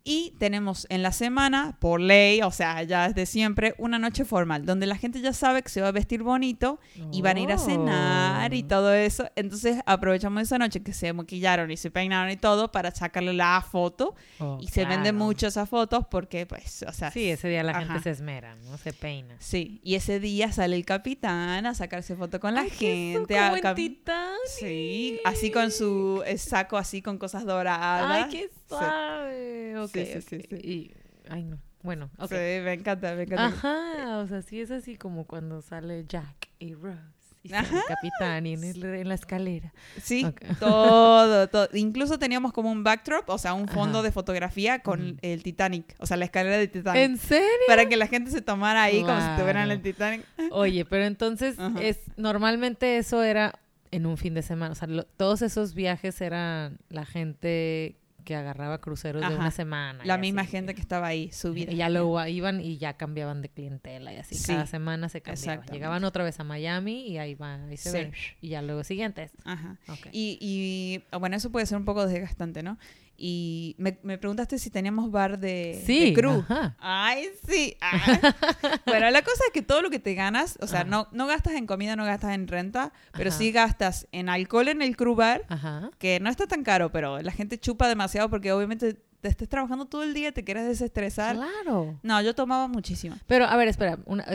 Y 0.04 0.34
tenemos 0.40 0.88
en 0.90 1.04
la 1.04 1.12
semana, 1.12 1.78
por 1.80 2.02
ley, 2.02 2.42
o 2.42 2.50
sea, 2.52 2.82
ya 2.84 3.08
desde 3.08 3.26
siempre, 3.28 3.76
una 3.78 4.00
noche 4.00 4.26
formal, 4.26 4.66
donde 4.66 4.88
la 4.88 4.98
gente 4.98 5.22
ya 5.22 5.32
sabe 5.32 5.62
que 5.62 5.70
se 5.70 5.80
va 5.82 5.90
a 5.90 5.92
vestir 5.92 6.24
bonito 6.24 6.80
y 7.12 7.22
van 7.22 7.38
a 7.38 7.40
ir 7.40 7.52
a 7.52 7.58
cenar 7.60 8.54
y 8.54 8.64
Oh. 8.64 8.68
todo 8.68 8.94
eso. 8.94 9.30
Entonces 9.36 9.78
aprovechamos 9.86 10.42
esa 10.42 10.58
noche 10.58 10.82
que 10.82 10.94
se 10.94 11.14
maquillaron 11.14 11.70
y 11.70 11.78
se 11.78 11.92
peinaron 11.92 12.32
y 12.32 12.38
todo 12.38 12.72
para 12.72 12.90
sacarle 12.92 13.34
la 13.34 13.62
foto. 13.70 14.16
Oh, 14.40 14.58
y 14.60 14.68
se 14.70 14.86
venden 14.86 15.16
mucho 15.16 15.46
esas 15.48 15.70
fotos 15.70 16.06
porque, 16.10 16.46
pues, 16.48 16.84
o 16.88 16.92
sea... 16.94 17.12
Sí, 17.12 17.30
ese 17.30 17.48
día 17.50 17.62
la 17.62 17.76
gente 17.76 18.00
se 18.02 18.10
esmera, 18.10 18.56
¿no? 18.56 18.78
Se 18.80 18.94
peina. 18.94 19.36
Sí, 19.40 19.82
y 19.84 19.96
ese 19.96 20.20
día 20.20 20.52
sale 20.52 20.76
el 20.76 20.86
capitán 20.86 21.66
a 21.68 21.76
sacarse 21.76 22.16
foto 22.16 22.40
con 22.40 22.56
la 22.56 22.62
Ay, 22.62 22.70
gente. 22.72 23.36
eso, 23.36 23.62
como. 23.62 24.38
Sí, 24.60 25.20
así 25.26 25.52
con 25.52 25.70
su 25.72 26.24
eh, 26.26 26.38
saco 26.40 26.78
así 26.78 27.02
con 27.04 27.18
cosas 27.20 27.46
doradas. 27.46 28.26
Ay, 28.26 28.32
qué 28.32 28.50
Sí. 28.72 29.91
Sí, 29.94 30.06
sí, 30.06 30.22
sí, 30.22 30.42
sí. 30.50 30.56
Y, 30.56 30.92
ay, 31.30 31.44
no. 31.44 31.60
Bueno, 31.84 32.10
ok. 32.20 32.30
Sí, 32.30 32.36
me 32.36 32.74
encanta, 32.74 33.16
me 33.16 33.24
encanta. 33.24 33.46
Ajá, 33.48 34.20
o 34.20 34.28
sea, 34.28 34.42
sí 34.44 34.62
es 34.62 34.70
así 34.72 34.96
como 34.98 35.26
cuando 35.26 35.62
sale 35.62 36.06
Jack 36.08 36.50
y 36.60 36.76
Rose 36.76 37.00
y 37.44 37.52
Ajá. 37.54 37.76
el 37.76 37.84
capitán 37.88 38.46
y 38.46 38.54
en, 38.54 38.64
el- 38.64 38.84
en 38.86 39.08
la 39.10 39.16
escalera. 39.16 39.74
Sí, 40.00 40.28
todo, 40.60 41.48
todo. 41.50 41.68
Incluso 41.74 42.20
teníamos 42.20 42.54
como 42.54 42.72
un 42.72 42.84
backdrop, 42.84 43.28
o 43.30 43.38
sea, 43.40 43.56
un 43.56 43.68
fondo 43.68 43.98
Ajá. 43.98 44.04
de 44.06 44.12
fotografía 44.12 44.80
con 44.84 45.18
el 45.24 45.42
Titanic, 45.42 45.96
o 45.98 46.06
sea, 46.06 46.18
la 46.18 46.26
escalera 46.26 46.58
de 46.58 46.68
Titanic. 46.68 47.02
¿En 47.02 47.18
serio? 47.18 47.48
Para 47.68 47.88
que 47.90 47.98
la 47.98 48.06
gente 48.06 48.30
se 48.30 48.42
tomara 48.44 48.84
ahí 48.84 49.02
como 49.02 49.20
si 49.20 49.28
estuvieran 49.32 49.66
en 49.66 49.72
el. 49.72 49.82
Titanic. 49.82 50.24
Oye, 50.52 50.86
pero 50.86 51.06
entonces 51.06 51.58
Ajá. 51.58 51.82
es 51.82 51.98
normalmente 52.16 52.98
eso 52.98 53.24
era 53.24 53.54
en 53.90 54.06
un 54.06 54.18
fin 54.18 54.36
de 54.36 54.44
semana, 54.44 54.74
o 54.74 54.76
sea, 54.76 54.88
lo- 54.88 55.04
todos 55.06 55.42
esos 55.42 55.74
viajes 55.74 56.22
eran 56.22 56.78
la 56.90 57.06
gente 57.08 57.98
que 58.22 58.36
agarraba 58.36 58.80
cruceros 58.80 59.22
de 59.28 59.36
una 59.36 59.52
semana. 59.52 60.04
La 60.06 60.18
misma 60.18 60.42
así. 60.44 60.52
gente 60.52 60.74
que 60.76 60.82
estaba 60.82 61.08
ahí, 61.08 61.32
subida. 61.32 61.72
Y 61.72 61.76
ya 61.76 61.90
luego 61.90 62.26
iban 62.28 62.62
y 62.62 62.78
ya 62.78 62.94
cambiaban 62.98 63.42
de 63.42 63.50
clientela 63.50 64.14
y 64.14 64.18
así. 64.18 64.36
Sí, 64.36 64.54
Cada 64.54 64.68
semana 64.68 65.10
se 65.10 65.22
cambiaba. 65.22 65.34
exactamente. 65.40 65.74
Llegaban 65.74 66.04
otra 66.04 66.24
vez 66.24 66.40
a 66.40 66.44
Miami 66.44 67.08
y 67.08 67.18
ahí 67.18 67.36
va, 67.36 67.56
ahí 67.66 67.78
se 67.78 67.92
Sí. 67.92 67.98
ven. 67.98 68.14
Y 68.42 68.50
ya 68.50 68.62
luego 68.62 68.84
siguientes. 68.84 69.32
Ajá. 69.46 69.78
Y, 70.12 70.38
y, 70.42 71.04
bueno, 71.18 71.36
eso 71.36 71.52
puede 71.52 71.66
ser 71.66 71.78
un 71.78 71.86
poco 71.86 72.06
desgastante, 72.08 72.64
¿no? 72.64 72.78
Y 73.24 73.76
me, 73.78 74.00
me 74.02 74.18
preguntaste 74.18 74.58
si 74.58 74.72
teníamos 74.72 75.12
bar 75.12 75.38
de, 75.40 75.84
Sí, 75.86 76.06
de 76.06 76.14
crew. 76.14 76.40
ajá. 76.40 76.76
Ay, 76.80 77.30
sí. 77.48 77.78
Ah. 77.82 78.80
bueno, 78.88 79.12
la 79.12 79.22
cosa 79.22 79.44
es 79.46 79.52
que 79.54 79.62
todo 79.62 79.84
lo 79.84 79.92
que 79.92 80.00
te 80.00 80.16
ganas, 80.16 80.58
o 80.60 80.66
sea, 80.66 80.84
no, 80.86 81.08
no 81.12 81.28
gastas 81.28 81.54
en 81.54 81.68
comida, 81.68 81.96
no 81.96 82.04
gastas 82.04 82.34
en 82.34 82.48
renta, 82.48 82.94
pero 83.14 83.30
Ajá. 83.30 83.38
sí 83.38 83.52
gastas 83.52 84.08
en 84.12 84.28
alcohol 84.28 84.70
en 84.70 84.82
el 84.82 84.98
crew 84.98 85.14
bar, 85.14 85.46
Ajá. 85.50 85.92
que 86.00 86.20
no 86.20 86.32
está 86.32 86.48
tan 86.48 86.64
caro, 86.64 86.92
pero 86.92 87.22
la 87.22 87.32
gente 87.32 87.60
chupa 87.60 87.88
demasiado 87.88 88.28
porque 88.32 88.52
obviamente 88.52 88.96
te 89.22 89.30
estés 89.30 89.48
trabajando 89.48 89.86
todo 89.86 90.02
el 90.02 90.16
día, 90.16 90.32
te 90.32 90.44
quieres 90.44 90.66
desestresar. 90.66 91.36
Claro. 91.36 92.00
No, 92.02 92.22
yo 92.24 92.34
tomaba 92.34 92.68
muchísimo. 92.68 93.16
Pero, 93.28 93.46
a 93.46 93.56
ver, 93.56 93.68
espera. 93.68 94.00
Una, 94.06 94.26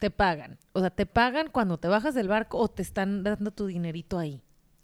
te 0.00 0.10
pagan. 0.10 0.58
O 0.72 0.80
sea, 0.80 0.90
¿te 0.90 1.06
pagan 1.06 1.50
cuando 1.52 1.78
te 1.78 1.86
bajas 1.86 2.14
del 2.16 2.26
barco 2.26 2.58
o 2.58 2.68
te 2.68 2.82
están 2.82 3.22
dando 3.22 3.52
tu 3.52 3.66
dinerito 3.66 4.18
ahí? 4.18 4.42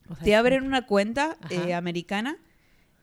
O 0.09 0.15
sea, 0.15 0.25
Te 0.25 0.37
abren 0.37 0.65
una 0.65 0.87
cuenta 0.87 1.37
eh, 1.51 1.75
americana 1.75 2.37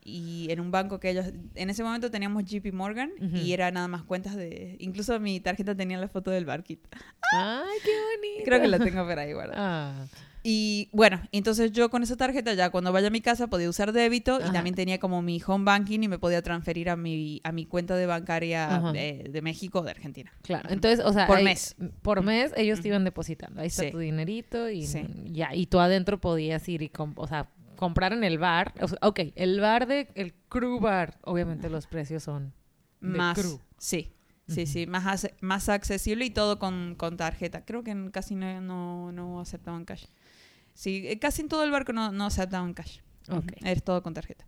y 0.04 0.48
en 0.50 0.60
un 0.60 0.72
banco 0.72 1.00
que 1.00 1.10
ellos 1.12 1.28
en 1.56 1.70
ese 1.70 1.84
momento 1.84 2.10
teníamos 2.10 2.44
JP 2.46 2.74
Morgan 2.74 3.12
y 3.20 3.54
era 3.54 3.70
nada 3.72 3.88
más 3.88 4.04
cuentas 4.04 4.36
de 4.36 4.76
incluso 4.80 5.20
mi 5.20 5.40
tarjeta 5.40 5.76
tenía 5.76 5.98
la 5.98 6.08
foto 6.08 6.32
del 6.32 6.46
barquito. 6.46 6.90
Ay, 7.34 7.78
qué 7.84 7.92
bonito. 7.92 8.44
Creo 8.46 8.62
que 8.62 8.68
la 8.68 8.80
tengo 8.80 9.06
por 9.08 9.20
ahí 9.20 9.34
guardada. 9.34 9.94
Ah, 10.02 10.06
Y 10.44 10.90
bueno, 10.92 11.22
entonces 11.32 11.72
yo 11.72 11.92
con 11.92 12.02
esa 12.02 12.18
tarjeta 12.18 12.56
ya 12.56 12.72
cuando 12.72 12.92
vaya 12.92 13.08
a 13.08 13.12
mi 13.12 13.22
casa 13.22 13.46
podía 13.46 13.70
usar 13.70 13.92
débito 13.94 14.40
y 14.40 14.44
Ajá. 14.46 14.54
también 14.54 14.74
tenía 14.76 15.00
como 15.00 15.22
mi 15.22 15.40
home 15.46 15.66
banking 15.66 16.00
y 16.02 16.08
me 16.08 16.18
podía 16.18 16.42
transferir 16.42 16.90
a 16.90 16.96
mi 16.96 17.40
a 17.44 17.52
mi 17.52 17.68
cuenta 17.68 17.96
de 17.96 18.08
bancaria 18.08 18.92
de, 18.92 19.30
de 19.32 19.42
México 19.44 19.82
o 19.82 19.84
de 19.84 19.92
Argentina. 19.92 20.32
claro. 20.42 20.68
Entonces, 20.72 21.06
o 21.06 21.14
sea, 21.14 21.28
Por 21.28 21.38
ahí- 21.38 21.44
mes. 21.44 21.76
Por 22.02 22.24
mes 22.24 22.54
ellos 22.58 22.82
te 22.82 22.88
iban 22.88 23.04
depositando. 23.04 23.62
Ahí 23.62 23.68
está 23.68 23.84
Sí. 23.84 23.92
tu 23.92 24.00
dinerito 24.00 24.68
y 24.68 24.88
Sí. 24.88 25.06
ya. 25.32 25.54
Y 25.54 25.68
tú 25.68 25.80
adentro 25.80 26.20
podías 26.20 26.68
ir 26.68 26.82
y, 26.82 26.92
o 26.98 27.28
sea, 27.28 27.48
comprar 27.82 28.14
en 28.14 28.24
el 28.24 28.38
bar. 28.38 28.74
O 28.80 28.88
sea, 28.88 29.00
ok, 29.02 29.20
el 29.36 29.60
bar 29.60 29.88
de, 29.88 30.08
el 30.14 30.36
crew 30.50 30.80
bar, 30.80 31.18
obviamente 31.24 31.68
los 31.68 31.88
precios 31.88 32.22
son 32.22 32.54
de 33.02 33.18
más 33.18 33.40
crew. 33.40 33.60
sí. 33.78 34.14
Sí, 34.48 34.64
Ujú. 34.64 34.72
sí, 34.72 34.88
más, 34.88 35.30
más 35.40 35.70
accesible 35.70 36.26
y 36.26 36.30
todo 36.30 36.60
con, 36.60 36.96
con 36.96 37.16
tarjeta. 37.16 37.64
Creo 37.64 37.84
que 37.84 38.12
casi 38.12 38.36
no, 38.36 38.60
no, 38.60 39.12
no 39.14 39.40
aceptaban 39.40 39.86
cash. 39.86 40.06
Sí, 40.74 41.08
eh, 41.08 41.20
casi 41.20 41.42
en 41.42 41.48
todo 41.48 41.64
el 41.64 41.72
barco 41.72 41.94
no, 41.94 42.12
no 42.12 42.26
aceptaban 42.26 42.74
cash. 42.74 43.00
Ujú, 43.30 43.38
Ok. 43.38 43.54
Es 43.64 43.82
todo 43.84 44.04
con 44.04 44.14
tarjeta. 44.14 44.46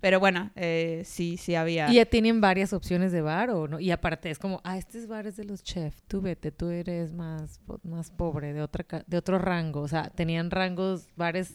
Pero 0.00 0.18
bueno, 0.20 0.50
eh, 0.56 1.02
sí, 1.04 1.36
sí 1.36 1.54
había... 1.54 1.88
¿Y 1.90 1.94
ya 1.96 2.06
tienen 2.06 2.40
varias 2.40 2.72
opciones 2.72 3.12
de 3.12 3.20
bar 3.22 3.50
o 3.50 3.68
no? 3.68 3.78
Y 3.78 3.90
aparte 3.92 4.30
es 4.30 4.38
como, 4.38 4.60
ah, 4.64 4.76
este 4.78 4.98
es 4.98 5.06
bar 5.06 5.26
es 5.26 5.36
de 5.36 5.44
los 5.44 5.62
chefs, 5.62 6.02
tú 6.08 6.20
vete, 6.20 6.50
tú 6.50 6.70
eres 6.70 7.12
más, 7.12 7.60
más 7.84 8.10
pobre, 8.10 8.52
de, 8.52 8.62
otra, 8.62 8.84
de 9.06 9.16
otro 9.16 9.38
rango. 9.38 9.80
O 9.80 9.88
sea, 9.88 10.10
tenían 10.10 10.50
rangos, 10.50 11.08
bares... 11.16 11.54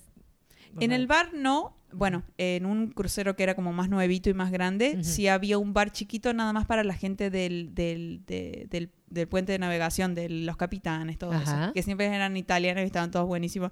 En 0.80 0.92
el 0.92 1.08
bar 1.08 1.34
no, 1.34 1.76
bueno, 1.92 2.24
en 2.38 2.66
un 2.66 2.88
crucero 2.92 3.36
que 3.36 3.44
era 3.44 3.56
como 3.56 3.74
más 3.74 3.90
nuevito 3.90 4.30
y 4.30 4.34
más 4.34 4.52
grande, 4.52 4.92
Ujú. 4.96 5.04
sí 5.04 5.28
había 5.28 5.58
un 5.58 5.74
bar 5.74 5.92
chiquito 5.92 6.34
nada 6.34 6.54
más 6.54 6.66
para 6.66 6.84
la 6.84 6.94
gente 6.96 7.30
del, 7.30 7.74
del, 7.76 8.22
de- 8.26 8.68
del, 8.70 8.90
del 9.12 9.28
puente 9.28 9.52
de 9.52 9.60
navegación, 9.60 10.16
de 10.16 10.30
los 10.30 10.58
capitanes, 10.58 11.18
todo 11.18 11.34
Ajá. 11.34 11.66
eso, 11.66 11.74
que 11.74 11.84
siempre 11.84 12.08
eran 12.08 12.36
italianos 12.38 12.82
y 12.84 12.86
estaban 12.88 13.12
todos 13.12 13.28
buenísimos. 13.28 13.72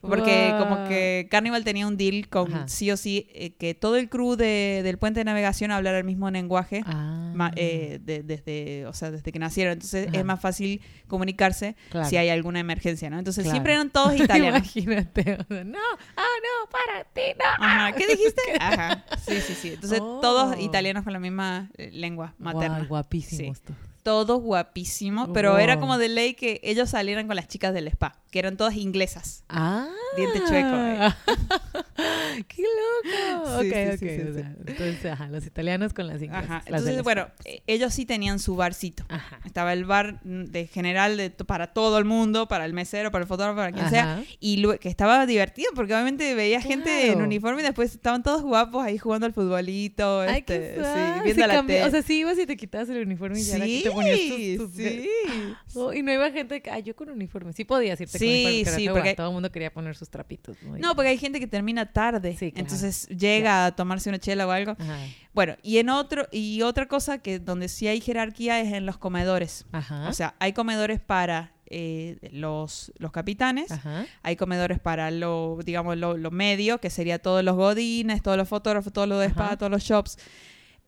Porque 0.00 0.54
como 0.58 0.86
que 0.88 1.28
Carnival 1.30 1.64
tenía 1.64 1.86
un 1.86 1.96
deal 1.96 2.28
con 2.28 2.52
Ajá. 2.52 2.68
sí 2.68 2.90
o 2.90 2.96
sí 2.96 3.28
eh, 3.34 3.54
que 3.54 3.74
todo 3.74 3.96
el 3.96 4.08
crew 4.08 4.36
de- 4.36 4.80
del 4.84 4.98
puente 4.98 5.20
de 5.20 5.24
navegación 5.24 5.70
hablara 5.70 5.98
el 5.98 6.04
mismo 6.04 6.30
lenguaje. 6.30 6.82
Ah, 6.86 7.32
ma- 7.34 7.52
eh, 7.56 7.98
de- 8.02 8.22
desde, 8.22 8.86
o 8.86 8.92
sea, 8.92 9.10
desde 9.10 9.32
que 9.32 9.38
nacieron. 9.38 9.74
Entonces 9.74 10.08
Ajá. 10.08 10.18
es 10.18 10.24
más 10.24 10.40
fácil 10.40 10.80
comunicarse 11.08 11.76
claro. 11.90 12.08
si 12.08 12.16
hay 12.16 12.28
alguna 12.28 12.60
emergencia, 12.60 13.10
¿no? 13.10 13.18
Entonces 13.18 13.44
Claro. 13.44 13.54
siempre 13.54 13.72
eran 13.74 13.90
todos 13.90 14.14
italianos. 14.20 14.60
Imagínate. 14.60 15.38
o 15.40 15.44
sea, 15.44 15.64
no, 15.64 15.78
ah, 16.16 16.22
no, 16.42 16.70
para 16.70 17.04
ti, 17.12 17.20
no. 17.38 17.64
Ajá, 17.64 17.92
¿qué 17.92 18.06
dijiste? 18.08 18.42
Ajá, 18.60 19.04
sí, 19.26 19.40
sí, 19.40 19.54
sí. 19.54 19.68
Entonces, 19.74 20.00
Oh. 20.02 20.18
todos 20.20 20.58
italianos 20.60 21.04
con 21.04 21.12
la 21.12 21.20
misma 21.20 21.70
eh, 21.78 21.90
lengua 21.92 22.34
materna. 22.38 22.78
Guau, 22.78 22.88
guapísimos. 22.88 23.62
Todos 24.04 24.40
guapísimos, 24.42 25.30
pero 25.32 25.58
era 25.58 25.80
como 25.80 25.96
de 25.96 26.08
ley 26.10 26.34
que 26.34 26.60
ellos 26.62 26.90
salieran 26.90 27.26
con 27.26 27.36
las 27.36 27.48
chicas 27.48 27.72
del 27.72 27.88
spa, 27.88 28.20
que 28.30 28.38
eran 28.38 28.56
todas 28.58 28.76
inglesas. 28.76 29.44
Ah. 29.48 29.88
Diente 30.16 30.40
chueco, 30.40 30.76
eh. 30.76 31.08
¡Qué 32.48 32.62
loco! 32.62 33.62
Sí, 33.62 33.68
ok, 33.68 33.74
sí, 33.74 33.88
ok. 33.90 33.98
sí, 33.98 34.08
sí, 34.08 34.28
o 34.28 34.34
sea, 34.34 34.54
entonces, 34.66 35.04
ajá, 35.06 35.28
los 35.28 35.46
italianos 35.46 35.92
con 35.94 36.06
las 36.06 36.22
inglesas. 36.22 36.44
Ajá. 36.44 36.62
las 36.68 36.80
Entonces, 36.80 37.02
bueno, 37.02 37.28
eh, 37.44 37.62
ellos 37.66 37.92
sí 37.94 38.06
tenían 38.06 38.38
su 38.38 38.56
barcito. 38.56 39.04
Ajá. 39.08 39.40
Estaba 39.44 39.72
el 39.72 39.84
bar 39.84 40.20
mm, 40.24 40.44
de 40.44 40.66
general 40.66 41.16
de, 41.16 41.30
para 41.30 41.68
todo 41.72 41.98
el 41.98 42.04
mundo, 42.04 42.48
para 42.48 42.64
el 42.64 42.72
mesero, 42.72 43.10
para 43.10 43.22
el 43.22 43.28
fotógrafo, 43.28 43.56
para 43.56 43.72
quien 43.72 43.88
sea. 43.90 44.22
Y 44.40 44.62
que 44.78 44.88
estaba 44.88 45.26
divertido 45.26 45.70
porque 45.74 45.92
obviamente 45.94 46.34
veía 46.34 46.60
gente 46.60 47.12
en 47.12 47.20
uniforme 47.22 47.60
y 47.60 47.64
después 47.64 47.92
estaban 47.94 48.22
todos 48.22 48.42
guapos 48.42 48.84
ahí 48.84 48.98
jugando 48.98 49.26
al 49.26 49.32
futbolito, 49.32 50.20
Ay, 50.20 50.38
este, 50.38 50.74
sí, 50.76 51.20
viendo 51.24 51.46
la 51.46 51.66
tele. 51.66 51.84
O 51.84 51.90
sea, 51.90 52.02
sí 52.02 52.18
ibas 52.20 52.38
y 52.38 52.46
te 52.46 52.56
quitabas 52.56 52.88
el 52.88 53.02
uniforme 53.06 53.38
y 53.38 53.42
ya 53.42 53.56
era- 53.56 53.66
y 53.66 53.82
te 53.82 53.90
ponías 53.90 54.18
tus, 54.28 54.66
tus- 54.68 54.76
sí. 54.76 55.08
Oh, 55.76 55.92
y 55.92 56.02
no 56.02 56.12
iba 56.12 56.30
gente 56.30 56.62
que, 56.62 56.70
ah, 56.70 56.78
yo 56.78 56.94
con 56.94 57.10
uniforme. 57.10 57.52
Sí 57.52 57.64
podías 57.64 58.00
irte 58.00 58.16
Sí, 58.18 58.24
con 58.44 58.52
uniforme, 58.52 58.78
sí, 58.78 58.88
porque- 58.88 59.14
todo 59.14 59.26
el 59.28 59.32
mundo 59.32 59.50
quería 59.50 59.72
poner 59.72 59.96
sus 59.96 60.08
trapitos. 60.08 60.56
No, 60.62 60.94
porque 60.94 61.08
hay 61.10 61.18
gente 61.18 61.40
que 61.40 61.46
termina 61.46 61.92
tarde, 61.92 62.23
Sí, 62.32 62.50
claro. 62.50 62.60
entonces 62.64 63.06
llega 63.08 63.66
a 63.66 63.76
tomarse 63.76 64.08
una 64.08 64.18
chela 64.18 64.46
o 64.46 64.50
algo. 64.50 64.72
Ajá. 64.72 64.98
Bueno, 65.34 65.56
y 65.62 65.78
en 65.78 65.90
otro 65.90 66.26
y 66.32 66.62
otra 66.62 66.86
cosa 66.86 67.18
que 67.18 67.38
donde 67.38 67.68
sí 67.68 67.86
hay 67.86 68.00
jerarquía 68.00 68.60
es 68.60 68.72
en 68.72 68.86
los 68.86 68.96
comedores. 68.98 69.66
Ajá. 69.72 70.08
O 70.08 70.12
sea, 70.12 70.34
hay 70.38 70.52
comedores 70.52 71.00
para 71.00 71.52
eh, 71.66 72.18
los, 72.32 72.92
los 72.98 73.10
capitanes, 73.10 73.70
Ajá. 73.70 74.06
hay 74.22 74.36
comedores 74.36 74.78
para 74.78 75.10
lo, 75.10 75.58
digamos, 75.64 75.96
lo, 75.96 76.16
lo 76.16 76.30
medio, 76.30 76.78
que 76.78 76.90
sería 76.90 77.18
todos 77.18 77.42
los 77.42 77.56
godines, 77.56 78.22
todos 78.22 78.36
los 78.36 78.48
fotógrafos, 78.48 78.92
todos 78.92 79.08
los 79.08 79.20
de 79.20 79.26
spa, 79.26 79.56
todos 79.56 79.72
los 79.72 79.82
shops. 79.82 80.18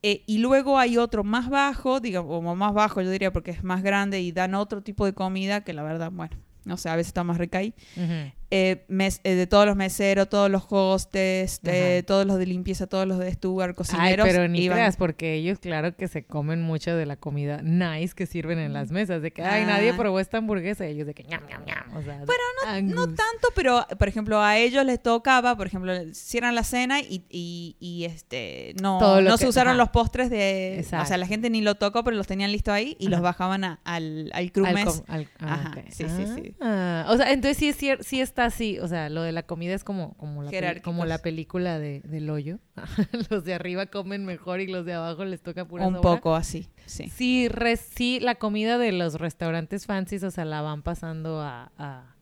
Eh, 0.03 0.23
y 0.27 0.39
luego 0.39 0.79
hay 0.79 0.99
otro 0.99 1.25
más 1.25 1.49
bajo, 1.49 1.99
digamos, 1.99 2.57
más 2.57 2.73
bajo 2.75 3.01
yo 3.01 3.11
diría 3.11 3.33
porque 3.33 3.51
es 3.51 3.65
más 3.65 3.83
grande 3.83 4.21
y 4.21 4.31
dan 4.31 4.55
otro 4.55 4.83
tipo 4.83 5.05
de 5.07 5.15
comida 5.15 5.65
que 5.65 5.73
la 5.73 5.83
verdad, 5.83 6.13
bueno, 6.13 6.37
no 6.65 6.77
sé, 6.77 6.89
a 6.91 6.95
veces 6.97 7.09
está 7.09 7.25
más 7.25 7.39
rica 7.39 7.59
ahí. 7.59 7.75
Ujú. 7.97 8.33
Eh, 8.51 8.85
mes- 8.89 9.21
eh, 9.25 9.35
de 9.35 9.47
todos 9.49 9.67
los 9.67 9.75
meseros, 9.75 10.29
todos 10.29 10.49
los 10.49 10.67
hostes, 10.71 11.61
Ajá. 11.67 12.03
todos 12.07 12.27
los 12.27 12.39
de 12.39 12.47
limpieza, 12.47 12.87
todos 12.87 13.07
los 13.07 13.19
de 13.19 13.33
steward, 13.33 13.71
Ay, 13.71 13.75
cocineros. 13.75 14.27
pero 14.29 14.47
ni 14.47 14.61
iban- 14.61 14.77
creas, 14.77 14.97
porque 14.97 15.35
ellos, 15.35 15.59
claro 15.59 15.97
que 15.97 16.07
se 16.07 16.25
comen 16.25 16.63
mucho 16.63 16.95
de 16.95 17.07
la 17.07 17.17
comida 17.17 17.61
nice 17.63 18.15
que 18.15 18.27
sirven 18.27 18.59
en 18.61 18.73
las 18.73 18.93
mesas. 18.93 19.21
De 19.21 19.33
que, 19.33 19.43
ay, 19.43 19.65
nadie 19.65 19.91
Ah. 19.91 19.97
probó 19.97 20.21
esta 20.21 20.39
hamburguesa. 20.39 20.87
Y 20.87 20.93
ellos 20.93 21.07
de 21.09 21.15
que, 21.15 21.25
ñam, 21.25 21.45
ñam, 21.49 21.65
ñam. 21.65 21.97
O 21.97 22.03
sea, 22.03 22.19
Bueno, 22.25 22.43
No 22.65 23.03
Angus. 23.03 23.17
tanto, 23.17 23.49
pero 23.55 23.85
por 23.99 24.09
ejemplo 24.09 24.41
a 24.41 24.57
ellos 24.59 24.85
les 24.85 25.03
tocaba, 25.03 25.57
por 25.57 25.67
ejemplo, 25.67 25.93
cierran 26.15 26.55
la 26.55 26.63
cena 26.65 27.01
y, 27.01 27.25
y, 27.29 27.77
y, 27.81 28.05
este 28.05 28.75
no, 28.81 29.21
no 29.23 29.33
que- 29.33 29.39
se 29.39 29.49
usaron 29.49 29.73
ajá. 29.73 29.79
los 29.79 29.89
postres 29.91 30.31
de... 30.31 30.85
O 31.01 31.05
sea, 31.07 31.17
la 31.19 31.27
gente 31.27 31.51
ni 31.51 31.61
lo 31.63 31.75
tocó, 31.75 32.05
pero 32.05 32.17
los 32.17 32.27
tenían 32.27 32.53
listos 32.53 32.73
ahí 32.75 32.97
y 33.01 33.07
Ajá. 33.07 33.11
los 33.17 33.21
bajaban 33.23 33.65
a- 33.65 33.81
al, 33.85 34.31
al 34.35 34.53
crew 34.53 34.67
Al 34.67 34.75
mess. 34.75 34.85
com- 34.87 35.05
al- 35.09 35.29
ah, 35.41 35.53
Ajá, 35.55 35.75
sí, 35.91 36.05
sí, 36.09 36.25
sí. 36.35 36.55
Ah, 36.61 37.07
o 37.09 37.17
sea, 37.17 37.33
entonces 37.33 37.57
sí, 37.57 37.69
es 37.69 37.81
cier- 37.81 38.03
sí 38.03 38.21
está 38.37 38.45
así. 38.45 38.79
O 38.81 38.87
sea, 38.89 39.09
lo 39.09 39.23
de 39.23 39.33
la 39.33 39.43
comida 39.45 39.75
es 39.75 39.83
como, 39.83 40.15
como, 40.19 40.43
la, 40.43 40.81
como 40.83 41.07
la 41.07 41.19
película 41.19 41.79
de, 41.79 42.01
del 42.05 42.29
hoyo. 42.29 42.59
los 43.31 43.45
de 43.45 43.55
arriba 43.55 43.87
comen 43.87 44.25
mejor 44.27 44.61
y 44.61 44.67
los 44.67 44.85
de 44.85 44.93
abajo 44.93 45.25
les 45.25 45.41
toca 45.41 45.65
pura 45.67 45.87
Un 45.87 45.95
sobra. 45.97 46.03
poco 46.17 46.35
así, 46.35 46.69
sí. 46.85 47.09
Sí, 47.09 47.49
re- 47.49 47.77
sí, 47.79 48.21
la 48.21 48.35
comida 48.35 48.77
de 48.79 48.93
los 48.93 49.15
restaurantes 49.15 49.87
fancies, 49.87 50.23
o 50.23 50.31
sea, 50.31 50.45
la 50.45 50.61
van 50.61 50.83
pasando 50.83 51.41
a, 51.41 51.73
a, 51.79 52.15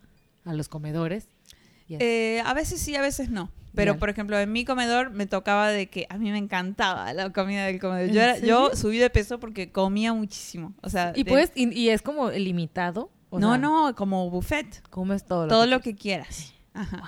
a 0.45 0.55
los 0.55 0.69
comedores. 0.69 1.29
Eh, 1.89 2.41
a 2.47 2.55
veces 2.55 2.81
sí, 2.81 2.95
a 2.97 3.03
veces 3.03 3.29
no. 3.31 3.51
Pero, 3.75 3.99
por 3.99 4.09
ejemplo, 4.09 4.39
en 4.39 4.53
mi 4.53 4.65
comedor 4.65 5.11
me 5.11 5.27
tocaba 5.27 5.69
de 5.69 5.89
que 5.89 6.07
a 6.09 6.17
mí 6.17 6.31
me 6.31 6.39
encantaba 6.39 7.13
la 7.13 7.31
comida 7.33 7.67
del 7.67 7.81
comedor. 7.81 8.09
¿En 8.09 8.15
Yo, 8.15 8.21
era, 8.23 8.39
yo 8.39 8.71
subí 8.77 8.99
de 8.99 9.11
peso 9.11 9.41
porque 9.41 9.73
comía 9.73 10.13
muchísimo. 10.13 10.75
O 10.81 10.89
sea, 10.89 11.13
y 11.17 11.25
de- 11.25 11.51
y 11.57 11.89
es 11.89 12.01
como 12.01 12.31
limitado. 12.31 13.11
O 13.35 13.39
no, 13.41 13.51
sea, 13.51 13.59
no, 13.59 13.95
como 13.95 14.31
buffet. 14.31 14.83
Comes 14.91 15.25
todo 15.25 15.45
lo 15.45 15.49
todo 15.49 15.65
que 15.65 15.71
lo 15.71 15.81
que 15.81 15.95
quieras. 15.95 16.55
Ajá. 16.75 17.03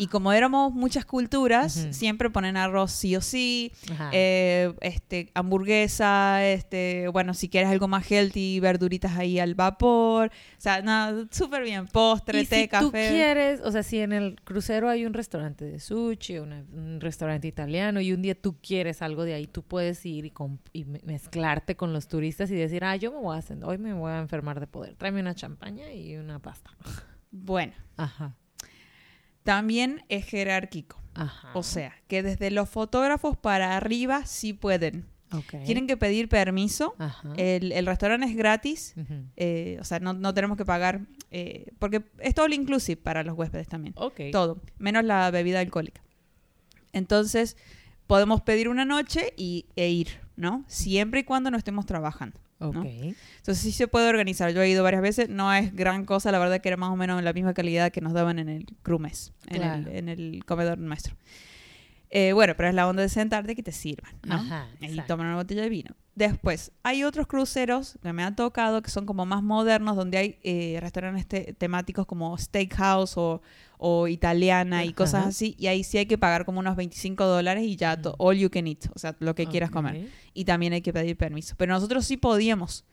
Y 0.00 0.06
como 0.08 0.32
éramos 0.32 0.72
muchas 0.72 1.04
culturas, 1.04 1.88
siempre 1.92 2.30
ponen 2.30 2.56
arroz 2.56 2.90
sí 2.92 3.14
o 3.16 3.20
sí, 3.20 3.72
eh, 4.12 4.72
este, 4.80 5.30
hamburguesa, 5.34 6.44
este, 6.46 7.08
bueno, 7.08 7.34
si 7.34 7.48
quieres 7.48 7.70
algo 7.70 7.86
más 7.88 8.10
healthy, 8.10 8.60
verduritas 8.60 9.16
ahí 9.16 9.38
al 9.38 9.54
vapor. 9.54 10.28
O 10.28 10.60
sea, 10.60 10.82
nada, 10.82 11.26
súper 11.30 11.62
bien. 11.62 11.86
Postre, 11.86 12.40
y 12.40 12.46
té, 12.46 12.62
si 12.62 12.68
tú 12.68 12.90
café. 12.90 13.08
quieres, 13.08 13.60
o 13.62 13.70
sea, 13.70 13.82
si 13.82 13.98
en 14.00 14.12
el 14.12 14.36
crucero 14.42 14.88
hay 14.88 15.04
un 15.04 15.12
restaurante 15.12 15.64
de 15.64 15.78
sushi, 15.80 16.38
una- 16.38 16.64
un 16.72 17.00
restaurante 17.00 17.46
italiano 17.48 18.00
y 18.00 18.12
un 18.12 18.22
día 18.22 18.34
tú 18.34 18.56
quieres 18.60 19.02
algo 19.02 19.24
de 19.24 19.34
ahí, 19.34 19.46
tú 19.46 19.62
puedes 19.62 20.04
ir 20.06 20.24
y, 20.26 20.32
y 20.72 20.84
me- 20.86 21.00
mezclarte 21.04 21.76
con 21.76 21.92
los 21.92 22.08
turistas 22.08 22.50
y 22.50 22.54
decir, 22.54 22.84
ah, 22.84 22.96
yo 22.96 23.12
me 23.12 23.18
voy 23.18 23.36
a 23.36 23.38
hacer, 23.38 23.58
hoy 23.64 23.78
me 23.78 23.92
voy 23.92 24.10
a 24.12 24.18
enfermar 24.18 24.60
de 24.60 24.66
poder, 24.66 24.94
tráeme 24.96 25.20
una 25.20 25.34
champaña 25.34 25.92
y 25.92 26.16
una 26.16 26.38
pasta. 26.38 26.70
Bueno, 27.30 27.72
Ajá, 27.96 28.34
también 29.44 30.02
es 30.08 30.24
jerárquico. 30.26 31.00
ajá. 31.14 31.50
O 31.54 31.62
sea, 31.62 31.94
que 32.08 32.22
desde 32.22 32.50
los 32.50 32.68
fotógrafos 32.68 33.36
para 33.36 33.76
arriba 33.76 34.24
sí 34.26 34.52
pueden. 34.52 35.06
Tienen 35.64 35.86
que 35.86 35.96
pedir 35.96 36.28
permiso. 36.28 36.94
El, 37.36 37.70
el 37.70 37.86
restaurante 37.86 38.26
es 38.26 38.34
gratis. 38.36 38.94
Eh, 39.36 39.78
o 39.80 39.84
sea, 39.84 40.00
no, 40.00 40.12
no 40.12 40.34
tenemos 40.34 40.56
que 40.56 40.64
pagar. 40.64 41.02
eh, 41.30 41.66
porque 41.78 42.02
es 42.18 42.34
todo 42.34 42.48
inclusive 42.48 43.00
para 43.00 43.22
los 43.22 43.38
huéspedes 43.38 43.68
también. 43.68 43.94
Todo, 44.32 44.60
menos 44.78 45.04
la 45.04 45.30
bebida 45.30 45.60
alcohólica. 45.60 46.02
Entonces, 46.92 47.56
podemos 48.08 48.40
pedir 48.40 48.68
una 48.68 48.84
noche 48.84 49.32
y, 49.36 49.66
e 49.76 49.88
ir, 49.90 50.08
¿no? 50.36 50.64
Siempre 50.66 51.20
y 51.20 51.24
cuando 51.24 51.50
no 51.52 51.56
estemos 51.56 51.86
trabajando. 51.86 52.40
Ok. 52.60 52.74
¿no? 52.74 52.82
Entonces 52.84 53.58
sí 53.58 53.72
se 53.72 53.88
puede 53.88 54.08
organizar. 54.08 54.52
Yo 54.52 54.62
he 54.62 54.68
ido 54.68 54.82
varias 54.84 55.02
veces, 55.02 55.28
no 55.28 55.52
es 55.52 55.74
gran 55.74 56.04
cosa, 56.04 56.30
la 56.30 56.38
verdad 56.38 56.60
que 56.60 56.68
era 56.68 56.76
más 56.76 56.90
o 56.90 56.96
menos 56.96 57.22
la 57.22 57.32
misma 57.32 57.54
calidad 57.54 57.90
que 57.90 58.00
nos 58.00 58.12
daban 58.12 58.38
en 58.38 58.48
el 58.48 58.66
en, 59.48 59.56
Claro. 59.56 59.90
el, 59.90 59.96
en 59.96 60.08
el 60.08 60.44
comedor 60.46 60.78
nuestro. 60.78 61.16
Eh, 62.12 62.32
bueno, 62.32 62.54
pero 62.56 62.68
es 62.68 62.74
la 62.74 62.88
onda 62.88 63.02
de 63.02 63.08
sentarte 63.08 63.54
que 63.54 63.62
te 63.62 63.70
sirvan, 63.72 64.12
¿no? 64.24 64.34
Ajá, 64.36 64.68
y 64.80 65.00
tomar 65.06 65.26
una 65.26 65.36
botella 65.36 65.62
de 65.62 65.68
vino. 65.68 65.94
Después, 66.16 66.72
hay 66.82 67.04
otros 67.04 67.26
cruceros 67.28 67.98
que 68.02 68.12
me 68.12 68.24
han 68.24 68.34
tocado 68.34 68.82
que 68.82 68.90
son 68.90 69.06
como 69.06 69.24
más 69.26 69.42
modernos, 69.44 69.94
donde 69.96 70.18
hay 70.18 70.38
eh, 70.42 70.78
restaurantes 70.80 71.26
te- 71.26 71.52
temáticos 71.54 72.06
como 72.06 72.36
steakhouse 72.36 73.16
o, 73.16 73.40
o 73.78 74.08
italiana 74.08 74.84
y 74.84 74.92
cosas 74.92 75.26
así. 75.28 75.54
Y 75.56 75.68
ahí 75.68 75.84
sí 75.84 75.98
hay 75.98 76.06
que 76.06 76.18
pagar 76.18 76.44
como 76.44 76.58
unos 76.58 76.74
25 76.76 77.24
dólares 77.24 77.62
y 77.64 77.76
ya 77.76 77.96
all 78.18 78.36
you 78.36 78.50
can 78.50 78.66
eat, 78.66 78.86
o 78.94 78.98
sea, 78.98 79.16
lo 79.20 79.34
que 79.36 79.44
quieras 79.50 79.70
comer 79.70 79.94
y 80.34 80.44
también 80.44 80.72
hay 80.72 80.82
que 80.82 80.92
pedir 80.92 81.16
permiso. 81.16 81.54
Pero 81.56 81.72
nosotros 81.74 82.04
sí 82.04 82.16
podíamos 82.16 82.84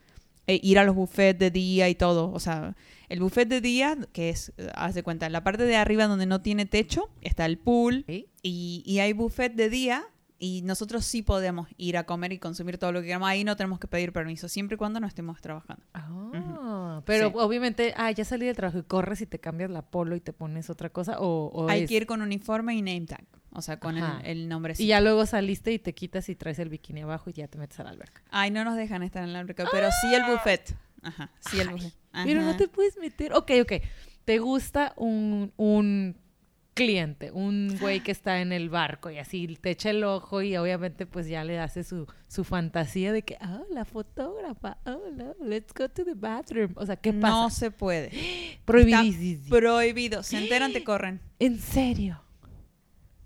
eh, 0.48 0.60
ir 0.64 0.80
a 0.80 0.84
los 0.86 0.96
buffets 0.96 1.38
de 1.38 1.52
día 1.52 1.90
y 1.90 1.96
todo. 1.96 2.32
O 2.32 2.40
sea, 2.40 2.76
el 3.10 3.20
buffet 3.20 3.48
de 3.48 3.62
día, 3.62 3.98
que 4.14 4.30
es, 4.30 4.54
haz 4.74 4.96
de 4.96 5.04
cuenta, 5.04 5.26
en 5.26 5.34
la 5.34 5.44
parte 5.44 5.64
de 5.64 5.76
arriba 5.76 6.08
donde 6.08 6.26
no 6.26 6.42
tiene 6.42 6.66
techo, 6.66 7.10
está 7.22 7.46
el 7.46 7.58
pool 7.58 8.06
y, 8.08 8.84
y 8.86 9.00
hay 9.00 9.14
buffet 9.14 9.54
de 9.54 9.70
día. 9.70 10.08
Y 10.40 10.62
nosotros 10.62 11.04
sí 11.04 11.24
podemos 11.24 11.68
ir 11.78 11.98
a 11.98 12.04
comer 12.06 12.32
y 12.32 12.38
consumir 12.38 12.78
todo 12.78 12.92
lo 12.92 13.02
que 13.02 13.08
queramos. 13.08 13.28
Ahí 13.28 13.44
no 13.44 13.56
tenemos 13.56 13.80
que 13.80 13.88
pedir 13.88 14.14
permiso, 14.14 14.48
siempre 14.48 14.76
y 14.76 14.78
cuando 14.78 15.00
no 15.00 15.08
estemos 15.08 15.42
trabajando. 15.42 15.84
Ah, 15.96 17.02
pero 17.06 17.30
Sí. 17.30 17.34
obviamente, 17.38 17.94
ah, 17.98 18.12
ya 18.12 18.24
salí 18.26 18.46
del 18.46 18.56
trabajo 18.56 18.78
y 18.80 18.84
corres 18.84 19.22
y 19.22 19.26
te 19.26 19.40
cambias 19.40 19.70
la 19.72 19.82
polo 19.82 20.16
y 20.16 20.20
te 20.20 20.34
pones 20.34 20.70
otra 20.70 20.90
cosa 20.90 21.20
o, 21.20 21.48
o 21.48 21.70
Hay 21.70 21.84
es- 21.84 21.90
que 21.90 21.96
ir 21.96 22.06
con 22.06 22.22
uniforme 22.22 22.76
y 22.76 22.82
name 22.82 23.06
tag. 23.08 23.26
O 23.52 23.62
sea, 23.64 23.80
con 23.80 23.98
el, 23.98 24.04
Ajá. 24.04 24.20
el 24.24 24.48
nombre. 24.48 24.76
y 24.78 24.86
ya 24.88 25.02
luego 25.02 25.26
saliste 25.26 25.72
y 25.74 25.80
te 25.80 25.96
quitas 25.96 26.30
y 26.30 26.36
traes 26.36 26.60
el 26.60 26.70
bikini 26.70 27.02
abajo 27.02 27.30
y 27.32 27.34
ya 27.34 27.48
te 27.48 27.58
metes 27.58 27.80
a 27.80 27.84
la 27.84 27.90
alberca. 27.90 28.22
Ay, 28.30 28.52
no 28.52 28.64
nos 28.64 28.76
dejan 28.76 29.02
estar 29.02 29.24
en 29.24 29.34
la 29.34 29.40
alberca, 29.40 29.66
pero 29.72 29.90
sí 30.02 30.14
el 30.14 30.24
buffet. 30.32 30.76
Ajá, 31.02 31.32
sí 31.40 31.60
el 31.60 31.70
buffet. 31.70 31.94
Pero 32.12 32.42
no 32.42 32.50
Ajá. 32.50 32.58
te 32.58 32.68
puedes 32.68 32.98
meter. 32.98 33.34
Ok, 33.34 33.52
ok. 33.62 33.74
¿Te 34.26 34.38
gusta 34.40 34.94
un, 34.98 35.54
un 35.58 36.16
cliente, 36.78 37.32
un 37.32 37.76
güey 37.82 38.02
que 38.02 38.12
está 38.12 38.40
en 38.40 38.52
el 38.52 38.70
barco 38.70 39.10
y 39.10 39.18
así 39.18 39.58
te 39.60 39.72
echa 39.72 39.90
el 39.90 40.04
ojo 40.04 40.44
y 40.44 40.56
obviamente 40.56 41.08
pues 41.08 41.28
ya 41.28 41.44
le 41.44 41.60
hace 41.60 41.84
su, 41.84 42.06
su 42.28 42.44
fantasía 42.44 43.12
de 43.12 43.24
que, 43.24 43.38
oh, 43.42 43.66
la 43.74 43.84
fotógrafa, 43.84 44.78
oh, 44.86 45.02
no, 45.12 45.34
let's 45.44 45.74
go 45.74 45.90
to 45.90 46.06
the 46.06 46.14
bathroom. 46.14 46.74
O 46.76 46.86
sea, 46.86 46.96
¿qué 46.96 47.12
pasa? 47.12 47.34
No 47.34 47.50
se 47.50 47.72
puede. 47.72 48.12
Prohibidísimo. 48.66 49.50
Prohibido. 49.50 50.22
Se 50.22 50.38
enteran, 50.38 50.72
te 50.72 50.84
corren. 50.86 51.20
¿En 51.40 51.60
serio? 51.60 52.22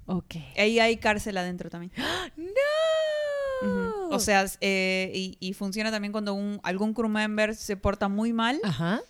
Ok. 0.06 0.36
Ahí 0.58 0.80
hay 0.80 0.98
cárcel 0.98 1.38
adentro 1.38 1.70
también. 1.70 1.92
¡No! 2.38 4.10
O 4.10 4.20
sea, 4.20 4.46
eh, 4.62 5.12
y, 5.14 5.38
y 5.40 5.54
funciona 5.54 5.92
también 5.92 6.12
cuando 6.12 6.34
un, 6.34 6.60
algún 6.64 6.94
crew 6.94 7.10
member 7.10 7.54
se 7.56 7.78
porta 7.78 8.08
muy 8.08 8.34
mal. 8.34 8.60
Ajá. 8.64 9.02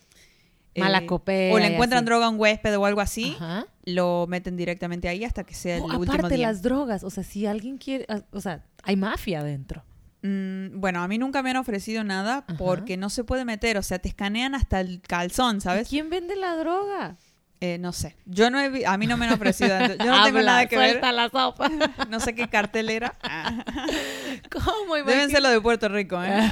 Eh, 0.73 0.79
Malacopea 0.79 1.53
O 1.53 1.59
le 1.59 1.67
encuentran 1.73 2.05
droga 2.05 2.27
a 2.27 2.29
un 2.29 2.39
huésped 2.39 2.77
o 2.77 2.85
algo 2.85 3.01
así. 3.01 3.35
Ajá. 3.39 3.65
Lo 3.85 4.25
meten 4.27 4.57
directamente 4.57 5.07
ahí 5.09 5.23
hasta 5.23 5.43
que 5.43 5.53
sea 5.53 5.77
el 5.77 5.83
último 5.83 6.03
aparte 6.03 6.35
día. 6.35 6.47
las 6.47 6.61
drogas, 6.61 7.03
o 7.03 7.09
sea, 7.09 7.23
si 7.23 7.45
alguien 7.45 7.77
quiere, 7.77 8.05
ah, 8.09 8.21
o 8.31 8.39
sea, 8.41 8.63
hay 8.83 8.95
mafia 8.95 9.39
adentro. 9.39 9.83
Mm, 10.23 10.79
bueno, 10.79 11.01
a 11.01 11.07
mí 11.07 11.17
nunca 11.17 11.41
me 11.41 11.49
han 11.49 11.57
ofrecido 11.57 12.03
nada 12.03 12.45
Ajá. 12.47 12.57
porque 12.57 12.95
no 12.95 13.09
se 13.09 13.23
puede 13.23 13.43
meter. 13.43 13.77
O 13.77 13.83
sea, 13.83 13.99
te 13.99 14.09
escanean 14.09 14.53
hasta 14.55 14.79
el 14.79 15.01
calzón, 15.01 15.57
¿Y 15.57 15.61
¿sabes? 15.61 15.89
¿Quién 15.89 16.09
vende 16.09 16.35
la 16.35 16.55
droga? 16.55 17.17
Eh, 17.59 17.77
no 17.77 17.91
sé. 17.91 18.15
Yo 18.25 18.49
no 18.49 18.59
he 18.59 18.85
a 18.87 18.97
mí 18.97 19.05
no 19.05 19.17
me 19.17 19.27
han 19.27 19.33
ofrecido. 19.33 19.69
Yo 19.79 20.05
no 20.05 20.23
tengo 20.23 20.41
nada 20.41 20.65
que 20.65 20.77
ver. 20.77 20.99
la 21.13 21.29
sopa. 21.29 21.69
No 22.09 22.19
sé 22.19 22.33
qué 22.33 22.47
cartel 22.49 22.89
era. 22.89 23.13
Ah. 23.21 23.63
¿Cómo? 24.51 24.95
Deben 24.95 25.29
ser 25.29 25.43
los 25.43 25.51
de 25.51 25.61
Puerto 25.61 25.87
Rico, 25.87 26.21
¿eh? 26.23 26.49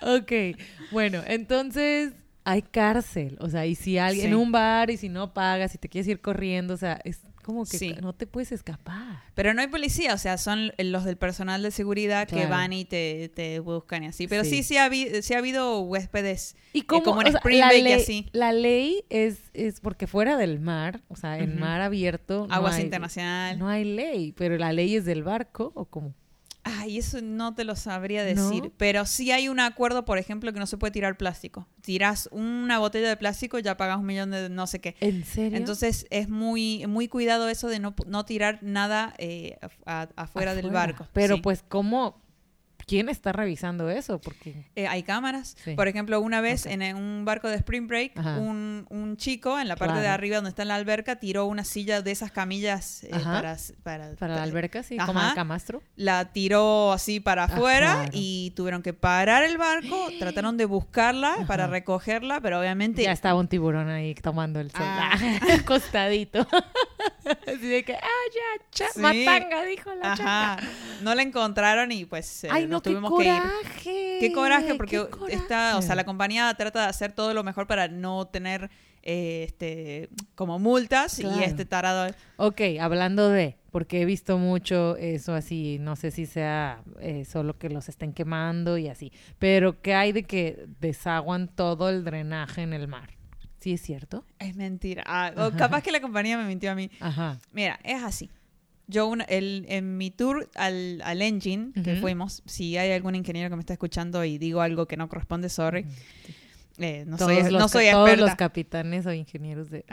Ok, 0.02 0.56
bueno, 0.92 1.22
entonces 1.26 2.12
hay 2.50 2.62
cárcel, 2.62 3.36
o 3.40 3.48
sea, 3.50 3.66
y 3.66 3.74
si 3.74 3.98
alguien 3.98 4.26
Sí. 4.26 4.32
en 4.32 4.36
un 4.38 4.52
bar 4.52 4.90
y 4.90 4.96
si 4.96 5.08
no 5.08 5.34
pagas, 5.34 5.72
si 5.72 5.78
te 5.78 5.88
quieres 5.88 6.08
ir 6.08 6.20
corriendo, 6.20 6.74
o 6.74 6.76
sea, 6.78 6.98
es 7.04 7.20
como 7.42 7.64
que 7.64 7.78
Sí. 7.78 7.94
no 8.02 8.14
te 8.14 8.26
puedes 8.26 8.52
escapar. 8.52 9.22
Pero 9.34 9.54
no 9.54 9.60
hay 9.62 9.68
policía, 9.68 10.12
o 10.14 10.18
sea, 10.18 10.36
son 10.38 10.72
los 10.78 11.04
del 11.04 11.16
personal 11.16 11.62
de 11.62 11.70
seguridad 11.70 12.26
que 12.28 12.36
Claro. 12.36 12.50
van 12.50 12.72
y 12.74 12.84
te, 12.84 13.30
te 13.34 13.58
buscan 13.60 14.04
y 14.04 14.06
así. 14.08 14.28
Pero 14.28 14.44
Sí. 14.44 14.50
sí, 14.56 14.62
sí, 14.62 14.76
ha, 14.76 14.86
habi- 14.88 15.22
sí 15.22 15.32
ha 15.34 15.38
habido 15.38 15.80
huéspedes 15.80 16.56
Y 16.74 16.80
eh, 16.80 16.86
cómo, 16.86 17.02
como 17.04 17.20
en 17.22 17.28
o 17.28 17.30
sea, 17.30 17.38
Spring 17.38 17.62
Break 17.66 17.86
y 17.86 17.92
así. 17.92 18.26
la 18.32 18.52
ley 18.52 19.02
es, 19.08 19.38
es 19.54 19.80
porque 19.80 20.06
fuera 20.06 20.36
del 20.36 20.58
mar, 20.60 21.00
o 21.08 21.16
sea, 21.16 21.38
en 21.38 21.50
Ujú. 21.52 21.60
mar 21.60 21.80
abierto, 21.80 22.46
no 22.48 22.54
Aguas 22.54 22.76
hay- 22.76 22.82
internacional. 22.84 23.58
No 23.58 23.68
hay 23.68 23.84
ley, 23.84 24.32
pero 24.32 24.56
la 24.58 24.72
ley 24.72 24.96
es 24.96 25.04
del 25.06 25.22
barco 25.22 25.72
o 25.74 25.84
como. 25.86 26.14
Ay, 26.78 26.98
eso 26.98 27.20
no 27.22 27.54
te 27.54 27.64
lo 27.64 27.76
sabría 27.76 28.22
¿No? 28.34 28.48
decir. 28.50 28.72
Pero 28.76 29.06
sí 29.06 29.30
hay 29.32 29.48
un 29.48 29.60
acuerdo, 29.60 30.04
por 30.04 30.18
ejemplo, 30.18 30.52
que 30.52 30.58
no 30.58 30.66
se 30.66 30.76
puede 30.76 30.90
tirar 30.92 31.16
plástico. 31.16 31.66
Tiras 31.80 32.28
una 32.32 32.78
botella 32.78 33.08
de 33.08 33.16
plástico, 33.16 33.58
ya 33.58 33.76
pagas 33.76 33.98
un 33.98 34.06
millón 34.06 34.30
de 34.30 34.48
no 34.50 34.66
sé 34.66 34.80
qué. 34.80 34.96
¿En 35.00 35.24
serio? 35.24 35.56
Entonces 35.56 36.06
es 36.10 36.28
muy 36.28 36.86
muy 36.86 37.08
cuidado 37.08 37.48
eso 37.48 37.68
de 37.68 37.78
no, 37.78 37.94
no 38.06 38.24
tirar 38.24 38.58
nada 38.62 39.14
eh, 39.18 39.58
a- 39.86 40.08
afuera, 40.16 40.54
del 40.54 40.70
barco. 40.70 41.06
Pero 41.12 41.36
Sí. 41.36 41.40
pues, 41.42 41.64
¿cómo? 41.68 42.22
¿Quién 42.88 43.08
está 43.10 43.32
revisando 43.32 43.90
eso? 43.90 44.18
Porque 44.20 44.64
Eh, 44.74 44.88
hay 44.88 45.02
cámaras. 45.02 45.56
Sí. 45.62 45.74
Por 45.74 45.86
ejemplo, 45.88 46.20
una 46.20 46.40
vez 46.40 46.64
en, 46.66 46.80
en 46.82 46.96
un 46.96 47.24
barco 47.24 47.48
de 47.48 47.56
Spring 47.56 47.86
Break, 47.86 48.12
un, 48.16 48.86
un 48.88 49.16
chico 49.18 49.58
en 49.60 49.68
la 49.68 49.76
parte 49.76 50.00
de 50.00 50.08
arriba 50.08 50.36
donde 50.36 50.48
está 50.50 50.64
la 50.64 50.74
alberca 50.74 51.16
tiró 51.16 51.44
una 51.46 51.64
silla 51.64 52.00
de 52.02 52.10
esas 52.10 52.32
camillas 52.32 53.04
eh, 53.04 53.10
para, 53.10 53.56
para, 53.82 54.10
para 54.16 54.36
la 54.36 54.42
alberca, 54.42 54.82
sí, 54.82 54.96
como 54.96 55.20
el 55.20 55.34
camastro. 55.34 55.82
La 55.96 56.32
tiró 56.32 56.92
así 56.92 57.20
para 57.20 57.44
afuera 57.44 57.92
claro. 57.94 58.10
y 58.14 58.52
tuvieron 58.56 58.82
que 58.82 58.94
parar 58.94 59.42
el 59.44 59.58
barco, 59.58 60.08
trataron 60.18 60.56
de 60.56 60.64
buscarla 60.64 61.36
para 61.46 61.66
recogerla, 61.66 62.40
pero 62.40 62.58
obviamente... 62.58 63.02
Ya 63.02 63.12
estaba 63.12 63.38
un 63.38 63.48
tiburón 63.48 63.88
ahí 63.90 64.14
tomando 64.14 64.60
el 64.60 64.70
sol. 64.70 64.80
Ah. 64.82 65.18
acostadito. 65.60 66.46
Así 67.46 67.66
de 67.68 67.84
que, 67.84 67.92
ah, 67.94 68.24
ya, 68.34 68.64
cha, 68.70 68.86
Sí. 68.92 69.00
matanga, 69.00 69.62
dijo 69.64 69.94
la. 69.94 70.12
Ajá, 70.14 70.56
no 71.02 71.14
la 71.14 71.22
encontraron 71.22 71.92
y 71.92 72.06
pues 72.06 72.44
eh, 72.44 72.48
Ay, 72.50 72.66
no, 72.66 72.77
qué 72.82 72.90
tuvimos 72.90 73.18
que 73.18 73.24
ir. 73.26 73.32
coraje. 73.34 74.16
Qué 74.20 74.32
coraje, 74.34 74.74
porque 74.74 75.06
qué 75.28 75.34
está, 75.34 75.76
o 75.78 75.82
sea, 75.82 75.90
la 75.94 76.02
coraje. 76.02 76.06
compañía 76.06 76.54
trata 76.56 76.82
de 76.82 76.86
hacer 76.88 77.12
todo 77.12 77.34
lo 77.34 77.44
mejor 77.44 77.66
para 77.66 77.88
no 77.88 78.26
tener 78.26 78.70
eh, 79.02 79.44
este 79.46 80.08
como 80.34 80.58
multas 80.58 81.16
Claro. 81.18 81.38
y 81.40 81.44
este 81.44 81.64
tarado. 81.64 82.12
Ok, 82.36 82.60
hablando 82.80 83.28
de, 83.28 83.56
porque 83.70 84.02
he 84.02 84.04
visto 84.04 84.38
mucho 84.38 84.96
eso 84.96 85.34
así, 85.34 85.78
no 85.80 85.94
sé 85.96 86.10
si 86.10 86.26
sea 86.26 86.82
eh, 87.00 87.24
solo 87.24 87.56
que 87.58 87.68
los 87.70 87.88
estén 87.88 88.12
quemando 88.12 88.76
y 88.76 88.88
así, 88.88 89.12
pero 89.38 89.80
¿qué 89.80 89.94
hay 89.94 90.12
de 90.12 90.24
que 90.24 90.66
desaguan 90.80 91.48
todo 91.48 91.88
el 91.88 92.04
drenaje 92.04 92.62
en 92.62 92.72
el 92.72 92.88
mar? 92.88 93.10
¿Sí 93.60 93.72
es 93.72 93.80
cierto? 93.82 94.24
Es 94.38 94.54
mentira. 94.54 95.02
Ah, 95.06 95.32
o 95.36 95.50
capaz 95.56 95.82
que 95.82 95.90
la 95.90 96.00
compañía 96.00 96.38
me 96.38 96.44
mintió 96.44 96.70
a 96.70 96.74
mí. 96.76 96.90
Ajá. 97.00 97.38
Mira, 97.52 97.78
es 97.82 98.02
así. 98.02 98.30
Yo 98.88 99.06
una- 99.06 99.24
el, 99.24 99.66
en 99.68 99.96
mi 99.98 100.10
tour 100.10 100.48
al, 100.54 101.00
al 101.04 101.22
engine 101.22 101.72
que 101.84 101.96
fuimos, 102.00 102.42
si 102.46 102.76
hay 102.78 102.90
algún 102.92 103.14
ingeniero 103.14 103.50
que 103.50 103.56
me 103.56 103.60
está 103.60 103.74
escuchando 103.74 104.24
y 104.24 104.38
digo 104.38 104.60
algo 104.62 104.86
que 104.86 104.96
no 104.96 105.08
corresponde, 105.08 105.48
sorry. 105.50 105.84
Eh, 106.80 107.04
no 107.06 107.18
soy, 107.18 107.38
todos 107.38 107.50
los, 107.52 107.60
no 107.62 107.68
soy 107.68 107.90
todos 107.90 108.08
los 108.10 108.18
experta. 108.18 108.36
capitanes 108.36 109.04
o 109.06 109.12
ingenieros 109.12 109.68
de, 109.68 109.84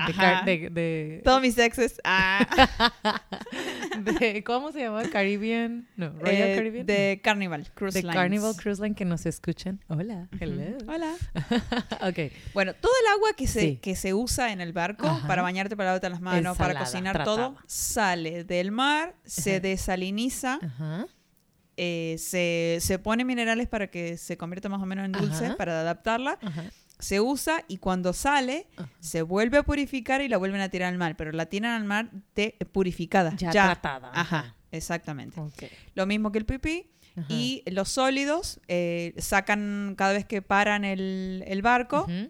de, 0.46 0.52
de- 0.60 0.70
de- 0.70 1.22
Todos 1.24 1.42
mis 1.42 1.58
exes. 1.58 2.00
Ah, 2.04 2.46
de- 4.20 4.44
¿cómo 4.44 4.72
se 4.72 4.82
llama? 4.82 5.04
Caribbean, 5.10 5.88
no, 5.96 6.10
Royal 6.20 6.50
eh, 6.50 6.56
Caribbean, 6.56 6.86
de 6.86 7.22
Carnival 7.24 7.72
Cruise 7.74 7.94
de 7.94 8.02
Lines. 8.02 8.16
Carnival 8.16 8.56
Cruise 8.56 8.80
Line 8.80 8.96
que 8.96 9.06
nos 9.06 9.26
escuchan. 9.26 9.80
Hola, 9.88 10.28
hello. 10.40 10.78
Hola. 10.88 11.14
ok, 12.02 12.32
Bueno, 12.54 12.74
todo 12.76 12.92
el 13.02 13.14
agua 13.14 13.30
que 13.36 13.48
se, 13.48 13.60
Sí. 13.62 13.76
que 13.82 13.96
se 13.96 14.14
usa 14.14 14.52
en 14.52 14.62
el 14.62 14.74
barco 14.74 15.08
Ajá. 15.08 15.28
para 15.28 15.42
bañarte, 15.42 15.76
para 15.76 15.90
lavarte 15.90 16.10
las 16.10 16.22
manos, 16.22 16.54
Es 16.54 16.58
para 16.58 16.78
cocinar 16.78 17.24
todo, 17.24 17.56
sale 17.66 18.44
del 18.44 18.72
mar, 18.72 19.16
se 19.24 19.52
Ajá. 19.54 19.60
desaliniza, 19.62 20.60
ajá, 20.62 21.08
eh, 21.78 22.16
se, 22.20 22.78
se 22.82 23.00
pone 23.00 23.26
minerales 23.26 23.68
para 23.68 23.88
que 23.88 24.18
se 24.18 24.38
convierta 24.38 24.70
más 24.70 24.82
o 24.82 24.86
menos 24.86 25.06
en 25.06 25.12
dulce, 25.12 25.48
Ajá. 25.48 25.58
para 25.58 25.82
adaptarla, 25.82 26.38
ajá. 26.42 26.64
se 27.00 27.20
usa 27.22 27.64
y 27.68 27.78
cuando 27.78 28.14
sale, 28.14 28.68
Ajá. 28.78 28.90
se 29.00 29.22
vuelve 29.22 29.58
a 29.58 29.64
purificar 29.64 30.22
y 30.22 30.28
la 30.28 30.38
vuelven 30.38 30.62
a 30.62 30.70
tirar 30.70 30.92
al 30.92 30.98
mar, 30.98 31.16
pero 31.18 31.32
la 31.32 31.46
tiran 31.48 31.72
al 31.74 31.84
mar 31.86 32.10
de, 32.36 32.56
purificada. 32.72 33.36
Ya 33.38 33.52
tratada, 33.52 34.12
Ajá, 34.14 34.56
exactamente. 34.72 35.40
Lo 35.94 36.06
mismo 36.06 36.32
que 36.32 36.40
el 36.40 36.46
pipí. 36.46 36.90
Y 37.30 37.64
los 37.68 37.88
sólidos 37.88 38.60
eh, 38.68 39.14
sacan 39.18 39.96
cada 39.98 40.12
vez 40.12 40.26
que 40.26 40.42
paran 40.42 40.84
el, 40.84 41.46
el 41.48 41.62
barco, 41.62 42.02
Ujú. 42.02 42.30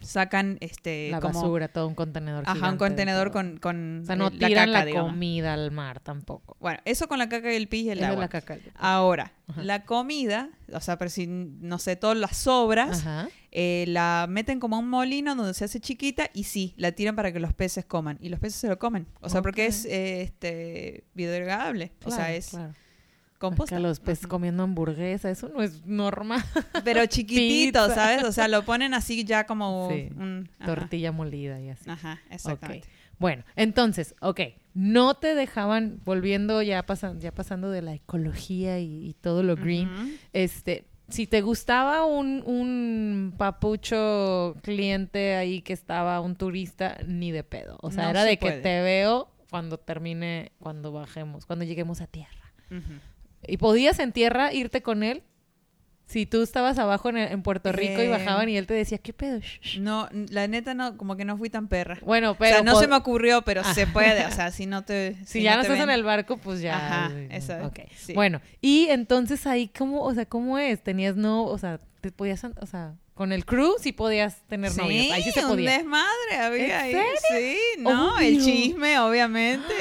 Sacan 0.00 0.58
este 0.60 1.10
la 1.10 1.20
como 1.20 1.40
basura, 1.40 1.68
todo 1.68 1.88
un 1.88 1.94
contenedor 1.94 2.44
ajá, 2.46 2.70
un 2.70 2.76
contenedor 2.78 3.30
con, 3.32 3.58
con 3.58 4.00
O 4.02 4.06
sea, 4.06 4.16
no 4.16 4.30
la 4.30 4.48
tiran 4.48 4.66
caca, 4.66 4.78
la 4.78 4.84
digamos. 4.84 5.10
comida 5.12 5.54
al 5.54 5.70
mar 5.70 6.00
tampoco. 6.00 6.56
Bueno, 6.60 6.80
eso 6.84 7.08
con 7.08 7.18
la 7.18 7.28
caca 7.28 7.52
y 7.52 7.56
el 7.56 7.68
pis 7.68 7.84
y 7.86 7.90
el 7.90 8.04
agua. 8.04 8.20
la 8.22 8.28
caca. 8.28 8.54
del- 8.56 8.72
Ahora, 8.76 9.32
Ajá. 9.48 9.62
la 9.62 9.84
comida, 9.84 10.50
o 10.72 10.80
sea, 10.80 10.98
pero 10.98 11.10
si 11.10 11.26
no 11.26 11.78
sé, 11.78 11.96
todas 11.96 12.16
las 12.16 12.36
sobras, 12.36 13.04
eh, 13.52 13.84
la 13.88 14.26
meten 14.28 14.60
como 14.60 14.76
a 14.76 14.78
un 14.80 14.88
molino 14.90 15.34
donde 15.34 15.54
se 15.54 15.64
hace 15.64 15.80
chiquita 15.80 16.28
y 16.34 16.44
sí, 16.44 16.74
la 16.76 16.92
tiran 16.92 17.16
para 17.16 17.32
que 17.32 17.40
los 17.40 17.54
peces 17.54 17.84
coman. 17.84 18.18
Y 18.20 18.28
los 18.28 18.38
peces 18.40 18.60
se 18.60 18.68
lo 18.68 18.78
comen. 18.78 19.06
O 19.20 19.28
sea, 19.28 19.42
porque 19.42 19.66
es 19.66 19.84
eh, 19.86 20.22
este 20.22 21.04
biodegradable. 21.14 21.92
o 22.04 22.10
sea, 22.10 22.34
es 22.34 22.50
claro. 22.50 22.74
Composta. 23.38 23.76
Acá 23.76 23.82
los 23.82 24.00
peces 24.00 24.26
comiendo 24.26 24.62
hamburguesa, 24.62 25.30
eso 25.30 25.48
no 25.48 25.62
es 25.62 25.84
normal. 25.86 26.42
Pero 26.84 27.04
chiquitito, 27.06 27.82
Pizza. 27.86 27.94
¿sabes? 27.94 28.24
O 28.24 28.32
sea, 28.32 28.48
lo 28.48 28.62
ponen 28.64 28.94
así 28.94 29.24
ya 29.24 29.44
como 29.46 29.88
Sí. 29.90 30.08
un... 30.16 30.48
Tortilla 30.64 31.12
molida 31.12 31.60
y 31.60 31.70
así. 31.70 31.88
Ajá, 31.90 32.20
exactamente. 32.30 32.88
Ok. 32.88 32.94
Bueno, 33.18 33.44
entonces, 33.56 34.14
ok, 34.20 34.40
no 34.74 35.14
te 35.14 35.34
dejaban, 35.34 36.00
volviendo 36.04 36.60
ya, 36.60 36.84
pasan, 36.84 37.18
ya 37.18 37.32
pasando 37.32 37.70
de 37.70 37.80
la 37.80 37.94
ecología 37.94 38.78
y, 38.78 39.06
y 39.08 39.14
todo 39.14 39.42
lo 39.42 39.56
green, 39.56 40.18
este, 40.34 40.84
si 41.08 41.26
te 41.26 41.40
gustaba 41.40 42.04
un, 42.04 42.42
un 42.44 43.32
papucho 43.38 44.54
cliente 44.62 45.34
ahí 45.36 45.62
que 45.62 45.72
estaba, 45.72 46.20
un 46.20 46.36
turista, 46.36 46.98
ni 47.06 47.30
de 47.32 47.42
pedo. 47.44 47.78
O 47.80 47.90
sea, 47.90 48.04
No 48.04 48.10
era 48.10 48.22
se 48.22 48.28
de 48.28 48.38
que 48.38 48.50
te 48.52 48.82
veo 48.82 49.28
cuando 49.48 49.78
termine, 49.78 50.52
cuando 50.58 50.92
bajemos, 50.92 51.46
cuando 51.46 51.64
lleguemos 51.64 52.00
a 52.02 52.06
tierra. 52.06 52.52
Ujú. 52.70 53.00
¿Y 53.48 53.56
podías 53.58 53.98
en 53.98 54.12
tierra 54.12 54.52
irte 54.52 54.82
con 54.82 55.02
él? 55.02 55.22
Si 56.08 56.24
tú 56.24 56.40
estabas 56.42 56.78
abajo 56.78 57.08
en, 57.08 57.16
en 57.16 57.42
Puerto 57.42 57.72
Rico 57.72 58.00
y 58.00 58.06
Eh, 58.06 58.08
bajaban 58.08 58.48
y 58.48 58.56
él 58.56 58.68
te 58.68 58.74
decía, 58.74 58.98
¿qué 58.98 59.12
pedo? 59.12 59.40
Shh, 59.40 59.58
shh". 59.60 59.78
No, 59.80 60.08
la 60.30 60.46
neta 60.46 60.72
no, 60.72 60.96
como 60.96 61.16
que 61.16 61.24
no 61.24 61.36
fui 61.36 61.50
tan 61.50 61.66
perra. 61.66 61.98
Bueno, 62.02 62.30
o 62.30 62.34
pero... 62.36 62.56
sea, 62.58 62.62
no 62.62 62.78
se 62.78 62.86
me 62.86 62.94
ocurrió, 62.94 63.42
pero 63.42 63.64
se 63.64 63.88
puede. 63.88 64.24
O 64.24 64.30
sea, 64.30 64.52
si 64.52 64.66
no 64.66 64.84
te... 64.84 65.16
Si, 65.26 65.42
ya 65.42 65.56
no 65.56 65.62
te 65.62 65.66
estás 65.68 65.82
en 65.82 65.90
el 65.90 66.04
barco, 66.04 66.36
pues 66.36 66.60
ya. 66.60 66.76
Ajá, 66.76 67.12
eh, 67.16 67.28
esa- 67.32 67.66
ok. 67.66 67.80
sí. 67.96 68.12
Bueno, 68.14 68.40
y 68.60 68.86
entonces 68.90 69.48
ahí, 69.48 69.66
¿cómo, 69.76 70.02
o 70.02 70.14
sea, 70.14 70.26
cómo 70.26 70.58
es? 70.60 70.80
¿Tenías 70.80 71.16
no, 71.16 71.44
o 71.44 71.58
sea, 71.58 71.80
te 72.00 72.12
podías, 72.12 72.44
o 72.44 72.66
sea, 72.66 72.94
con 73.14 73.32
el 73.32 73.44
crew 73.44 73.74
sí 73.80 73.90
podías 73.90 74.42
tener 74.46 74.70
Sí, 74.70 74.80
novios? 74.80 75.06
Ahí 75.10 75.22
sí 75.24 75.32
se 75.32 75.44
un 75.44 75.50
podía. 75.52 75.72
desmadre 75.78 76.36
había 76.40 76.86
¿En 76.88 76.96
ahí. 76.96 77.02
Sí, 77.36 77.58
no, 77.80 78.16
el 78.20 78.44
chisme, 78.44 79.00
obviamente. 79.00 79.74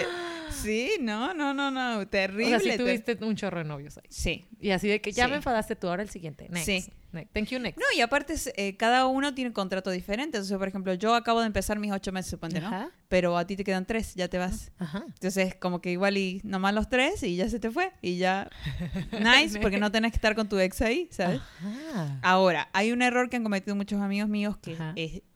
Sí, 0.65 0.91
no, 0.99 1.33
no, 1.33 1.53
no, 1.53 1.71
no, 1.71 1.99
O 1.99 2.07
terrible. 2.07 2.59
sea, 2.59 2.71
sí 2.71 2.77
tuviste 2.77 3.17
un 3.23 3.35
chorro 3.35 3.59
de 3.59 3.65
novios 3.65 3.97
ahí. 3.97 4.03
Sí. 4.09 4.45
Y 4.59 4.71
así 4.71 4.87
de 4.87 4.99
que 5.01 5.11
ya 5.11 5.25
Sí. 5.25 5.29
me 5.31 5.37
enfadaste 5.37 5.75
tú, 5.75 5.87
ahora 5.87 6.03
el 6.03 6.09
siguiente. 6.09 6.47
Next. 6.49 6.65
Sí. 6.65 6.85
Next. 7.11 7.31
Thank 7.33 7.47
you, 7.47 7.59
next. 7.59 7.77
No, 7.79 7.85
y 7.97 8.01
aparte, 8.01 8.33
eh, 8.57 8.75
cada 8.75 9.05
uno 9.07 9.33
tiene 9.33 9.47
un 9.49 9.53
contrato 9.53 9.89
diferente. 9.89 10.35
Entonces, 10.37 10.57
por 10.57 10.67
ejemplo, 10.67 10.93
yo 10.95 11.15
acabo 11.15 11.39
de 11.39 11.47
empezar 11.47 11.79
mis 11.79 11.93
ocho 11.93 12.11
meses, 12.11 12.31
suponte, 12.31 12.59
¿no? 12.59 12.67
Ajá. 12.67 12.89
Pero 13.07 13.37
a 13.37 13.47
ti 13.47 13.55
te 13.55 13.63
quedan 13.63 13.85
tres, 13.85 14.15
ya 14.15 14.27
te 14.27 14.37
vas. 14.37 14.71
Ajá. 14.79 15.03
Entonces, 15.07 15.55
como 15.55 15.79
que 15.79 15.91
igual 15.91 16.17
y 16.17 16.41
nomás 16.43 16.73
los 16.73 16.89
tres 16.89 17.23
y 17.23 17.37
ya 17.37 17.47
se 17.47 17.57
te 17.59 17.71
fue. 17.71 17.93
Y 18.01 18.17
ya, 18.17 18.49
nice, 19.13 19.59
porque 19.61 19.77
no 19.79 19.91
tenés 19.91 20.11
que 20.11 20.17
estar 20.17 20.35
con 20.35 20.49
tu 20.49 20.59
ex 20.59 20.81
ahí, 20.81 21.07
¿sabes? 21.11 21.39
Ajá. 21.59 22.19
Ahora, 22.21 22.67
hay 22.73 22.91
un 22.91 23.01
error 23.01 23.29
que 23.29 23.37
han 23.37 23.43
cometido 23.43 23.75
muchos 23.77 24.01
amigos 24.01 24.27
míos 24.27 24.57
que 24.57 24.75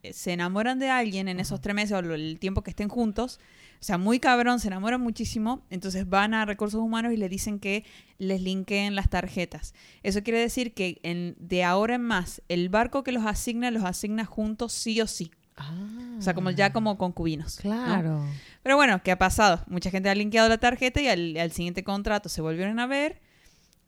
es- 0.02 0.16
se 0.16 0.32
enamoran 0.32 0.78
de 0.78 0.90
alguien 0.90 1.28
en 1.28 1.40
esos 1.40 1.60
tres 1.62 1.74
meses 1.74 1.92
o 1.92 1.98
el 2.00 2.38
tiempo 2.38 2.62
que 2.62 2.70
estén 2.70 2.88
juntos. 2.88 3.40
O 3.80 3.82
sea, 3.82 3.96
muy 3.96 4.20
cabrón, 4.20 4.60
se 4.60 4.68
enamoran 4.68 5.00
muchísimo. 5.00 5.62
Entonces 5.70 6.06
van 6.08 6.34
a 6.34 6.44
recursos 6.44 6.80
humanos 6.80 7.12
y 7.14 7.16
le 7.16 7.28
dicen 7.30 7.58
que 7.58 7.84
les 8.18 8.42
linkeen 8.42 8.94
las 8.94 9.08
tarjetas. 9.08 9.74
Eso 10.02 10.22
quiere 10.22 10.38
decir 10.38 10.74
que 10.74 11.00
en- 11.02 11.34
de 11.38 11.64
ahora 11.64 11.94
en 11.94 12.02
más, 12.02 12.42
el 12.48 12.68
barco 12.68 13.02
que 13.02 13.12
los 13.12 13.24
asigna, 13.24 13.70
los 13.70 13.84
asigna 13.84 14.26
juntos 14.26 14.72
sí 14.72 15.00
o 15.00 15.06
sí. 15.06 15.30
Ah. 15.56 16.16
O 16.18 16.22
sea, 16.22 16.34
como 16.34 16.50
ya 16.50 16.72
como 16.72 16.98
concubinos. 16.98 17.56
¿no? 17.64 17.70
Claro. 17.70 18.26
Pero 18.62 18.76
bueno, 18.76 19.02
¿qué 19.02 19.12
ha 19.12 19.18
pasado? 19.18 19.62
Mucha 19.66 19.90
gente 19.90 20.10
ha 20.10 20.14
linkeado 20.14 20.48
la 20.48 20.58
tarjeta 20.58 21.00
y 21.00 21.08
al, 21.08 21.36
al 21.38 21.52
siguiente 21.52 21.82
contrato 21.82 22.28
se 22.28 22.42
volvieron 22.42 22.78
a 22.80 22.86
ver. 22.86 23.20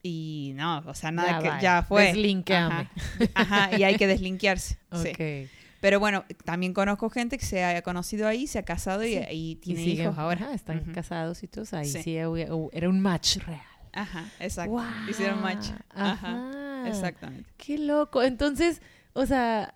Y 0.03 0.53
no, 0.57 0.78
o 0.86 0.95
sea, 0.95 1.12
nada 1.12 1.32
Ya 1.32 1.38
que 1.59 1.62
ya 1.62 1.82
fue. 1.82 2.11
Ajá, 2.72 2.90
Ajá, 3.34 3.78
y 3.78 3.84
hay 3.84 3.97
que 3.97 4.07
deslinkearse. 4.07 4.78
sí. 5.03 5.12
Pero 5.83 5.99
bueno, 5.99 6.24
también 6.45 6.72
conozco 6.72 7.11
gente 7.11 7.37
que 7.39 7.45
se 7.45 7.64
ha 7.64 7.83
conocido 7.83 8.28
ahí, 8.28 8.47
se 8.47 8.59
ha 8.61 8.62
casado 8.64 9.05
y, 9.05 9.14
Sí. 9.14 9.20
y 9.33 9.51
Y 9.51 9.55
tiene 9.57 9.80
siguen- 9.85 10.05
hijos 10.05 10.16
ahora. 10.18 10.55
están 10.55 10.78
casados 10.95 11.43
y 11.43 11.49
todo. 11.49 11.64
Ahí 11.72 11.85
Sí. 11.87 12.16
era 12.16 12.89
un 12.89 13.01
match 13.01 13.39
real. 13.39 13.61
Ajá, 13.93 14.24
exacto. 14.39 14.80
Hicieron 15.11 15.43
match. 15.43 15.70
Ajá, 15.91 16.12
Ajá. 16.83 16.89
exactamente. 16.89 17.51
Qué 17.59 17.76
loco. 17.78 18.22
Entonces, 18.22 18.80
o 19.12 19.26
sea, 19.26 19.74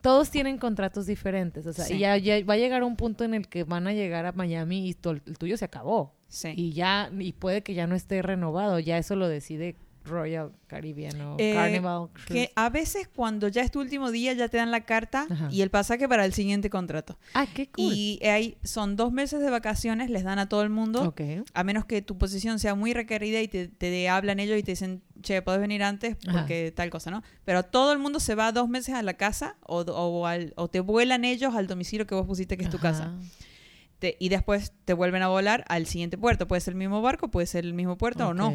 todos 0.00 0.30
tienen 0.30 0.56
contratos 0.56 1.04
diferentes. 1.06 1.66
O 1.66 1.72
sea, 1.74 1.84
Sí. 1.84 1.94
y 1.94 1.98
ya, 1.98 2.16
ya 2.16 2.42
va 2.44 2.54
a 2.54 2.56
llegar 2.56 2.82
un 2.82 2.96
punto 2.96 3.22
en 3.24 3.34
el 3.34 3.46
que 3.46 3.64
van 3.64 3.86
a 3.86 3.92
llegar 3.92 4.24
a 4.24 4.32
Miami 4.32 4.88
y 4.88 4.94
to- 4.94 5.10
el 5.10 5.36
tuyo 5.38 5.56
se 5.58 5.66
acabó. 5.66 6.16
Sí. 6.28 6.54
Y 6.56 6.72
ya, 6.72 7.10
y 7.18 7.32
puede 7.34 7.62
que 7.62 7.74
ya 7.74 7.86
no 7.86 7.94
esté 7.94 8.22
renovado. 8.22 8.78
Ya 8.78 8.96
eso 8.96 9.14
lo 9.16 9.28
decide 9.28 9.76
Royal 10.10 10.52
Caribbean 10.66 11.20
o 11.20 11.36
Eh, 11.38 11.54
Carnival 11.54 12.08
Cruise. 12.12 12.26
Que 12.28 12.52
a 12.54 12.68
veces 12.68 13.08
cuando 13.08 13.48
ya 13.48 13.62
es 13.62 13.70
tu 13.70 13.80
último 13.80 14.10
día 14.10 14.32
ya 14.34 14.48
te 14.48 14.56
dan 14.58 14.70
la 14.70 14.82
carta 14.82 15.26
Ajá. 15.30 15.48
y 15.50 15.62
el 15.62 15.70
pasaje 15.70 16.06
para 16.08 16.24
el 16.24 16.34
siguiente 16.34 16.68
contrato. 16.68 17.18
Ah, 17.34 17.46
qué 17.52 17.68
cool. 17.70 17.92
Y 17.94 18.20
ahí 18.26 18.58
son 18.64 18.96
dos 18.96 19.12
meses 19.12 19.40
de 19.40 19.48
vacaciones, 19.50 20.10
les 20.10 20.24
dan 20.24 20.38
a 20.38 20.48
todo 20.48 20.62
el 20.62 20.70
mundo. 20.70 21.14
A 21.54 21.64
menos 21.64 21.84
que 21.86 22.02
tu 22.02 22.18
posición 22.18 22.58
sea 22.58 22.74
muy 22.74 22.92
requerida 22.92 23.40
y 23.40 23.48
te, 23.48 23.68
te 23.68 24.08
hablan 24.08 24.40
ellos 24.40 24.58
y 24.58 24.62
te 24.62 24.72
dicen, 24.72 25.02
che, 25.22 25.40
puedes 25.42 25.60
venir 25.60 25.82
antes 25.82 26.16
porque 26.32 26.72
tal 26.74 26.90
cosa, 26.90 27.10
¿no? 27.10 27.22
Pero 27.44 27.62
todo 27.62 27.92
el 27.92 27.98
mundo 27.98 28.20
se 28.20 28.34
va 28.34 28.52
dos 28.52 28.68
meses 28.68 28.94
a 28.94 29.02
la 29.02 29.14
casa 29.14 29.56
o, 29.62 29.80
o, 29.82 30.26
al- 30.26 30.52
o 30.56 30.68
te 30.68 30.80
vuelan 30.80 31.24
ellos 31.24 31.54
al 31.54 31.66
domicilio 31.66 32.06
que 32.06 32.14
vos 32.14 32.26
pusiste 32.26 32.56
que 32.56 32.64
es 32.64 32.70
tu 32.70 32.78
casa. 32.78 33.12
Te- 33.98 34.16
y 34.18 34.30
después 34.30 34.72
te 34.86 34.94
vuelven 34.94 35.22
a 35.22 35.28
volar 35.28 35.64
al 35.68 35.84
siguiente 35.86 36.16
puerto. 36.16 36.48
Puede 36.48 36.62
ser 36.62 36.72
el 36.72 36.78
mismo 36.78 37.02
barco, 37.02 37.28
puede 37.30 37.46
ser 37.46 37.66
el 37.66 37.74
mismo 37.74 37.98
puerto 37.98 38.28
o 38.28 38.34
no. 38.34 38.50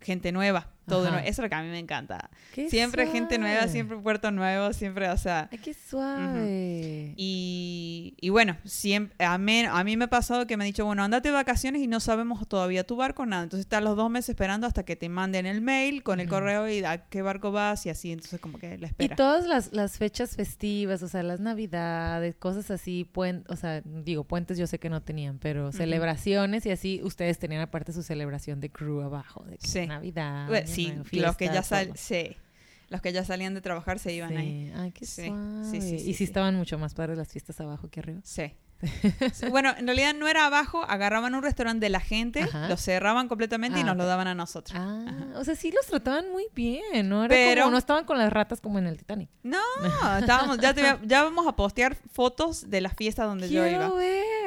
Gente 0.00 0.30
nueva, 0.30 0.70
todo 0.88 1.10
nuevo. 1.10 1.18
Eso 1.18 1.30
es 1.30 1.38
lo 1.38 1.48
que 1.48 1.54
a 1.54 1.62
mí 1.62 1.68
me 1.68 1.78
encanta. 1.78 2.30
Qué 2.54 2.68
Siempre 2.68 3.06
gente 3.06 3.38
nueva, 3.38 3.68
siempre 3.68 3.96
puerto 3.98 4.30
nuevo, 4.30 4.72
siempre, 4.72 5.08
o 5.10 5.16
sea... 5.16 5.48
Ay, 5.52 5.58
qué 5.58 5.74
suave. 5.74 7.14
Y, 7.16 8.14
y 8.20 8.28
bueno, 8.30 8.56
siempre, 8.64 9.24
a, 9.24 9.38
mí, 9.38 9.64
a 9.64 9.84
mí 9.84 9.96
me 9.96 10.04
ha 10.04 10.10
pasado 10.10 10.46
que 10.46 10.56
me 10.56 10.64
han 10.64 10.68
dicho, 10.68 10.84
bueno, 10.84 11.02
andate 11.02 11.28
de 11.28 11.34
vacaciones 11.34 11.82
y 11.82 11.86
no 11.86 12.00
sabemos 12.00 12.46
todavía 12.48 12.84
tu 12.84 12.96
barco, 12.96 13.26
nada. 13.26 13.44
Entonces 13.44 13.64
estás 13.66 13.82
los 13.82 13.96
dos 13.96 14.10
meses 14.10 14.30
esperando 14.30 14.66
hasta 14.66 14.84
que 14.84 14.96
te 14.96 15.08
manden 15.08 15.46
el 15.46 15.60
mail 15.60 16.02
con 16.02 16.20
el 16.20 16.28
correo 16.28 16.68
y 16.68 16.82
a 16.84 16.98
qué 17.08 17.22
barco 17.22 17.52
vas 17.52 17.86
y 17.86 17.90
así. 17.90 18.12
Entonces 18.12 18.40
como 18.40 18.58
que 18.58 18.78
la 18.78 18.86
Y 18.86 18.90
espera. 18.90 19.16
todas 19.16 19.46
las, 19.46 19.72
las 19.72 19.98
fechas 19.98 20.36
festivas, 20.36 21.02
o 21.02 21.08
sea, 21.08 21.22
las 21.22 21.40
navidades, 21.40 22.34
cosas 22.36 22.70
así, 22.70 23.04
puen, 23.04 23.44
o 23.48 23.56
sea, 23.56 23.82
digo, 23.84 24.24
puentes 24.24 24.58
yo 24.58 24.66
sé 24.66 24.78
que 24.78 24.90
no 24.90 25.02
tenían, 25.02 25.38
pero 25.38 25.72
celebraciones 25.72 26.66
y 26.66 26.70
así, 26.70 27.00
ustedes 27.02 27.38
tenían 27.38 27.62
aparte 27.62 27.92
su 27.92 28.02
celebración 28.02 28.60
de 28.60 28.70
crew 28.70 29.00
abajo, 29.02 29.44
de 29.44 29.58
que 29.58 29.66
Sí. 29.66 29.86
Navidad. 29.86 30.46
Bueno, 30.48 30.66
Los 31.12 31.36
que 31.36 31.46
ya 31.46 31.62
sal, 31.62 31.92
sí, 31.96 32.36
los 32.88 33.00
que 33.02 33.12
ya 33.12 33.24
salían 33.24 33.54
de 33.54 33.60
trabajar 33.60 33.98
se 33.98 34.12
iban 34.12 34.30
Sí. 34.30 34.36
ahí. 34.36 34.72
Ay, 34.76 34.92
qué 34.92 35.04
Sí, 35.06 35.26
suave. 35.26 35.64
sí, 35.70 35.80
sí, 35.80 36.10
y 36.10 36.14
sí, 36.14 36.24
estaban 36.24 36.54
mucho 36.54 36.78
más 36.78 36.94
padres 36.94 37.18
las 37.18 37.28
fiestas 37.28 37.60
abajo 37.60 37.88
que 37.90 38.00
arriba. 38.00 38.20
Sí. 38.24 38.52
Bueno, 39.50 39.74
en 39.76 39.86
realidad 39.88 40.14
no 40.14 40.28
era 40.28 40.46
abajo, 40.46 40.84
agarraban 40.84 41.34
un 41.34 41.42
restaurante 41.42 41.86
de 41.86 41.90
la 41.90 41.98
gente, 41.98 42.42
Ajá. 42.44 42.68
lo 42.68 42.76
cerraban 42.76 43.26
completamente 43.26 43.80
y 43.80 43.82
Ah, 43.82 43.86
nos 43.86 43.96
lo 43.96 44.06
daban 44.06 44.28
a 44.28 44.36
nosotros. 44.36 44.78
Ah, 44.80 45.32
o 45.34 45.44
sea, 45.44 45.56
sí 45.56 45.72
los 45.72 45.84
trataban 45.86 46.30
muy 46.30 46.46
bien, 46.54 47.08
¿no? 47.08 47.24
Era 47.24 47.28
Pero- 47.34 47.62
como, 47.62 47.72
no 47.72 47.78
estaban 47.78 48.04
con 48.04 48.18
las 48.18 48.32
ratas 48.32 48.60
como 48.60 48.78
en 48.78 48.86
el 48.86 48.96
Titanic. 48.96 49.28
No, 49.42 49.58
estábamos, 50.20 50.58
ya, 50.58 50.74
te 50.74 50.82
ya 51.04 51.24
vamos 51.24 51.48
a 51.48 51.56
postear 51.56 51.96
fotos 52.12 52.70
de 52.70 52.80
las 52.80 52.94
fiestas 52.94 53.26
donde 53.26 53.48
yo 53.50 53.66
iba. 53.66 53.68
Quiero 53.68 53.96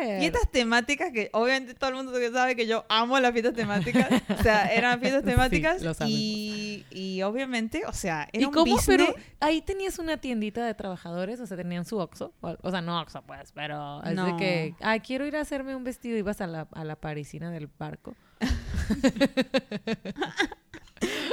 ver. 0.06 0.24
Y 0.24 0.26
estas 0.26 0.50
temáticas 0.52 1.12
que 1.12 1.30
obviamente 1.34 1.74
todo 1.74 1.90
el 1.92 1.96
mundo 1.98 2.12
sabe 2.34 2.56
que 2.56 2.68
yo 2.68 2.86
amo 2.90 3.20
las 3.20 3.32
fiestas 3.32 3.54
temáticas. 3.54 4.10
o 4.40 4.44
sea, 4.44 4.66
eran 4.74 5.00
fiestas 5.00 5.22
Sí, 5.24 5.30
temáticas 5.30 5.82
y, 6.08 6.86
y 6.92 7.22
obviamente, 7.22 7.84
o 7.88 7.94
sea, 7.94 8.28
era 8.34 8.44
¿Y 8.44 8.46
un 8.46 8.52
cómo? 8.54 8.66
business. 8.76 8.86
Pero 8.88 9.16
ahí 9.40 9.62
tenías 9.62 10.00
una 10.00 10.18
tiendita 10.18 10.66
de 10.66 10.74
trabajadores, 10.74 11.40
o 11.40 11.48
sea, 11.48 11.58
tenían 11.58 11.86
su 11.86 11.98
Oxxo. 11.98 12.34
O, 12.42 12.56
o 12.62 12.72
sea, 12.72 12.82
no 12.82 13.00
Oxxo, 13.00 13.22
pues, 13.24 13.52
pero 13.54 14.04
es 14.04 14.16
de 14.16 14.36
que, 14.38 14.76
ay, 14.82 15.00
quiero 15.02 15.26
ir 15.26 15.36
a 15.38 15.42
hacerme 15.42 15.76
un 15.76 15.84
vestido. 15.84 16.18
Ibas 16.18 16.42
a 16.42 16.48
la, 16.48 16.68
a 16.72 16.84
la 16.84 16.96
parisina 16.96 17.52
del 17.52 17.68
barco. 17.68 18.16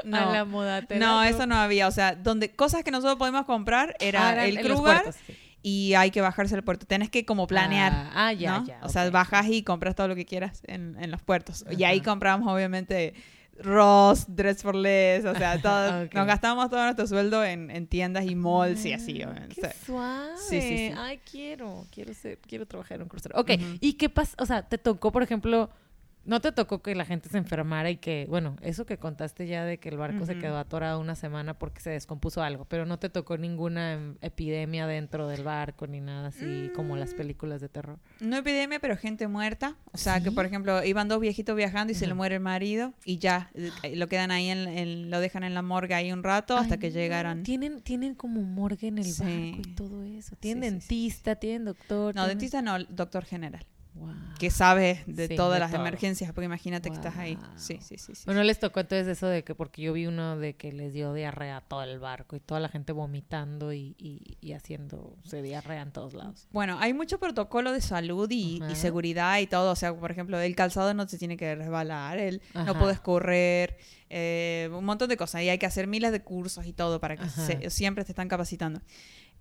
no, 0.05 0.17
A 0.17 0.33
la 0.33 0.45
moda. 0.45 0.83
no, 0.99 1.23
eso 1.25 1.47
no 1.47 1.57
había. 1.57 1.89
O 1.89 1.91
sea, 1.91 2.15
donde 2.15 2.55
cosas 2.55 2.85
que 2.85 2.91
nosotros 2.91 3.17
podemos 3.19 3.45
comprar 3.45 3.97
era 4.01 4.47
el 4.47 4.59
crew 4.61 4.77
Kruger 4.83 5.15
y 5.63 5.95
hay 5.95 6.11
que 6.11 6.21
bajarse 6.21 6.55
al 6.55 6.63
puerto. 6.63 6.87
Tenés 6.87 7.11
que 7.11 7.25
como 7.25 7.47
planear. 7.47 7.93
Ah, 7.93 8.29
ah, 8.29 8.33
ya, 8.33 8.61
¿no? 8.61 8.67
ya. 8.67 8.81
O 8.83 8.89
sea, 8.89 9.09
bajas 9.11 9.47
y 9.49 9.63
compras 9.63 9.95
todo 9.95 10.09
lo 10.09 10.15
que 10.15 10.25
quieras 10.25 10.63
en, 10.67 10.97
en 11.01 11.11
los 11.11 11.23
puertos. 11.23 11.65
Y 11.77 11.85
ahí 11.85 12.01
compramos, 12.01 12.53
obviamente, 12.53 13.15
Ross, 13.61 14.27
Dress 14.29 14.63
for 14.63 14.75
Less, 14.75 15.25
o 15.25 15.35
sea, 15.35 15.61
todo. 15.63 16.05
Nos 16.13 16.27
gastábamos 16.27 16.71
todo 16.71 16.83
nuestro 16.85 17.07
sueldo 17.07 17.45
en, 17.45 17.71
en 17.71 17.87
tiendas 17.87 18.25
y 18.27 18.35
malls 18.35 18.85
y 18.85 18.93
así, 18.93 19.23
Ah, 19.23 19.31
obviamente. 19.31 19.61
Qué 19.61 19.71
suave. 19.85 20.33
Sí, 20.49 20.61
sí, 20.61 20.77
sí. 20.77 20.95
Ay, 20.97 21.21
quiero, 21.31 21.87
quiero 21.93 22.15
ser, 22.15 22.39
quiero 22.39 22.67
trabajar 22.67 22.97
en 22.97 23.03
un 23.03 23.09
crucero. 23.09 23.39
Ok. 23.39 23.51
¿y 23.81 23.95
qué 23.95 24.09
pasa? 24.09 24.37
O 24.39 24.47
sea, 24.47 24.63
te 24.63 24.79
tocó, 24.79 25.11
por 25.11 25.23
ejemplo, 25.23 25.71
No 26.29 26.41
te 26.41 26.53
tocó 26.53 26.83
que 26.83 26.95
la 26.95 27.05
gente 27.07 27.29
se 27.31 27.39
enfermara 27.39 27.91
y 27.91 27.97
que, 27.97 28.27
bueno, 28.29 28.57
eso 28.61 28.85
que 28.85 28.99
contaste 28.99 29.47
ya 29.47 29.65
de 29.65 29.79
que 29.79 29.89
el 29.89 29.97
barco 29.97 30.27
se 30.27 30.39
quedó 30.39 30.59
atorado 30.59 31.01
una 31.01 31.15
semana 31.15 31.59
porque 31.59 31.81
se 31.81 31.89
descompuso 31.91 32.43
algo, 32.43 32.67
pero 32.67 32.85
no 32.85 32.99
te 32.99 33.09
tocó 33.09 33.39
ninguna 33.39 33.95
em, 33.95 34.17
epidemia 34.21 34.87
dentro 34.87 35.27
del 35.27 35.43
barco 35.43 35.87
ni 35.87 36.01
nada 36.03 36.29
así 36.29 36.71
como 36.77 36.97
las 36.97 37.15
Mm. 37.15 37.17
películas 37.17 37.61
de 37.63 37.71
terror. 37.71 37.99
No 38.21 38.37
epidemia, 38.37 38.79
pero 38.79 38.97
gente 38.99 39.27
muerta. 39.27 39.77
O 39.93 39.97
sea, 39.97 40.21
que 40.23 40.31
por 40.31 40.45
ejemplo, 40.45 40.85
iban 40.85 41.09
dos 41.09 41.19
viejitos 41.19 41.57
viajando 41.57 41.93
y 41.93 41.97
se 41.97 42.07
le 42.07 42.13
muere 42.13 42.35
el 42.35 42.43
marido 42.43 42.93
y 43.07 43.17
ya, 43.17 43.51
eh, 43.55 43.97
lo 43.97 44.07
quedan 44.09 44.31
ahí, 44.31 44.51
en, 44.51 44.69
en- 44.69 45.11
lo 45.11 45.21
dejan 45.21 45.45
en 45.45 45.55
la 45.55 45.63
morgue 45.63 45.95
ahí 45.95 46.13
un 46.13 46.23
rato 46.23 46.59
hasta 46.59 46.75
Ay, 46.75 46.81
que 46.81 46.89
no, 46.91 46.95
llegaran. 46.95 47.43
Tienen, 47.43 47.81
tienen 47.81 48.15
como 48.15 48.43
morgue 48.43 48.89
en 48.89 48.99
el 48.99 49.05
Sí. 49.07 49.23
barco 49.23 49.63
y 49.67 49.75
todo 49.75 50.03
eso. 50.05 50.37
Tienen 50.37 50.83
sí, 50.83 50.89
dentista, 51.07 51.37
tienen 51.37 51.65
doctor. 51.65 52.15
No, 52.15 52.23
tienen- 52.25 52.29
dentista 52.39 52.61
no, 52.61 52.79
doctor 52.85 53.25
general. 53.25 53.65
Wow. 53.99 54.15
Que 54.39 54.51
sabe 54.51 55.03
de 55.07 55.27
Sí, 55.29 55.35
todas 55.37 55.55
de 55.55 55.61
las 55.61 55.73
todo. 55.73 55.81
emergencias, 55.81 56.33
porque 56.33 56.47
imagínate 56.47 56.89
que 56.91 56.95
estás 56.97 57.17
ahí. 57.17 57.35
Wow. 57.35 57.45
Sí, 57.57 57.79
sí, 57.81 57.99
sí. 57.99 58.15
sí. 58.15 58.23
Bueno, 58.25 58.43
les 58.45 58.61
tocó 58.61 58.81
entonces 58.81 59.09
eso 59.09 59.27
de 59.27 59.43
que, 59.43 59.55
porque 59.55 59.83
yo 59.83 59.93
vi 59.93 60.07
uno 60.07 60.37
de 60.39 60.55
que 60.55 60.73
les 60.73 60.93
dio 60.93 61.13
diarrea 61.13 61.57
a 61.59 61.61
todo 61.63 61.83
el 61.83 61.99
barco 61.99 62.37
y 62.37 62.41
toda 62.41 62.61
la 62.61 62.69
gente 62.69 62.93
vomitando 62.93 63.73
y, 63.73 63.97
y, 63.99 64.39
y 64.41 64.53
haciéndose 64.53 65.43
diarrea 65.43 65.83
en 65.83 65.91
todos 65.93 66.15
lados. 66.15 66.47
Bueno, 66.53 66.79
hay 66.81 66.95
mucho 66.95 67.19
protocolo 67.19 67.73
de 67.73 67.81
salud 67.81 68.31
y, 68.31 68.61
y 68.71 68.75
seguridad 68.77 69.39
y 69.41 69.47
todo. 69.49 69.73
O 69.73 69.77
sea, 69.77 69.93
por 69.95 70.11
ejemplo, 70.11 70.39
el 70.39 70.55
calzado 70.55 70.95
no 70.95 71.09
se 71.09 71.19
tiene 71.19 71.37
que 71.37 71.55
resbalar, 71.57 72.19
el, 72.19 72.41
Ajá. 72.55 72.65
no 72.65 72.79
puedes 72.79 73.01
correr, 73.01 73.77
eh, 74.11 74.71
un 74.73 74.85
montón 74.85 75.09
de 75.09 75.17
cosas. 75.17 75.43
Y 75.43 75.49
hay 75.49 75.59
que 75.59 75.67
hacer 75.67 75.87
miles 75.89 76.13
de 76.13 76.23
cursos 76.23 76.65
y 76.67 76.73
todo 76.73 77.01
para 77.01 77.17
que 77.17 77.29
se- 77.29 77.71
siempre 77.71 78.05
te 78.05 78.13
están 78.13 78.29
capacitando. 78.29 78.81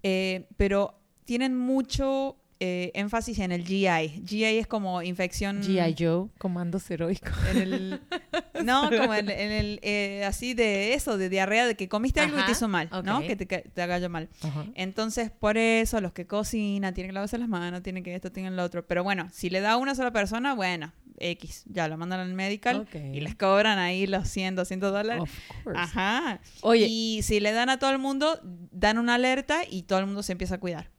Eh, 0.03 0.47
pero 0.57 0.99
tienen 1.25 1.57
mucho 1.57 2.37
eh, 2.59 2.91
énfasis 2.95 3.39
en 3.39 3.51
el 3.51 3.63
GI. 3.65 4.23
GI 4.25 4.43
es 4.45 4.67
como 4.67 5.01
infección... 5.01 5.61
G.I. 5.61 5.95
Joe, 5.97 6.29
comandos 6.37 6.89
heroicos. 6.89 7.31
En 7.51 7.57
el, 7.57 8.01
no, 8.63 8.89
como 8.89 9.13
en, 9.13 9.29
en 9.29 9.51
el, 9.51 9.79
eh, 9.83 10.23
así 10.25 10.53
de 10.53 10.93
eso, 10.93 11.17
de 11.17 11.29
diarrea, 11.29 11.67
de 11.67 11.75
que 11.75 11.87
comiste 11.87 12.19
algo 12.19 12.35
y 12.35 12.39
Ajá, 12.39 12.45
te 12.47 12.51
hizo 12.53 12.67
mal, 12.67 12.89
¿no? 13.03 13.21
Que 13.21 13.35
te, 13.35 13.45
te 13.45 13.81
haga 13.81 13.99
yo 13.99 14.09
mal. 14.09 14.29
Ajá. 14.41 14.65
Entonces, 14.75 15.31
por 15.31 15.57
eso, 15.57 16.01
los 16.01 16.13
que 16.13 16.25
cocinan 16.25 16.93
tienen 16.93 17.09
que 17.09 17.13
lavarse 17.13 17.37
las 17.37 17.49
manos, 17.49 17.83
tienen 17.83 18.03
que 18.03 18.15
esto, 18.15 18.31
tienen 18.31 18.55
lo 18.55 18.63
otro. 18.63 18.85
Pero 18.85 19.03
bueno, 19.03 19.29
si 19.31 19.49
le 19.49 19.61
da 19.61 19.73
a 19.73 19.77
una 19.77 19.95
sola 19.95 20.11
persona, 20.11 20.55
bueno, 20.55 20.91
X, 21.19 21.63
ya 21.67 21.87
lo 21.87 21.97
mandan 21.97 22.19
al 22.19 22.33
medical 22.33 22.87
y 22.93 23.21
les 23.21 23.35
cobran 23.35 23.79
ahí 23.79 24.07
los 24.07 24.27
100, 24.27 24.55
200 24.55 24.91
dólares. 24.91 25.23
Of 25.23 25.63
course. 25.63 25.79
Ajá. 25.79 26.39
Oye, 26.61 26.87
Y 26.89 27.21
si 27.23 27.39
le 27.39 27.51
dan 27.51 27.69
a 27.69 27.79
todo 27.79 27.91
el 27.91 27.99
mundo, 27.99 28.39
dan 28.43 28.97
una 28.97 29.15
alerta 29.15 29.61
y 29.69 29.83
todo 29.83 29.99
el 29.99 30.05
mundo 30.05 30.23
se 30.23 30.31
empieza 30.31 30.55
a 30.55 30.59
cuidar. 30.59 30.89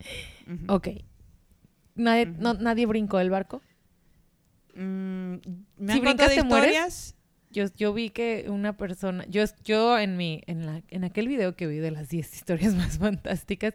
Ujú. 0.46 0.72
ok. 0.74 0.88
Nadie, 1.98 2.26
no- 2.26 2.54
¿Nadie 2.54 2.86
brincó 2.86 3.18
del 3.18 3.28
barco? 3.30 3.60
Mm, 4.74 5.34
me 5.76 5.92
Si 5.92 6.00
brincas, 6.00 6.34
¿te 6.34 6.42
mueres? 6.44 7.14
Yo, 7.50 7.64
yo 7.76 7.92
vi 7.94 8.10
que 8.10 8.46
una 8.48 8.76
persona, 8.76 9.24
yo, 9.26 9.42
yo 9.64 9.98
en 9.98 10.16
mi, 10.16 10.42
en 10.46 10.66
la, 10.66 10.82
en 10.88 11.04
aquel 11.04 11.28
video 11.28 11.56
que 11.56 11.66
vi 11.66 11.78
de 11.78 11.90
las 11.90 12.08
10 12.10 12.34
historias 12.34 12.74
más 12.76 12.98
fantásticas, 12.98 13.74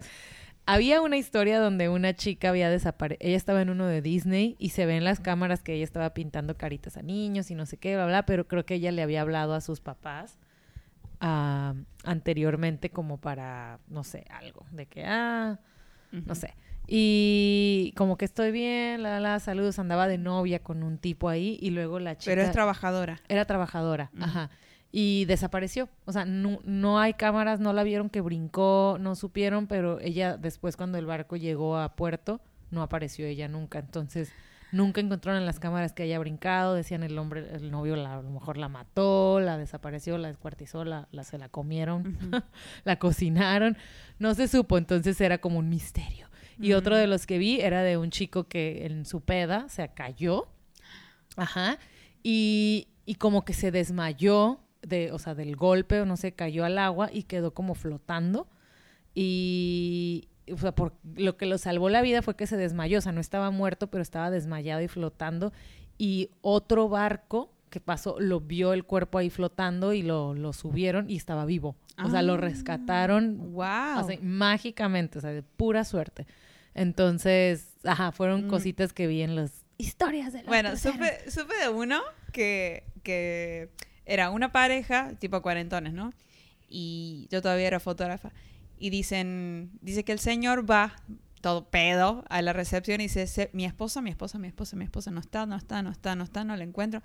había 0.65 1.01
una 1.01 1.17
historia 1.17 1.59
donde 1.59 1.89
una 1.89 2.15
chica 2.15 2.49
había 2.49 2.69
desaparecido, 2.69 3.27
ella 3.27 3.35
estaba 3.35 3.61
en 3.61 3.69
uno 3.69 3.85
de 3.87 4.01
Disney 4.01 4.55
y 4.59 4.69
se 4.69 4.85
ve 4.85 4.95
en 4.95 5.03
las 5.03 5.19
cámaras 5.19 5.61
que 5.63 5.73
ella 5.73 5.83
estaba 5.83 6.13
pintando 6.13 6.55
caritas 6.55 6.95
a 6.97 7.01
niños 7.01 7.51
y 7.51 7.55
no 7.55 7.65
sé 7.65 7.77
qué, 7.77 7.95
bla, 7.95 8.05
bla, 8.05 8.25
pero 8.25 8.47
creo 8.47 8.65
que 8.65 8.75
ella 8.75 8.91
le 8.91 9.01
había 9.01 9.21
hablado 9.21 9.55
a 9.55 9.61
sus 9.61 9.81
papás 9.81 10.37
ah, 11.19 11.73
anteriormente 12.03 12.91
como 12.91 13.17
para, 13.17 13.79
no 13.87 14.03
sé, 14.03 14.25
algo, 14.29 14.65
de 14.71 14.85
que, 14.85 15.03
ah, 15.05 15.59
no 16.27 16.35
sé. 16.35 16.53
Y 16.87 17.93
como 17.95 18.17
que 18.17 18.25
estoy 18.25 18.51
bien, 18.51 19.03
la, 19.03 19.19
la, 19.19 19.39
saludos, 19.39 19.79
andaba 19.79 20.07
de 20.07 20.17
novia 20.17 20.59
con 20.59 20.83
un 20.83 20.97
tipo 20.97 21.29
ahí 21.29 21.57
y 21.61 21.69
luego 21.71 21.99
la 21.99 22.17
chica... 22.17 22.31
Pero 22.31 22.41
es 22.41 22.51
trabajadora. 22.51 23.21
Era 23.29 23.45
trabajadora, 23.45 24.11
ajá. 24.19 24.49
Y 24.91 25.25
desapareció. 25.25 25.89
O 26.05 26.11
sea, 26.11 26.25
no, 26.25 26.59
no 26.65 26.99
hay 26.99 27.13
cámaras, 27.15 27.59
no 27.59 27.73
la 27.73 27.83
vieron 27.83 28.09
que 28.09 28.21
brincó, 28.21 28.97
no 28.99 29.15
supieron, 29.15 29.65
pero 29.67 29.99
ella 30.01 30.37
después 30.37 30.77
cuando 30.77 30.97
el 30.99 31.05
barco 31.07 31.35
llegó 31.35 31.77
a 31.77 31.95
puerto, 31.95 32.41
no 32.69 32.83
apareció 32.83 33.25
ella 33.25 33.47
nunca. 33.47 33.79
Entonces, 33.79 34.31
nunca 34.71 35.01
encontraron 35.01 35.39
en 35.41 35.47
las 35.47 35.59
cámaras 35.59 35.93
que 35.93 36.03
haya 36.03 36.19
brincado. 36.19 36.75
Decían 36.75 37.01
el 37.01 37.17
hombre, 37.17 37.47
el 37.55 37.71
novio 37.71 37.95
la- 37.95 38.19
a 38.19 38.21
lo 38.21 38.29
mejor 38.29 38.57
la 38.57 38.69
mató, 38.69 39.39
la 39.39 39.57
desapareció, 39.57 40.19
la 40.19 40.27
descuartizó, 40.27 40.83
la, 40.85 41.07
la- 41.11 41.23
se 41.23 41.39
la 41.39 41.49
comieron, 41.49 42.15
la 42.83 42.99
cocinaron. 42.99 43.77
No 44.19 44.35
se 44.35 44.47
supo, 44.47 44.77
entonces 44.77 45.19
era 45.21 45.39
como 45.39 45.57
un 45.57 45.69
misterio. 45.69 46.27
Y 46.59 46.73
otro 46.73 46.97
de 46.97 47.07
los 47.07 47.25
que 47.25 47.37
vi 47.37 47.59
era 47.61 47.83
de 47.83 47.97
un 47.97 48.09
chico 48.09 48.45
que 48.45 48.85
en 48.85 49.05
su 49.05 49.21
peda 49.21 49.69
se 49.69 49.87
cayó. 49.89 50.47
Ajá. 51.35 51.79
Y, 52.21 52.87
y 53.05 53.15
como 53.15 53.43
que 53.45 53.53
se 53.53 53.71
desmayó, 53.71 54.59
de, 54.81 55.11
o 55.11 55.19
sea, 55.19 55.35
del 55.35 55.55
golpe, 55.55 56.01
o 56.01 56.05
no 56.05 56.17
sé, 56.17 56.33
cayó 56.33 56.65
al 56.65 56.77
agua 56.77 57.09
y 57.11 57.23
quedó 57.23 57.53
como 57.53 57.75
flotando. 57.75 58.47
Y, 59.15 60.29
o 60.51 60.57
sea, 60.57 60.73
por, 60.73 60.93
lo 61.15 61.37
que 61.37 61.45
lo 61.45 61.57
salvó 61.57 61.89
la 61.89 62.01
vida 62.01 62.21
fue 62.21 62.35
que 62.35 62.47
se 62.47 62.57
desmayó. 62.57 62.99
O 62.99 63.01
sea, 63.01 63.11
no 63.11 63.21
estaba 63.21 63.51
muerto, 63.51 63.87
pero 63.87 64.01
estaba 64.01 64.29
desmayado 64.29 64.81
y 64.81 64.87
flotando. 64.87 65.53
Y 65.97 66.29
otro 66.41 66.89
barco 66.89 67.53
que 67.73 67.79
pasó, 67.79 68.19
lo 68.19 68.39
vio 68.39 68.71
el 68.73 68.83
cuerpo 68.83 69.17
ahí 69.17 69.31
flotando 69.31 69.93
y 69.93 70.03
lo, 70.03 70.35
lo 70.35 70.53
subieron 70.53 71.09
y 71.09 71.15
estaba 71.15 71.43
vivo. 71.43 71.75
O 72.03 72.07
sea, 72.11 72.21
lo 72.21 72.33
Ah. 72.33 72.37
rescataron 72.37 73.51
Wow. 73.53 74.05
sea, 74.07 74.19
mágicamente, 74.21 75.17
o 75.17 75.21
sea, 75.21 75.31
de 75.31 75.41
pura 75.41 75.83
suerte. 75.83 76.27
Entonces, 76.75 77.69
ajá, 77.83 78.11
fueron 78.11 78.45
Mm. 78.45 78.49
cositas 78.49 78.93
que 78.93 79.07
vi 79.07 79.21
en 79.23 79.35
las 79.35 79.65
historias 79.79 80.33
de 80.33 80.39
los 80.39 80.47
Bueno, 80.47 80.75
supe, 80.77 81.31
supe 81.31 81.55
de 81.57 81.69
uno 81.69 81.99
que, 82.31 82.83
que 83.01 83.69
era 84.05 84.29
una 84.29 84.51
pareja, 84.51 85.13
tipo 85.19 85.41
cuarentones, 85.41 85.93
¿no? 85.93 86.11
Y 86.69 87.27
yo 87.31 87.41
todavía 87.41 87.67
era 87.67 87.79
fotógrafa. 87.79 88.31
Y 88.77 88.89
dicen, 88.91 89.71
dice 89.81 90.03
que 90.03 90.11
el 90.11 90.19
señor 90.19 90.69
va 90.69 90.95
todo 91.41 91.69
pedo 91.69 92.23
a 92.29 92.41
la 92.41 92.53
recepción 92.53 93.01
y 93.01 93.05
dice, 93.05 93.27
"Se- 93.27 93.49
mi 93.53 93.65
esposa, 93.65 94.01
mi 94.01 94.09
esposa, 94.09 94.37
mi 94.39 94.47
esposa, 94.47 94.75
mi 94.75 94.85
esposa 94.85 95.11
no 95.11 95.19
está, 95.19 95.45
no 95.45 95.55
está, 95.57 95.81
no 95.81 95.89
está, 95.91 96.15
no 96.15 96.23
está, 96.23 96.43
no 96.43 96.55
la 96.55 96.63
encuentro. 96.63 97.01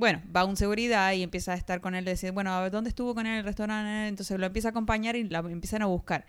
Bueno, 0.00 0.22
va 0.34 0.46
un 0.46 0.56
seguridad 0.56 1.12
y 1.12 1.22
empieza 1.22 1.52
a 1.52 1.56
estar 1.56 1.82
con 1.82 1.94
él, 1.94 2.06
dice, 2.06 2.30
bueno, 2.30 2.54
a 2.54 2.62
ver, 2.62 2.72
¿dónde 2.72 2.88
estuvo 2.88 3.14
con 3.14 3.26
él 3.26 3.32
en 3.32 3.38
el 3.40 3.44
restaurante? 3.44 4.08
Entonces 4.08 4.40
lo 4.40 4.46
empieza 4.46 4.68
a 4.68 4.70
acompañar 4.70 5.14
y 5.14 5.28
la 5.28 5.40
empiezan 5.40 5.82
a 5.82 5.86
buscar. 5.86 6.24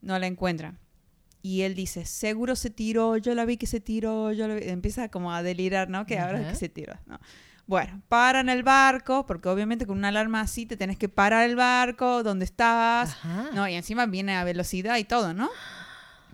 No 0.00 0.16
la 0.20 0.28
encuentran. 0.28 0.78
Y 1.42 1.62
él 1.62 1.74
dice, 1.74 2.04
seguro 2.06 2.54
se 2.54 2.70
tiró, 2.70 3.16
yo 3.16 3.34
la 3.34 3.44
vi 3.44 3.56
que 3.56 3.66
se 3.66 3.80
tiró, 3.80 4.30
yo 4.30 4.46
la 4.46 4.54
vi". 4.54 4.68
Empieza 4.68 5.08
como 5.08 5.32
a 5.32 5.42
delirar, 5.42 5.90
¿no? 5.90 6.06
Que 6.06 6.20
ahora 6.20 6.38
es 6.38 6.44
Ajá. 6.44 6.52
que 6.52 6.58
se 6.58 6.68
tiró, 6.68 6.94
¿no? 7.06 7.18
Bueno, 7.66 8.00
paran 8.08 8.48
el 8.48 8.62
barco, 8.62 9.26
porque 9.26 9.48
obviamente 9.48 9.84
con 9.84 9.98
una 9.98 10.08
alarma 10.08 10.40
así 10.40 10.64
te 10.64 10.76
tenés 10.76 10.96
que 10.96 11.08
parar 11.08 11.44
el 11.44 11.56
barco, 11.56 12.22
donde 12.22 12.44
estás, 12.44 13.10
Ajá. 13.10 13.50
no, 13.52 13.66
y 13.66 13.74
encima 13.74 14.06
viene 14.06 14.36
a 14.36 14.44
velocidad 14.44 14.96
y 14.96 15.02
todo, 15.02 15.34
¿no? 15.34 15.50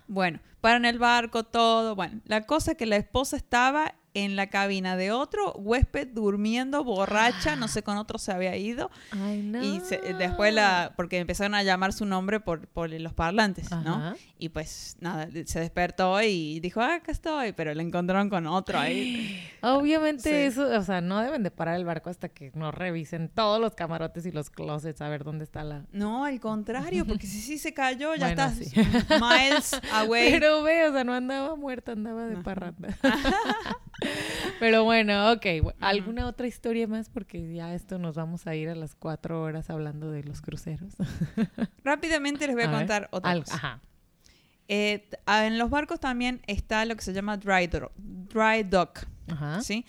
Bueno, 0.07 0.39
paran 0.61 0.85
el 0.85 0.99
barco, 0.99 1.45
todo. 1.45 1.95
Bueno, 1.95 2.21
la 2.25 2.41
cosa 2.41 2.73
es 2.73 2.77
que 2.77 2.85
la 2.85 2.97
esposa 2.97 3.37
estaba 3.37 3.95
en 4.15 4.35
la 4.35 4.47
cabina 4.47 4.97
de 4.97 5.11
otro 5.11 5.51
huésped 5.53 6.07
durmiendo, 6.07 6.83
borracha, 6.83 7.55
no 7.55 7.67
sé, 7.67 7.83
con 7.83 7.97
otro 7.97 8.17
se 8.17 8.31
había 8.31 8.55
ido. 8.57 8.89
Ay, 9.11 9.43
no. 9.43 9.63
Y 9.63 9.79
se- 9.81 9.99
después 10.17 10.51
la, 10.53 10.93
porque 10.97 11.19
empezaron 11.19 11.53
a 11.53 11.61
llamar 11.61 11.93
su 11.93 12.05
nombre 12.05 12.39
por, 12.39 12.67
por 12.67 12.89
los 12.89 13.13
parlantes, 13.13 13.69
¿no? 13.71 14.15
Y 14.39 14.49
pues 14.49 14.97
nada, 14.99 15.27
se 15.45 15.59
despertó 15.59 16.21
y 16.21 16.59
dijo, 16.59 16.81
ah, 16.81 16.95
acá 16.95 17.11
estoy, 17.11 17.51
pero 17.53 17.73
le 17.73 17.83
encontraron 17.83 18.29
con 18.29 18.47
otro 18.47 18.79
ahí. 18.79 19.39
Obviamente 19.61 20.23
Sí. 20.29 20.29
eso, 20.29 20.67
o 20.77 20.83
sea, 20.83 21.01
no 21.01 21.19
deben 21.21 21.43
de 21.43 21.51
parar 21.51 21.75
el 21.75 21.85
barco 21.85 22.09
hasta 22.09 22.29
que 22.29 22.51
no 22.55 22.71
revisen 22.71 23.29
todos 23.29 23.59
los 23.61 23.75
camarotes 23.75 24.25
y 24.25 24.31
los 24.31 24.49
closets 24.49 25.01
a 25.01 25.09
ver 25.09 25.23
dónde 25.23 25.43
está 25.43 25.63
la... 25.63 25.83
No, 25.91 26.25
al 26.25 26.39
contrario, 26.39 27.05
porque 27.07 27.27
si 27.27 27.41
sí 27.41 27.57
se 27.57 27.73
cayó, 27.73 28.15
ya 28.15 28.27
Bueno, 28.33 28.43
estás 28.45 28.55
sí. 28.55 28.71
miles 29.19 29.71
away. 29.93 30.31
Pero 30.31 30.63
ve, 30.63 30.87
o 30.87 30.93
sea, 30.93 31.03
no 31.03 31.13
andaba 31.13 31.55
muerta, 31.55 31.91
andaba 31.91 32.25
de 32.27 32.33
Ajá. 32.35 32.43
parranda. 32.43 32.97
Pero 34.59 34.83
bueno, 34.83 35.31
ok. 35.33 35.45
¿Alguna 35.79 36.27
otra 36.27 36.47
historia 36.47 36.87
más? 36.87 37.09
Porque 37.09 37.53
ya 37.53 37.73
esto 37.73 37.97
nos 37.99 38.15
vamos 38.15 38.47
a 38.47 38.55
ir 38.55 38.69
a 38.69 38.75
las 38.75 38.95
cuatro 38.95 39.41
horas 39.41 39.69
hablando 39.69 40.11
de 40.11 40.23
los 40.23 40.41
cruceros. 40.41 40.93
Rápidamente 41.83 42.47
les 42.47 42.55
voy 42.55 42.63
a, 42.63 42.67
ver, 42.67 42.75
contar 42.77 43.07
otra 43.11 43.31
al- 43.31 43.43
cosa. 43.43 43.55
Ajá. 43.55 43.81
Eh, 44.67 45.07
ah, 45.25 45.45
en 45.45 45.57
los 45.59 45.69
barcos 45.69 45.99
también 45.99 46.41
está 46.47 46.85
lo 46.85 46.95
que 46.95 47.03
se 47.03 47.13
llama 47.13 47.37
dry, 47.37 47.67
dro- 47.67 47.91
dry 47.97 48.63
dock, 48.63 49.05
Ajá. 49.27 49.61
¿sí? 49.61 49.85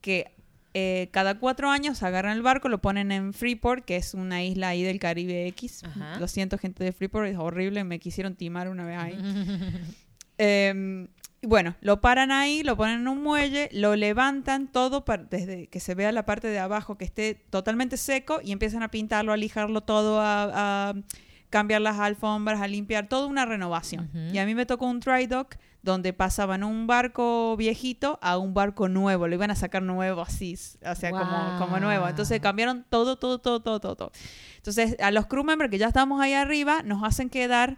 Que 0.00 0.32
eh, 0.72 1.08
cada 1.12 1.38
cuatro 1.38 1.68
años 1.70 2.02
agarran 2.02 2.32
el 2.36 2.42
barco, 2.42 2.68
lo 2.68 2.80
ponen 2.80 3.12
en 3.12 3.32
Freeport, 3.34 3.84
que 3.84 3.96
es 3.96 4.14
una 4.14 4.42
isla 4.42 4.68
ahí 4.68 4.82
del 4.82 4.98
Caribe 4.98 5.46
X. 5.48 5.84
Ajá. 5.84 6.18
Lo 6.18 6.26
siento, 6.26 6.56
gente 6.56 6.82
de 6.82 6.92
Freeport, 6.92 7.28
es 7.28 7.36
horrible, 7.36 7.84
me 7.84 7.98
quisieron 7.98 8.34
timar 8.34 8.68
una 8.68 8.84
vez 8.86 8.98
ahí. 8.98 9.18
Eh, 10.36 11.06
y 11.44 11.46
bueno, 11.46 11.74
lo 11.82 12.00
paran 12.00 12.30
ahí, 12.32 12.62
lo 12.62 12.74
ponen 12.74 13.00
en 13.00 13.08
un 13.08 13.22
muelle, 13.22 13.68
lo 13.72 13.96
levantan 13.96 14.66
todo 14.66 15.04
para- 15.04 15.24
desde 15.24 15.66
que 15.66 15.78
se 15.78 15.94
vea 15.94 16.10
la 16.10 16.24
parte 16.24 16.48
de 16.48 16.58
abajo 16.58 16.96
que 16.96 17.04
esté 17.04 17.34
totalmente 17.50 17.98
seco 17.98 18.40
y 18.42 18.52
empiezan 18.52 18.82
a 18.82 18.88
pintarlo, 18.90 19.30
a 19.30 19.36
lijarlo 19.36 19.82
todo, 19.82 20.20
a, 20.22 20.88
a 20.90 20.94
cambiar 21.50 21.82
las 21.82 21.98
alfombras, 21.98 22.62
a 22.62 22.66
limpiar, 22.66 23.08
toda 23.08 23.26
una 23.26 23.44
renovación. 23.44 24.10
Y 24.32 24.38
a 24.38 24.46
mí 24.46 24.54
me 24.54 24.64
tocó 24.64 24.86
un 24.86 25.00
dry 25.00 25.26
dock 25.26 25.56
donde 25.82 26.14
pasaban 26.14 26.64
un 26.64 26.86
barco 26.86 27.56
viejito 27.58 28.18
a 28.22 28.38
un 28.38 28.54
barco 28.54 28.88
nuevo, 28.88 29.28
lo 29.28 29.34
iban 29.34 29.50
a 29.50 29.54
sacar 29.54 29.82
nuevo 29.82 30.22
así, 30.22 30.54
o 30.82 30.94
sea, 30.94 31.10
como, 31.10 31.58
como 31.58 31.78
nuevo. 31.78 32.08
Entonces 32.08 32.40
cambiaron 32.40 32.86
todo, 32.88 33.16
todo, 33.18 33.38
todo, 33.38 33.60
todo, 33.60 33.80
todo, 33.80 33.94
todo. 33.96 34.12
Entonces 34.56 34.96
a 34.98 35.10
los 35.10 35.26
crew 35.26 35.44
members 35.44 35.70
que 35.70 35.76
ya 35.76 35.88
estamos 35.88 36.22
ahí 36.22 36.32
arriba 36.32 36.82
nos 36.82 37.04
hacen 37.04 37.28
quedar 37.28 37.76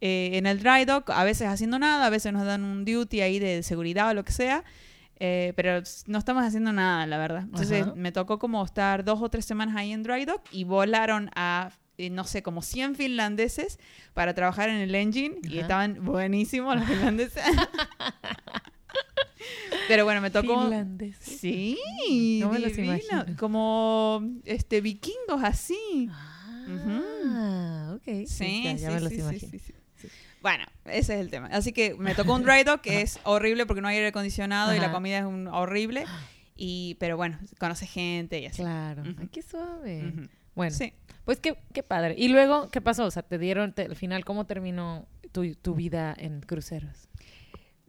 eh, 0.00 0.30
en 0.34 0.46
el 0.46 0.60
dry 0.60 0.84
dock, 0.84 1.10
a 1.10 1.24
veces 1.24 1.48
haciendo 1.48 1.78
nada, 1.78 2.06
a 2.06 2.10
veces 2.10 2.32
nos 2.32 2.44
dan 2.44 2.64
un 2.64 2.84
duty 2.84 3.20
ahí 3.20 3.38
de 3.38 3.62
seguridad 3.62 4.10
o 4.10 4.14
lo 4.14 4.24
que 4.24 4.32
sea. 4.32 4.64
eh, 5.20 5.52
pero 5.56 5.82
no 6.06 6.18
estamos 6.18 6.44
haciendo 6.44 6.72
nada, 6.72 7.04
la 7.06 7.18
verdad. 7.18 7.42
Entonces 7.42 7.82
Ajá. 7.82 7.94
me 7.96 8.12
tocó 8.12 8.38
como 8.38 8.64
estar 8.64 9.04
dos 9.04 9.20
o 9.20 9.28
tres 9.28 9.44
semanas 9.44 9.74
ahí 9.76 9.92
en 9.92 10.04
dry 10.04 10.24
dock 10.24 10.42
y 10.52 10.62
volaron 10.62 11.30
a, 11.34 11.72
eh, 11.96 12.08
no 12.10 12.22
sé, 12.22 12.44
como 12.44 12.62
100 12.62 12.94
finlandeses 12.94 13.80
para 14.14 14.34
trabajar 14.34 14.68
en 14.68 14.76
el 14.76 14.94
engine 14.94 15.34
y 15.42 15.58
estaban 15.58 16.04
buenísimos 16.04 16.76
los 16.76 16.84
finlandeses. 16.86 17.42
pero 19.88 20.04
bueno, 20.04 20.20
me 20.20 20.30
tocó... 20.30 20.62
Finlandés. 20.62 21.16
Sí, 21.20 21.76
No 22.40 22.50
me 22.50 22.58
los 22.58 22.76
imagino. 22.78 23.24
Como 23.38 24.22
este 24.44 24.80
vikingos 24.80 25.42
así. 25.42 26.08
Ah, 26.70 27.94
ok. 27.96 28.26
Sí, 28.26 28.62
ya, 28.64 28.72
ya 28.74 28.88
sí, 28.88 28.94
me 28.94 29.00
los 29.00 29.12
sí, 29.12 29.20
imagino. 29.20 29.50
Sí. 29.98 30.08
Bueno, 30.40 30.64
ese 30.84 31.14
es 31.14 31.20
el 31.20 31.30
tema. 31.30 31.48
Así 31.48 31.72
que 31.72 31.94
me 31.94 32.14
tocó 32.14 32.34
un 32.34 32.44
dry 32.44 32.62
dock 32.64 32.80
que 32.80 33.00
es 33.02 33.18
horrible 33.24 33.66
porque 33.66 33.80
no 33.82 33.88
hay 33.88 33.96
aire 33.96 34.08
acondicionado 34.08 34.74
y 34.74 34.78
la 34.78 34.92
comida 34.92 35.18
es 35.18 35.24
un- 35.24 35.48
horrible. 35.48 36.04
Y, 36.56 36.96
pero 37.00 37.16
bueno, 37.16 37.38
conoce 37.58 37.86
gente 37.86 38.38
y 38.40 38.46
así. 38.46 38.62
Claro. 38.62 39.02
Ay, 39.18 39.28
qué 39.28 39.42
suave. 39.42 40.12
Bueno, 40.54 40.74
Sí. 40.74 40.92
pues 41.24 41.38
qué, 41.40 41.56
qué 41.72 41.82
padre. 41.82 42.14
Y 42.18 42.28
luego, 42.28 42.68
¿qué 42.70 42.80
pasó? 42.80 43.04
O 43.04 43.10
sea, 43.10 43.22
te 43.22 43.38
dieron, 43.38 43.72
te- 43.72 43.82
al 43.82 43.96
final, 43.96 44.24
¿cómo 44.24 44.44
terminó 44.46 45.06
tu, 45.32 45.54
tu 45.54 45.74
vida 45.74 46.14
en 46.18 46.40
cruceros? 46.40 47.08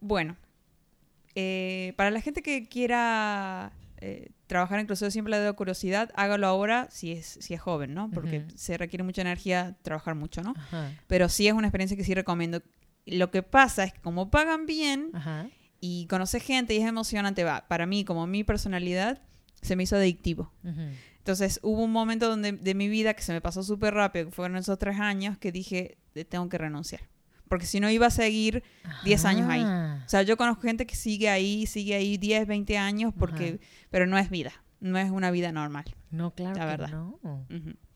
Bueno, 0.00 0.36
eh, 1.34 1.94
para 1.96 2.10
la 2.10 2.20
gente 2.20 2.42
que 2.42 2.68
quiera 2.68 3.72
eh, 3.98 4.30
trabajar 4.50 4.80
en 4.80 4.96
siempre 5.12 5.30
le 5.30 5.38
doy 5.38 5.54
curiosidad, 5.54 6.10
hágalo 6.16 6.48
ahora 6.48 6.88
si 6.90 7.12
es, 7.12 7.38
si 7.40 7.54
es 7.54 7.60
joven, 7.60 7.94
¿no? 7.94 8.10
Porque 8.10 8.44
se 8.56 8.76
requiere 8.76 9.04
mucha 9.04 9.20
energía 9.20 9.76
trabajar 9.82 10.16
mucho, 10.16 10.42
¿no? 10.42 10.54
Ajá. 10.56 10.90
Pero 11.06 11.28
sí 11.28 11.46
es 11.46 11.54
una 11.54 11.68
experiencia 11.68 11.96
que 11.96 12.02
sí 12.02 12.14
recomiendo. 12.14 12.60
Lo 13.06 13.30
que 13.30 13.44
pasa 13.44 13.84
es 13.84 13.92
que 13.92 14.00
como 14.00 14.28
pagan 14.28 14.66
bien 14.66 15.10
Ajá. 15.14 15.48
y 15.80 16.06
conoces 16.06 16.42
gente 16.42 16.74
y 16.74 16.78
es 16.78 16.84
emocionante, 16.88 17.44
va, 17.44 17.68
para 17.68 17.86
mí, 17.86 18.04
como 18.04 18.26
mi 18.26 18.42
personalidad, 18.42 19.22
se 19.62 19.76
me 19.76 19.84
hizo 19.84 19.94
adictivo. 19.94 20.52
Entonces 21.18 21.60
hubo 21.62 21.84
un 21.84 21.92
momento 21.92 22.28
donde, 22.28 22.50
de 22.50 22.74
mi 22.74 22.88
vida 22.88 23.14
que 23.14 23.22
se 23.22 23.32
me 23.32 23.40
pasó 23.40 23.62
súper 23.62 23.94
rápido, 23.94 24.26
que 24.26 24.32
fueron 24.32 24.56
esos 24.56 24.78
tres 24.80 24.98
años, 24.98 25.38
que 25.38 25.52
dije, 25.52 25.96
"Eh, 26.16 26.24
tengo 26.24 26.48
que 26.48 26.58
renunciar. 26.58 27.02
Porque 27.50 27.66
si 27.66 27.80
no 27.80 27.90
iba 27.90 28.06
a 28.06 28.10
seguir 28.10 28.62
10 29.04 29.24
años 29.26 29.46
ahí. 29.50 29.60
Ajá. 29.60 30.02
O 30.06 30.08
sea, 30.08 30.22
yo 30.22 30.36
conozco 30.38 30.62
gente 30.62 30.86
que 30.86 30.94
sigue 30.94 31.28
ahí, 31.28 31.66
sigue 31.66 31.94
ahí 31.96 32.16
10, 32.16 32.46
20 32.46 32.78
años, 32.78 33.12
porque, 33.18 33.60
pero 33.90 34.06
no 34.06 34.16
es 34.16 34.30
vida, 34.30 34.52
no 34.80 34.98
es 34.98 35.10
una 35.10 35.30
vida 35.32 35.50
normal. 35.52 35.84
No, 36.12 36.32
claro 36.32 36.54
La 36.54 36.60
que 36.62 36.66
verdad. 36.66 36.88
no. 36.90 37.46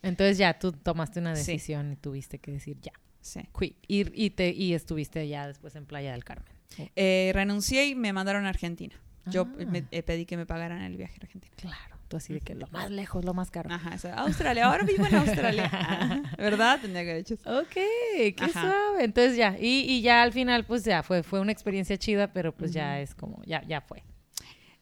Entonces 0.02 0.36
ya 0.38 0.58
tú 0.58 0.72
tomaste 0.72 1.20
una 1.20 1.34
Sí. 1.36 1.52
decisión 1.52 1.92
y 1.92 1.96
tuviste 1.96 2.38
que 2.40 2.50
decir 2.50 2.78
ya. 2.82 2.92
Sí. 3.20 3.40
Quit. 3.58 3.76
Y, 3.88 4.24
y, 4.26 4.30
te, 4.30 4.50
y 4.50 4.74
estuviste 4.74 5.26
ya 5.28 5.46
después 5.46 5.74
en 5.76 5.86
Playa 5.86 6.12
del 6.12 6.24
Carmen. 6.24 6.52
Eh, 6.96 7.30
renuncié 7.32 7.86
y 7.86 7.94
me 7.94 8.12
mandaron 8.12 8.44
a 8.46 8.48
Argentina. 8.48 8.94
Yo 9.26 9.42
Ah. 9.48 9.64
me- 9.70 9.84
eh, 9.92 10.02
pedí 10.02 10.26
que 10.26 10.36
me 10.36 10.44
pagaran 10.46 10.82
el 10.82 10.96
viaje 10.96 11.14
a 11.20 11.24
Argentina. 11.24 11.54
Claro. 11.56 11.93
Tú 12.14 12.18
así 12.18 12.32
de 12.32 12.40
que 12.40 12.54
lo 12.54 12.68
más 12.68 12.92
lejos, 12.92 13.24
lo 13.24 13.34
más 13.34 13.50
caro. 13.50 13.68
Ajá, 13.72 13.96
Australia, 14.18 14.66
ahora 14.66 14.84
vivo 14.84 15.04
en 15.04 15.16
Australia. 15.16 15.64
Ajá, 15.72 16.22
¿Verdad? 16.38 16.78
Tendría 16.80 17.02
que 17.02 17.10
haber 17.10 17.22
hecho 17.22 17.34
eso. 17.34 17.58
Ok, 17.58 17.72
qué 17.72 18.34
Ajá. 18.38 18.52
suave. 18.60 19.02
Entonces 19.02 19.36
ya, 19.36 19.56
y, 19.58 19.80
y 19.80 20.00
ya 20.00 20.22
al 20.22 20.32
final, 20.32 20.64
pues 20.64 20.84
ya 20.84 21.02
fue, 21.02 21.24
fue 21.24 21.40
una 21.40 21.50
experiencia 21.50 21.98
chida, 21.98 22.32
pero 22.32 22.52
pues 22.54 22.72
ya 22.72 23.00
es 23.00 23.16
como, 23.16 23.42
ya, 23.46 23.64
ya 23.66 23.80
fue. 23.80 24.04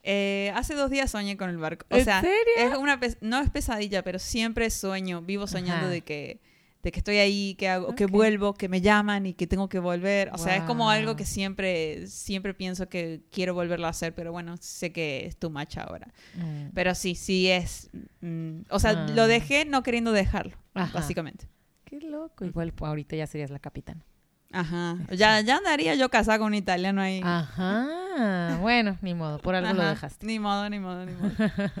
Eh, 0.03 0.51
hace 0.53 0.75
dos 0.75 0.91
días 0.91 1.09
soñé 1.09 1.35
con 1.35 1.49
el 1.49 1.57
barco. 1.57 1.87
O 1.89 1.97
¿En 1.97 2.05
sea, 2.05 2.21
serio? 2.21 2.37
es 2.57 2.77
una 2.77 2.99
no 3.21 3.39
es 3.41 3.49
pesadilla, 3.49 4.03
pero 4.03 4.19
siempre 4.19 4.69
sueño, 4.69 5.23
vivo 5.23 5.47
soñando 5.47 5.85
Ajá. 5.85 5.89
de 5.89 6.01
que 6.01 6.39
de 6.83 6.91
que 6.91 6.99
estoy 6.99 7.17
ahí, 7.17 7.55
que 7.55 7.69
hago, 7.69 7.95
que 7.95 8.05
vuelvo, 8.05 8.53
que 8.53 8.67
me 8.67 8.81
llaman 8.81 9.25
y 9.25 9.33
que 9.33 9.47
tengo 9.47 9.69
que 9.69 9.79
volver. 9.79 10.29
O 10.33 10.37
sea, 10.37 10.57
es 10.57 10.63
como 10.63 10.89
algo 10.89 11.15
que 11.15 11.25
siempre 11.25 12.05
siempre 12.07 12.53
pienso 12.53 12.89
que 12.89 13.21
quiero 13.31 13.53
volverlo 13.53 13.87
a 13.87 13.89
hacer, 13.91 14.13
pero 14.13 14.31
bueno, 14.33 14.55
sé 14.59 14.91
que 14.91 15.25
es 15.25 15.37
too 15.37 15.49
much 15.49 15.77
ahora. 15.77 16.07
Mm. 16.35 16.71
Pero 16.73 16.93
sí, 16.93 17.15
sí 17.15 17.49
es 17.49 17.89
mm, 18.21 18.63
o 18.69 18.79
sea, 18.79 18.91
Ah. 18.91 19.07
lo 19.15 19.27
dejé 19.27 19.63
no 19.65 19.81
queriendo 19.81 20.11
dejarlo, 20.11 20.57
Ajá. 20.73 20.91
básicamente. 20.93 21.47
Qué 21.85 22.01
loco. 22.01 22.43
Igual 22.43 22.73
pues, 22.73 22.89
ahorita 22.89 23.15
ya 23.15 23.27
serías 23.27 23.49
la 23.49 23.59
capitana. 23.59 24.05
Ajá. 24.53 24.97
Ya 25.11 25.41
ya 25.41 25.57
andaría 25.57 25.95
yo 25.95 26.09
casada 26.09 26.37
con 26.37 26.47
un 26.47 26.53
italiano 26.53 27.01
ahí. 27.01 27.21
Ajá. 27.23 28.57
Bueno, 28.61 28.97
ni 29.01 29.15
modo, 29.15 29.39
por 29.39 29.55
algo 29.55 29.73
lo 29.73 29.81
Ajá. 29.81 29.89
dejaste. 29.91 30.25
Ni 30.27 30.37
modo, 30.39 30.69
ni 30.69 30.79
modo, 30.79 31.05
ni 31.05 31.13
modo. 31.13 31.31
Bueno, 31.37 31.71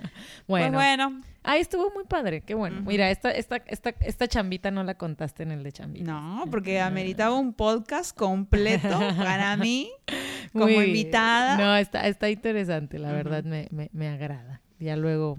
Pues 0.47 0.71
bueno, 0.73 1.21
ahí 1.43 1.61
estuvo 1.61 1.91
muy 1.91 2.03
padre, 2.05 2.41
qué 2.41 2.55
bueno. 2.55 2.81
Mira, 2.81 3.11
esta, 3.11 3.29
esta, 3.31 3.57
esta, 3.67 3.91
esta 4.01 4.27
chambita 4.27 4.71
no 4.71 4.83
la 4.83 4.95
contaste 4.95 5.43
en 5.43 5.51
el 5.51 5.61
de 5.63 5.71
chambita. 5.71 6.11
No, 6.11 6.45
porque 6.49 6.81
ameritaba 6.81 7.35
un 7.37 7.53
podcast 7.53 8.17
completo 8.17 8.89
para 9.17 9.55
mí 9.57 9.91
como 10.53 10.65
Muy- 10.65 10.85
invitada. 10.85 11.57
No, 11.57 11.75
está, 11.77 12.07
está 12.07 12.29
interesante, 12.29 12.97
la 12.97 13.11
verdad 13.11 13.43
me, 13.43 13.67
me, 13.71 13.89
me 13.93 14.09
agrada. 14.09 14.61
Ya 14.79 14.95
luego 14.97 15.37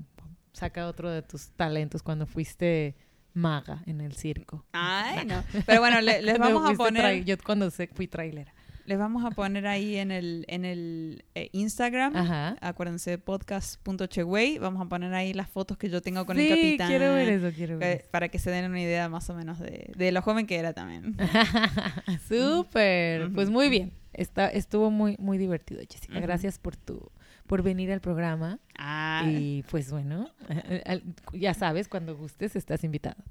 saca 0.52 0.86
otro 0.86 1.10
de 1.10 1.22
tus 1.22 1.50
talentos 1.50 2.02
cuando 2.04 2.26
fuiste 2.26 2.94
maga 3.34 3.82
en 3.86 4.00
el 4.00 4.14
circo. 4.14 4.64
Ay, 4.72 5.26
no. 5.26 5.42
Pero 5.66 5.80
bueno, 5.80 6.00
le- 6.00 6.22
les 6.22 6.38
vamos 6.38 6.68
a 6.70 6.74
poner 6.74 7.24
yo 7.24 7.36
cuando 7.38 7.70
se- 7.70 7.88
fui 7.88 8.06
trailera. 8.08 8.54
les 8.86 8.98
vamos 8.98 9.24
a 9.24 9.30
poner 9.30 9.66
ahí 9.66 9.96
en 9.96 10.10
el 10.10 10.44
en 10.48 10.64
el 10.64 11.24
eh, 11.34 11.48
Instagram. 11.52 12.14
Ajá. 12.16 12.56
Acuérdense 12.60 13.16
podcast.cheway, 13.18 14.58
vamos 14.58 14.84
a 14.84 14.88
poner 14.88 15.12
ahí 15.14 15.32
las 15.32 15.48
fotos 15.48 15.76
que 15.78 15.88
yo 15.90 16.00
tengo 16.02 16.24
con 16.26 16.36
sí, 16.36 16.42
el 16.44 16.48
capitán. 16.50 16.88
quiero 16.88 17.14
ver 17.14 17.28
eso, 17.30 17.50
quiero 17.56 17.78
ver 17.78 17.96
eh, 18.00 18.04
Para 18.10 18.28
que 18.28 18.38
se 18.38 18.50
den 18.50 18.66
una 18.70 18.80
idea 18.80 19.08
más 19.08 19.28
o 19.30 19.34
menos 19.34 19.58
de, 19.58 19.90
de 19.96 20.12
lo 20.12 20.20
joven 20.22 20.46
que 20.46 20.56
era 20.56 20.72
también. 20.74 21.16
Súper, 22.28 23.30
pues 23.32 23.50
muy 23.50 23.68
bien. 23.68 23.92
Está, 24.12 24.48
estuvo 24.48 24.90
muy, 24.90 25.16
muy 25.18 25.38
divertido, 25.38 25.80
Jessica. 25.90 26.20
Gracias 26.20 26.58
por 26.58 26.76
tu, 26.76 27.10
por 27.46 27.62
venir 27.62 27.92
al 27.92 28.00
programa. 28.00 28.58
Ah, 28.78 29.24
Y 29.28 29.62
pues 29.70 29.90
bueno, 29.90 30.30
ya 31.32 31.54
sabes, 31.54 31.88
cuando 31.88 32.16
gustes 32.16 32.56
estás 32.56 32.84
invitado. 32.84 33.22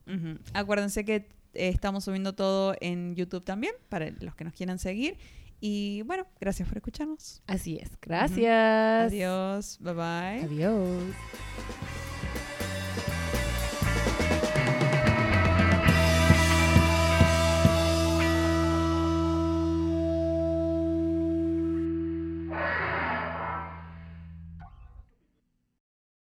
Acuérdense 0.54 1.04
que 1.06 1.16
eh, 1.16 1.70
estamos 1.70 2.04
subiendo 2.04 2.34
todo 2.34 2.76
en 2.82 3.16
YouTube 3.16 3.44
también, 3.44 3.74
para 3.90 4.10
los 4.12 4.36
que 4.36 4.44
nos 4.44 4.54
quieran 4.54 4.80
seguir. 4.80 5.18
Y 5.60 6.02
bueno, 6.04 6.26
gracias 6.42 6.68
por 6.68 6.78
escucharnos. 6.78 7.42
Así 7.48 7.78
es. 7.78 7.92
Gracias. 8.02 9.12
Adiós, 9.12 9.78
bye 9.80 9.94
bye. 9.94 10.44
Adiós. 10.44 11.14